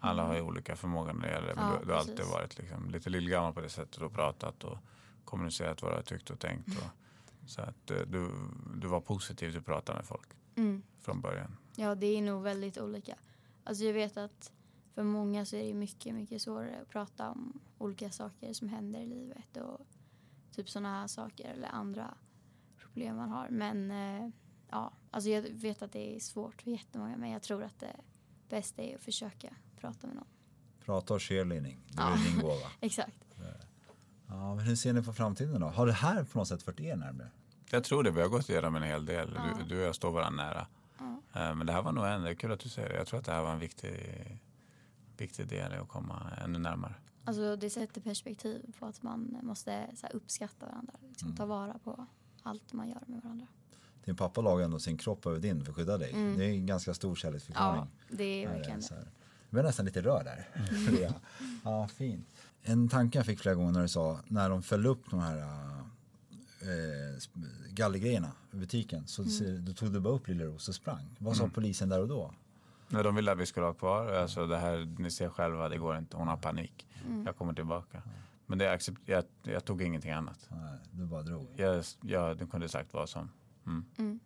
Alla 0.00 0.26
har 0.26 0.34
ju 0.34 0.40
olika 0.42 0.76
förmågor 0.76 1.12
när 1.12 1.20
det 1.22 1.34
gäller 1.34 1.46
det. 1.48 1.54
Men 1.54 1.64
Ja, 1.72 1.78
du, 1.80 1.84
du 1.86 1.92
har 1.92 1.98
alltid 2.00 2.24
varit 2.24 2.58
liksom 2.58 2.90
lite 2.90 3.10
lillgammal 3.10 3.52
på 3.52 3.60
det 3.60 3.68
sättet 3.68 4.02
och 4.02 4.12
pratat 4.12 4.64
och 4.64 4.78
kommunicerat 5.24 5.82
vad 5.82 5.92
du 5.92 5.96
har 5.96 6.02
tyckt 6.02 6.30
och 6.30 6.38
tänkt. 6.38 6.68
Och, 6.68 6.90
så 7.50 7.62
att 7.62 7.90
eh, 7.90 7.96
du, 8.06 8.30
du 8.76 8.88
var 8.88 9.00
positiv 9.00 9.50
till 9.50 9.58
att 9.58 9.66
prata 9.66 9.94
med 9.94 10.04
folk 10.04 10.28
Mm. 10.56 10.82
från 11.00 11.20
början. 11.20 11.56
Ja, 11.76 11.94
det 11.94 12.06
är 12.06 12.22
nog 12.22 12.42
väldigt 12.42 12.78
olika. 12.78 13.14
Alltså 13.64 13.84
jag 13.84 13.92
vet 13.92 14.16
att 14.16 14.52
för 14.94 15.02
många 15.02 15.44
så 15.44 15.56
är 15.56 15.64
det 15.64 15.74
mycket, 15.74 16.14
mycket 16.14 16.42
svårare 16.42 16.80
att 16.82 16.88
prata 16.88 17.30
om 17.30 17.60
olika 17.78 18.10
saker 18.10 18.52
som 18.52 18.68
händer 18.68 19.00
i 19.00 19.06
livet 19.06 19.56
och 19.56 19.86
typ 20.52 20.70
sådana 20.70 21.00
här 21.00 21.06
saker 21.06 21.48
eller 21.48 21.68
andra 21.68 22.14
problem 22.78 23.16
man 23.16 23.28
har. 23.30 23.48
Men 23.50 23.90
eh, 23.90 24.30
ja, 24.70 24.92
alltså 25.10 25.30
jag 25.30 25.42
vet 25.42 25.82
att 25.82 25.92
det 25.92 26.16
är 26.16 26.20
svårt 26.20 26.62
för 26.62 26.70
jättemånga 26.70 27.16
men 27.16 27.30
jag 27.30 27.42
tror 27.42 27.62
att 27.62 27.78
det 27.78 27.96
bästa 28.48 28.82
är 28.82 28.94
att 28.94 29.00
försöka 29.02 29.48
prata 29.80 30.06
med 30.06 30.16
någon. 30.16 30.26
Prata 30.84 31.14
och 31.14 31.22
cheerleading, 31.22 31.78
det 31.88 32.02
är 32.02 32.10
Ja. 32.10 32.16
din 32.16 32.40
gåva. 32.40 32.66
Exakt. 32.80 33.24
Ja, 34.30 34.54
men 34.54 34.64
hur 34.64 34.76
ser 34.76 34.92
ni 34.92 35.02
på 35.02 35.12
framtiden 35.12 35.60
då? 35.60 35.66
Har 35.66 35.86
det 35.86 35.92
här 35.92 36.24
på 36.24 36.38
något 36.38 36.48
sätt 36.48 36.62
fört 36.62 36.80
er 36.80 36.96
närmare? 36.96 37.30
Jag 37.70 37.84
tror 37.84 38.02
det. 38.02 38.10
Vi 38.10 38.20
har 38.20 38.28
gått 38.28 38.48
igenom 38.48 38.76
en 38.76 38.82
hel 38.82 39.06
del. 39.06 39.32
Ja. 39.36 39.42
Du, 39.58 39.64
du 39.64 39.80
och 39.80 39.86
jag 39.86 39.94
står 39.94 40.10
varandra 40.10 40.44
nära. 40.44 40.66
Ja. 40.98 41.40
Eh, 41.40 41.54
Men 41.54 41.66
det 41.66 41.72
här 41.72 41.82
var 41.82 41.92
nog 41.92 42.06
en, 42.06 42.22
det 42.22 42.30
är 42.30 42.34
kul 42.34 42.52
att 42.52 42.60
du 42.60 42.68
säger 42.68 42.88
det. 42.88 42.94
Jag 42.96 43.06
tror 43.06 43.20
att 43.20 43.26
det 43.26 43.32
här 43.32 43.42
var 43.42 43.52
en 43.52 43.58
viktig, 43.58 43.92
viktig 45.16 45.48
del 45.48 45.72
i 45.72 45.76
att 45.76 45.88
komma 45.88 46.30
ännu 46.44 46.58
närmare. 46.58 46.94
Alltså 47.24 47.56
det 47.56 47.70
sätter 47.70 48.00
perspektiv 48.00 48.74
på 48.78 48.86
att 48.86 49.02
man 49.02 49.38
måste 49.42 49.86
så 49.96 50.06
här, 50.06 50.16
uppskatta 50.16 50.66
varandra. 50.66 50.94
Liksom, 51.08 51.36
Ta 51.36 51.46
vara 51.46 51.78
på 51.78 52.06
allt 52.42 52.72
man 52.72 52.88
gör 52.88 53.02
med 53.06 53.22
varandra. 53.22 53.46
Din 54.08 54.16
pappa 54.16 54.40
la 54.40 54.58
ju 54.58 54.64
ändå 54.64 54.78
sin 54.78 54.98
kropp 54.98 55.26
över 55.26 55.38
din 55.40 55.64
för 55.64 55.70
att 55.72 55.76
skydda 55.76 55.98
dig. 55.98 56.12
Det 56.12 56.44
är 56.44 56.48
en 56.50 56.66
ganska 56.66 56.94
stor 56.94 57.14
kärleksförklaring. 57.14 57.74
Mm. 57.82 57.88
Ja, 58.08 58.16
det 58.16 58.44
är 58.44 58.48
verkligen 58.48 58.80
det. 58.80 58.86
Jag 58.90 59.04
blev 59.50 59.64
nästan 59.64 59.86
lite 59.86 60.00
rörd 60.02 60.24
där. 60.24 60.48
För 60.86 60.92
det. 60.92 61.14
Ja, 61.64 61.88
fint. 61.88 62.26
En 62.62 62.88
tanke 62.88 63.18
jag 63.18 63.26
fick 63.26 63.38
flera 63.40 63.54
gånger 63.54 63.72
när 63.72 63.82
du 63.82 63.88
sa, 63.88 64.20
när 64.28 64.50
de 64.50 64.62
följde 64.62 64.88
upp 64.88 65.10
de 65.10 65.20
här 65.20 65.38
äh, 65.38 67.18
gallergrejerna 67.70 68.32
i 68.52 68.56
butiken, 68.56 69.06
så 69.06 69.22
Mm. 69.22 69.64
då 69.64 69.72
tog 69.72 69.92
du 69.92 70.00
bara 70.00 70.14
upp 70.14 70.28
Lilleros 70.28 70.68
och 70.68 70.74
sprang. 70.74 71.16
Vad 71.18 71.36
sa 71.36 71.48
polisen 71.54 71.88
där 71.88 72.00
och 72.00 72.08
då? 72.08 72.34
Nej, 72.88 73.02
de 73.04 73.14
ville 73.14 73.32
att 73.32 73.38
vi 73.38 73.46
skulle 73.46 73.66
ha 73.66 73.72
kvar. 73.74 74.12
Alltså 74.12 74.46
det 74.46 74.58
här, 74.58 74.94
ni 74.98 75.10
ser 75.10 75.28
själva, 75.28 75.68
det 75.68 75.78
går 75.78 75.98
inte. 75.98 76.16
Hon 76.16 76.28
har 76.28 76.36
panik. 76.36 76.86
Jag 77.26 77.36
kommer 77.36 77.52
tillbaka. 77.52 78.02
Men 78.46 78.58
det 78.58 78.72
accept, 78.72 78.98
jag, 79.04 79.24
jag 79.42 79.64
tog 79.64 79.82
ingenting 79.82 80.10
annat. 80.10 80.46
Nej, 80.50 80.78
du 80.92 81.04
bara 81.04 81.22
drog. 81.22 81.46
Jag, 81.56 81.84
jag, 82.00 82.36
du 82.38 82.46
kunde 82.46 82.68
sagt 82.68 82.92
vad 82.94 83.08
som. 83.08 83.30
Mm. 83.98 84.20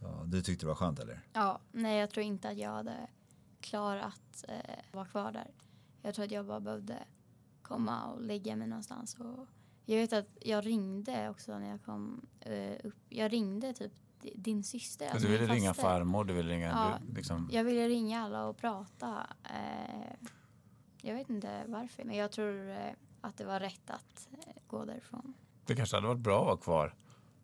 Ja, 0.00 0.22
du 0.26 0.42
tyckte 0.42 0.64
det 0.64 0.68
var 0.68 0.74
skönt 0.74 0.98
eller? 0.98 1.20
Ja, 1.32 1.60
nej 1.72 1.98
jag 1.98 2.10
tror 2.10 2.24
inte 2.26 2.48
att 2.48 2.56
jag 2.58 2.70
hade 2.70 3.06
klarat 3.60 4.44
eh, 4.48 4.56
vara 4.92 5.06
kvar 5.06 5.32
där. 5.32 5.50
Jag 6.02 6.14
tror 6.14 6.24
att 6.24 6.30
jag 6.30 6.46
bara 6.46 6.60
behövde 6.60 6.98
komma 7.62 8.04
och 8.12 8.22
lägga 8.22 8.56
mig 8.56 8.68
någonstans. 8.68 9.14
Och 9.14 9.46
jag 9.84 9.96
vet 9.96 10.12
att 10.12 10.28
jag 10.40 10.66
ringde 10.66 11.28
också 11.28 11.58
när 11.58 11.68
jag 11.70 11.82
kom 11.84 12.26
eh, 12.40 12.76
upp. 12.84 12.94
Jag 13.08 13.32
ringde 13.32 13.72
typ 13.72 13.92
di- 14.20 14.34
din 14.36 14.64
syster. 14.64 15.06
du 15.06 15.10
alltså 15.12 15.28
ville 15.28 15.46
min 15.46 15.50
ringa 15.54 15.74
farmor, 15.74 16.24
du 16.24 16.34
ville 16.34 16.54
ringa... 16.54 16.68
Ja. 16.68 16.98
Du, 17.06 17.14
liksom, 17.14 17.48
Jag 17.52 17.64
ville 17.64 17.88
ringa 17.88 18.20
alla 18.22 18.46
och 18.46 18.56
prata. 18.56 19.26
Eh, 19.44 20.28
jag 21.02 21.14
vet 21.14 21.30
inte 21.30 21.64
varför, 21.66 22.04
men 22.04 22.16
jag 22.16 22.32
tror 22.32 22.70
eh, 22.70 22.76
att 23.20 23.36
det 23.36 23.44
var 23.44 23.60
rätt 23.60 23.90
att 23.90 24.28
eh, 24.32 24.62
gå 24.66 24.84
därifrån. 24.84 25.34
det 25.66 25.76
kanske 25.76 25.96
hade 25.96 26.06
varit 26.06 26.20
bra 26.20 26.40
att 26.40 26.46
vara 26.46 26.56
kvar 26.56 26.94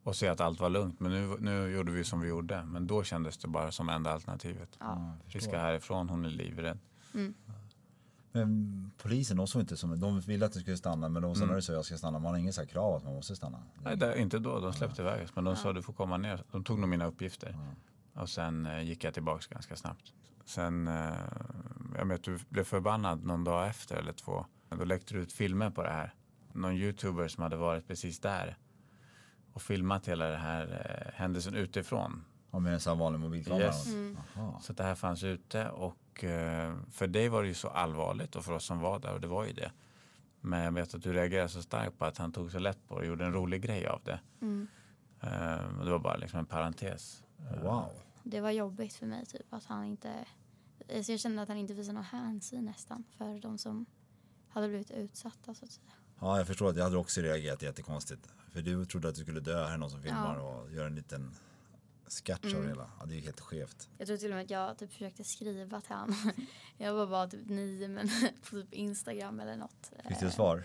och 0.05 0.17
se 0.17 0.29
att 0.29 0.40
allt 0.40 0.61
var 0.61 0.71
lugnt. 0.71 1.01
Men 1.01 1.12
nu, 1.12 1.37
nu 1.40 1.71
gjorde 1.77 1.93
vi 1.93 2.05
som 2.05 2.21
vi 2.21 2.29
gjorde. 2.29 2.64
Men 2.64 2.87
då 2.87 3.03
kändes 3.03 3.38
det 3.38 3.49
bara 3.49 3.73
som 3.73 3.88
enda 3.88 4.12
alternativet. 4.12 4.77
Ja. 4.79 5.17
Vi 5.35 5.40
ska 5.40 5.59
härifrån, 5.59 6.09
hon 6.09 6.25
är 6.25 6.31
livrädd. 6.31 6.79
Mm. 7.14 7.35
Men 8.33 8.90
polisen, 9.03 9.37
de 9.37 9.47
såg 9.47 9.62
inte 9.62 9.77
som, 9.77 10.01
de 10.01 10.21
ville 10.21 10.47
att 10.47 10.53
du 10.53 10.61
skulle 10.61 10.77
stanna 10.77 11.09
men 11.09 11.23
de 11.23 11.35
sa 11.35 11.38
Mm. 11.38 11.49
när 11.49 11.57
du 11.57 11.62
sa 11.62 11.73
jag 11.73 11.85
ska 11.85 11.99
stanna, 11.99 12.19
man 12.19 12.33
har 12.33 12.38
inget 12.38 12.69
krav 12.69 12.95
att 12.95 13.05
man 13.05 13.14
måste 13.14 13.37
stanna. 13.37 13.62
Nej, 13.83 13.97
det, 13.97 14.19
inte 14.21 14.38
då. 14.38 14.61
De 14.61 14.73
släppte 14.73 15.03
iväg 15.03 15.25
oss. 15.25 15.35
Men 15.35 15.45
de 15.45 15.57
sa 15.57 15.73
du 15.73 15.83
får 15.83 15.93
komma 15.93 16.17
ner. 16.17 16.45
De 16.53 16.64
tog 16.64 16.79
nog 16.79 16.88
mina 16.88 17.07
uppgifter. 17.07 17.57
Och 18.14 18.29
sen 18.29 18.67
eh, 18.67 18.83
gick 18.83 19.05
jag 19.05 19.14
tillbaka 19.14 19.45
ganska 19.51 19.77
snabbt. 19.77 20.12
Sen, 20.45 20.88
eh, 20.88 21.12
jag 21.99 22.07
vet 22.07 22.25
du 22.25 22.38
blev 22.49 22.64
förbannad 22.64 23.25
någon 23.25 23.45
dag 23.45 23.69
efter 23.69 23.97
eller 23.97 24.12
två. 24.12 24.47
Då 24.69 24.85
läckte 24.85 25.14
du 25.14 25.21
ut 25.21 25.33
filmer 25.33 25.71
på 25.71 25.83
det 25.83 25.90
här. 25.90 26.14
Någon 26.53 26.75
youtuber 26.75 27.29
som 27.29 27.43
hade 27.43 27.57
varit 27.57 27.87
precis 27.88 28.21
där 28.21 28.57
och 29.55 29.62
filmat 29.62 30.09
hela 30.09 30.27
den 30.29 30.40
här 30.40 30.67
eh, 31.07 31.12
händelsen 31.21 31.55
utifrån. 31.55 32.25
Ja, 32.51 32.59
med 32.59 32.75
en 32.75 32.81
sån 32.81 32.99
vanlig 32.99 33.21
mobilkamera. 33.21 33.64
Yes. 33.64 33.87
Jaha. 34.35 34.61
Så 34.61 34.73
att 34.73 34.79
det 34.79 34.85
här 34.85 34.95
fanns 34.95 35.23
ute 35.25 35.69
och 35.69 36.25
eh, 36.25 36.77
för 36.90 37.07
dig 37.07 37.29
var 37.29 37.43
det 37.43 37.49
ju 37.49 37.55
så 37.55 37.69
allvarligt 37.69 38.37
och 38.37 38.45
för 38.45 38.53
oss 38.53 38.64
som 38.64 38.79
var 38.81 38.99
där 38.99 39.12
och 39.14 39.21
det 39.21 39.27
var 39.27 39.45
ju 39.45 39.53
det. 39.53 39.73
Men 40.40 40.61
jag 40.64 40.73
vet 40.73 40.95
att 40.95 41.03
du 41.03 41.12
reagerade 41.12 41.49
så 41.49 41.62
starkt 41.62 41.99
på 41.99 42.05
att 42.05 42.19
han 42.19 42.33
tog 42.33 42.51
så 42.51 42.59
lätt 42.59 42.88
på 42.88 42.95
det 42.95 43.01
och 43.01 43.07
gjorde 43.07 43.25
en 43.25 43.33
rolig 43.33 43.62
grej 43.62 43.87
av 43.87 44.01
det. 44.05 44.21
Mm. 44.40 44.67
Eh, 45.21 45.79
och 45.79 45.85
det 45.85 45.90
var 45.90 45.99
bara 45.99 46.17
liksom 46.17 46.38
en 46.38 46.47
parentes. 46.47 47.25
Eh, 47.38 47.62
Wow. 47.62 47.90
Det 48.23 48.40
var 48.40 48.51
jobbigt 48.51 48.93
för 48.95 49.07
mig 49.07 49.27
typ 49.27 49.53
att 49.55 49.64
han 49.64 49.85
inte... 49.85 50.25
Så 51.03 51.12
jag 51.12 51.21
kände 51.21 51.43
att 51.43 51.49
han 51.49 51.57
inte 51.59 51.75
visade 51.75 51.95
någon 51.95 52.05
hänsyn 52.05 52.64
nästan 52.64 53.05
för 53.19 53.40
de 53.40 53.59
som 53.59 53.87
hade 54.49 54.69
blivit 54.69 54.90
utsatta 54.90 55.55
så 55.55 55.64
att 55.64 55.71
säga. 55.71 55.93
Ja, 56.21 56.38
jag 56.38 56.47
förstår 56.47 56.71
att 56.71 56.77
jag 56.77 56.85
hade 56.85 56.97
också 56.97 57.21
reagerat 57.21 57.62
jättekonstigt. 57.62 58.34
För 58.55 58.62
du 58.62 58.85
trodde 58.85 59.09
att 59.09 59.14
du 59.14 59.21
skulle 59.21 59.40
dö, 59.40 59.64
här 59.64 59.75
är 59.75 59.79
någon 59.79 59.90
som 59.90 60.03
filmar 60.03 60.37
Ja. 60.37 60.43
och 60.43 60.73
gör 60.73 60.87
en 60.87 60.95
liten 60.95 61.35
sketch 62.07 62.45
av 62.45 62.51
det 62.51 62.57
Mm. 62.57 62.69
hela. 62.69 62.90
Ja, 63.01 63.07
det 63.07 63.14
är 63.14 63.17
ju 63.17 63.23
helt 63.23 63.40
skevt. 63.40 63.88
Jag 63.99 64.07
tror 64.07 64.17
till 64.17 64.31
och 64.31 64.37
med 64.37 64.45
att 64.45 64.51
jag 64.51 64.79
typ 64.79 64.93
försökte 64.93 65.25
skriva 65.25 65.81
till 65.81 65.93
han. 65.93 66.14
Jag 66.79 66.95
var 66.95 67.07
bara 67.07 67.27
typ 67.29 67.49
nio 67.49 67.88
men 67.88 68.09
på 68.43 68.51
typ 68.57 68.73
Instagram 68.73 69.40
eller 69.40 69.57
något. 69.57 69.93
Fick 70.09 70.21
du 70.21 70.27
Eh, 70.27 70.33
svar? 70.33 70.64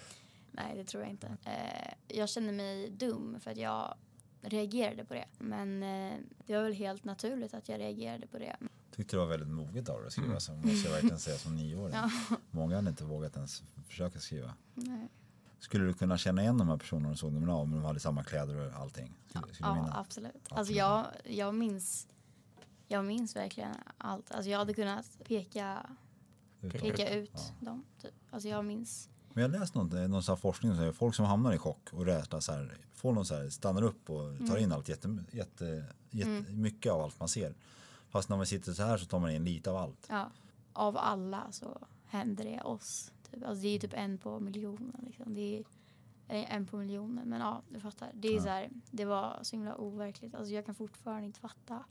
Nej 0.51 0.75
det 0.77 0.83
tror 0.85 1.03
jag 1.03 1.11
inte. 1.11 1.37
Eh, 1.45 1.93
Jag 2.17 2.29
kände 2.29 2.51
mig 2.51 2.89
dum 2.89 3.37
för 3.39 3.51
att 3.51 3.57
jag 3.57 3.97
reagerade 4.41 5.05
på 5.05 5.13
det. 5.13 5.25
Men 5.37 5.83
eh, 5.83 6.13
det 6.45 6.55
var 6.55 6.63
väl 6.63 6.73
helt 6.73 7.03
naturligt 7.03 7.53
att 7.53 7.69
jag 7.69 7.79
reagerade 7.79 8.27
på 8.27 8.37
det. 8.39 8.55
Tyckte 8.95 9.15
det 9.15 9.19
var 9.19 9.27
väldigt 9.27 9.49
moget 9.49 9.89
av 9.89 9.97
dig 9.99 10.07
att 10.07 10.13
skriva 10.13 10.39
så 10.39 10.53
måste 10.53 10.69
jag 10.87 10.91
verkligen 10.91 11.19
säga 11.19 11.37
som 11.37 11.55
nioåring. 11.55 11.95
Ja. 12.29 12.37
Många 12.51 12.75
hade 12.75 12.89
inte 12.89 13.03
vågat 13.03 13.35
ens 13.35 13.63
försöka 13.87 14.19
skriva. 14.19 14.53
Nej. 14.73 15.09
Skulle 15.59 15.85
du 15.85 15.93
kunna 15.93 16.17
känna 16.17 16.41
igen 16.41 16.57
de 16.57 16.69
här 16.69 16.77
personerna 16.77 17.09
du 17.09 17.15
såg 17.15 17.33
dem 17.33 17.49
om 17.49 17.71
de 17.71 17.83
hade 17.83 17.99
samma 17.99 18.23
kläder 18.23 18.55
och 18.67 18.73
allting? 18.81 19.17
Skulle, 19.29 19.53
skulle 19.53 19.69
du 19.69 19.75
Ja, 19.75 19.81
minnas? 19.83 19.95
absolut. 19.97 20.33
Alltså 20.35 20.55
Absolut. 20.59 20.77
jag, 20.77 21.05
jag 21.23 21.55
minns 21.55 22.07
jag 22.87 23.05
minns 23.05 23.35
verkligen 23.35 23.75
allt. 23.97 24.31
Alltså 24.31 24.49
jag 24.49 24.59
hade 24.59 24.73
kunnat 24.73 25.17
peka, 25.27 25.89
Utåt. 26.61 26.81
peka 26.81 27.09
ut 27.09 27.31
Ja. 27.33 27.65
dem. 27.65 27.83
Typ. 28.01 28.13
Alltså 28.31 28.49
jag 28.49 28.65
minns. 28.65 29.09
Men 29.33 29.41
jag 29.41 29.51
läste 29.51 29.77
någon, 29.77 30.11
någon 30.11 30.23
här 30.27 30.35
forskning 30.35 30.71
som 30.71 30.77
säger 30.77 30.91
folk 30.91 31.15
som 31.15 31.25
hamnar 31.25 31.53
i 31.53 31.57
chock 31.57 31.89
och 31.93 32.05
rädsla 32.05 32.41
så 32.41 32.51
här, 32.51 32.77
får 32.93 33.13
någon 33.13 33.25
så 33.25 33.35
här, 33.35 33.49
stannar 33.49 33.81
upp 33.81 34.09
och 34.09 34.37
tar 34.37 34.45
Mm. 34.45 34.57
in 34.63 34.71
allt 34.71 34.89
jätte, 34.89 35.23
jätte, 35.31 35.85
jätte, 36.09 36.51
mycket 36.51 36.91
av 36.91 37.01
allt 37.01 37.19
man 37.19 37.29
ser. 37.29 37.55
Fast 38.09 38.29
när 38.29 38.37
man 38.37 38.45
sitter 38.45 38.73
så 38.73 38.83
här 38.83 38.97
så 38.97 39.05
tar 39.05 39.19
man 39.19 39.31
in 39.31 39.45
lite 39.45 39.69
av 39.69 39.77
allt. 39.77 40.05
Ja, 40.09 40.29
av 40.73 40.97
alla 40.97 41.51
så 41.51 41.81
händer 42.05 42.43
det 42.43 42.61
oss. 42.61 43.11
Typ. 43.31 43.43
Alltså 43.45 43.61
det 43.61 43.67
är 43.67 43.73
ju 43.73 43.79
typ 43.79 43.93
en 43.93 44.17
på 44.17 44.39
miljonen. 44.39 45.03
Liksom. 45.05 45.33
Det 45.33 45.57
är 45.59 45.63
eller 46.31 46.45
en 46.49 46.65
på 46.65 46.77
miljonen. 46.77 47.29
Men 47.29 47.41
ja, 47.41 47.61
du 47.69 47.79
fattar. 47.79 48.11
Det, 48.13 48.27
är 48.27 48.35
Ja. 48.35 48.41
så 48.41 48.49
här, 48.49 48.69
det 48.91 49.05
var 49.05 49.39
så 49.41 49.55
himla 49.55 49.75
overkligt. 49.75 50.35
Alltså 50.35 50.53
jag 50.53 50.65
kan 50.65 50.75
fortfarande 50.75 51.25
inte 51.25 51.39
fatta 51.39 51.83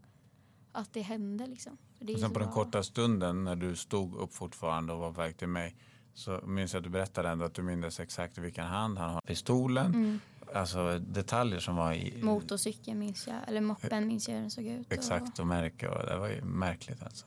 att 0.72 0.92
det 0.92 1.00
hände. 1.00 1.46
Liksom. 1.46 1.76
Det 1.98 2.12
är 2.12 2.16
Och 2.16 2.20
sen 2.20 2.30
på 2.32 2.38
den 2.38 2.48
bara- 2.48 2.54
korta 2.54 2.82
stunden 2.82 3.44
när 3.44 3.56
du 3.56 3.76
stod 3.76 4.14
upp 4.16 4.34
fortfarande 4.34 4.92
och 4.92 4.98
var 4.98 5.12
på 5.12 5.20
väg 5.20 5.36
till 5.36 5.48
mig 5.48 5.76
så 6.14 6.40
minns 6.46 6.72
jag 6.72 6.78
att 6.80 6.84
du 6.84 6.90
berättade 6.90 7.28
ändå 7.28 7.44
att 7.44 7.54
du 7.54 7.62
minns 7.62 8.00
exakt 8.00 8.38
i 8.38 8.40
vilken 8.40 8.66
hand 8.66 8.98
han 8.98 9.10
har 9.14 9.20
pistolen. 9.20 9.86
Mm. 9.94 10.20
Alltså 10.54 10.98
detaljer 10.98 11.58
som 11.60 11.76
var 11.76 11.92
i 11.92 12.22
Motorcykeln 12.22 12.98
minns 12.98 13.26
jag. 13.26 13.36
Eller 13.46 13.60
moppen 13.60 14.06
minns 14.08 14.28
jag 14.28 14.34
hur 14.34 14.40
den 14.40 14.50
såg 14.50 14.64
ut. 14.64 14.86
och- 14.86 14.92
exakt 14.92 15.38
och 15.38 15.46
märke 15.46 15.88
och 15.88 16.06
det 16.06 16.18
var 16.18 16.28
ju 16.28 16.42
märkligt 16.44 17.02
alltså. 17.02 17.26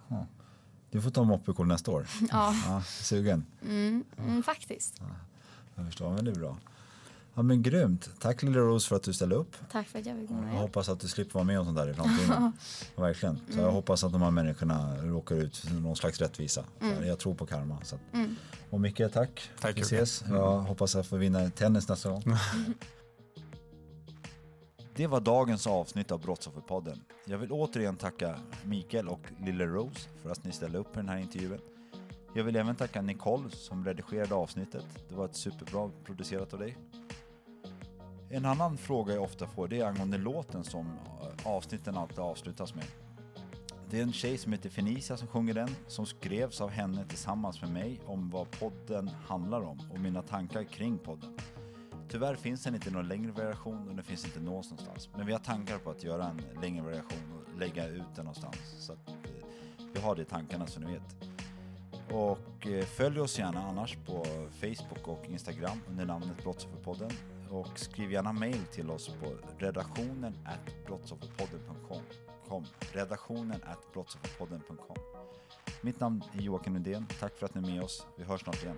Du 0.91 1.01
får 1.01 1.11
ta 1.11 1.23
moppekort 1.23 1.67
nästa 1.67 1.91
år. 1.91 2.07
Ja, 2.31 2.55
Ja, 2.67 2.83
sugen? 2.83 3.45
mm, 3.61 4.03
mm, 4.17 4.43
faktiskt. 4.43 5.01
Jag 5.75 5.85
förstår, 5.85 6.09
men 6.09 6.25
det 6.25 6.31
är 6.31 6.35
bra. 6.35 6.57
Ja 7.33 7.41
men 7.41 7.61
grymt. 7.63 8.09
Tack 8.19 8.43
Lilla 8.43 8.59
Rose 8.59 8.87
för 8.89 8.95
att 8.95 9.03
du 9.03 9.13
ställde 9.13 9.35
upp. 9.35 9.55
Tack 9.71 9.87
för 9.87 9.99
att 9.99 10.05
jag 10.05 10.17
fick 10.17 10.29
Jag 10.29 10.35
vara 10.35 10.45
med. 10.45 10.55
hoppas 10.55 10.89
att 10.89 10.99
du 10.99 11.07
slipper 11.07 11.33
vara 11.33 11.43
med 11.43 11.59
om 11.59 11.65
sånt 11.65 11.77
där 11.77 11.89
i 11.89 11.93
framtiden. 11.93 12.51
Verkligen. 12.95 13.37
Så 13.47 13.53
Mm. 13.53 13.65
jag 13.65 13.71
hoppas 13.71 14.03
att 14.03 14.11
de 14.11 14.21
här 14.21 14.31
människorna 14.31 14.97
råkar 14.97 15.35
ut 15.35 15.57
för 15.57 15.73
någon 15.73 15.95
slags 15.95 16.19
rättvisa. 16.19 16.63
Mm. 16.81 17.07
Jag 17.07 17.19
tror 17.19 17.35
på 17.35 17.45
karma. 17.45 17.77
Så 17.83 17.95
att. 17.95 18.01
Mm. 18.13 18.35
Och 18.69 18.81
Micke, 18.81 19.01
tack. 19.13 19.49
Tack, 19.59 19.77
Vi 19.77 19.81
ses. 19.81 20.23
Jag 20.29 20.59
hoppas 20.59 20.95
jag 20.95 21.05
får 21.05 21.17
vinna 21.17 21.49
tennis 21.49 21.87
nästa 21.89 22.09
gång. 22.09 22.23
Det 25.01 25.07
var 25.07 25.19
dagens 25.19 25.67
avsnitt 25.67 26.11
av 26.11 26.19
Brottsofferpodden. 26.19 27.03
Jag 27.25 27.37
vill 27.37 27.51
återigen 27.51 27.95
tacka 27.95 28.39
Mikael 28.65 29.07
och 29.07 29.19
Lille 29.39 29.65
Rose 29.65 30.09
för 30.21 30.29
att 30.29 30.43
ni 30.43 30.51
ställde 30.51 30.77
upp 30.77 30.93
på 30.93 30.99
den 30.99 31.09
här 31.09 31.17
intervjun. 31.17 31.59
Jag 32.35 32.43
vill 32.43 32.55
även 32.55 32.75
tacka 32.75 33.01
Nicole 33.01 33.49
som 33.49 33.85
redigerade 33.85 34.35
avsnittet. 34.35 34.85
Det 35.09 35.15
var 35.15 35.25
ett 35.25 35.35
superbra 35.35 35.91
producerat 36.03 36.53
av 36.53 36.59
dig. 36.59 36.77
En 38.29 38.45
annan 38.45 38.77
fråga 38.77 39.13
jag 39.13 39.23
ofta 39.23 39.47
får 39.47 39.67
det 39.67 39.79
är 39.79 39.85
angående 39.85 40.17
låten 40.17 40.63
som 40.63 40.99
avsnitten 41.45 41.97
alltid 41.97 42.19
avslutas 42.19 42.75
med. 42.75 42.85
Det 43.89 43.99
är 43.99 44.03
en 44.03 44.13
tjej 44.13 44.37
som 44.37 44.51
heter 44.51 44.69
Fenicia 44.69 45.17
som 45.17 45.27
sjunger 45.27 45.53
den, 45.53 45.69
som 45.87 46.05
skrevs 46.05 46.61
av 46.61 46.69
henne 46.69 47.05
tillsammans 47.05 47.61
med 47.61 47.71
mig 47.71 48.01
om 48.05 48.29
vad 48.29 48.51
podden 48.51 49.07
handlar 49.27 49.61
om 49.61 49.79
och 49.91 49.99
mina 49.99 50.21
tankar 50.21 50.63
kring 50.63 50.97
podden. 50.97 51.37
Tyvärr 52.11 52.35
finns 52.35 52.63
den 52.63 52.75
inte 52.75 52.89
i 52.89 52.91
någon 52.91 53.07
längre 53.07 53.31
variation 53.31 53.89
och 53.89 53.95
den 53.95 54.03
finns 54.03 54.25
inte 54.25 54.39
någonstans. 54.39 55.09
Men 55.17 55.25
vi 55.25 55.31
har 55.31 55.39
tankar 55.39 55.77
på 55.77 55.89
att 55.89 56.03
göra 56.03 56.25
en 56.25 56.41
längre 56.61 56.83
variation 56.83 57.19
och 57.33 57.59
lägga 57.59 57.87
ut 57.87 58.15
den 58.15 58.25
någonstans. 58.25 58.57
Så 58.79 58.93
att, 58.93 59.07
eh, 59.07 59.15
vi 59.93 59.99
har 59.99 60.15
det 60.15 60.21
i 60.21 60.25
tankarna 60.25 60.67
så 60.67 60.79
ni 60.79 60.93
vet. 60.93 61.15
Och 62.11 62.67
eh, 62.67 62.85
följ 62.85 63.19
oss 63.19 63.39
gärna 63.39 63.61
annars 63.61 63.97
på 64.05 64.25
Facebook 64.51 65.07
och 65.07 65.29
Instagram 65.29 65.81
under 65.89 66.05
namnet 66.05 66.43
Brottsofferpodden. 66.43 67.11
Och 67.49 67.79
skriv 67.79 68.11
gärna 68.11 68.33
mail 68.33 68.65
till 68.71 68.89
oss 68.89 69.07
på 69.07 69.33
redaktionen 69.57 70.33
at 70.45 70.85
brottsofferpodden.com 70.85 72.65
redaktionen 72.93 73.61
at 73.63 73.93
brottsofferpodden.com 73.93 74.97
Mitt 75.81 75.99
namn 75.99 76.23
är 76.33 76.41
Joakim 76.41 76.73
Lundén. 76.73 77.05
Tack 77.19 77.37
för 77.37 77.45
att 77.45 77.55
ni 77.55 77.61
är 77.61 77.73
med 77.73 77.83
oss. 77.83 78.05
Vi 78.17 78.23
hörs 78.23 78.41
snart 78.41 78.63
igen. 78.63 78.77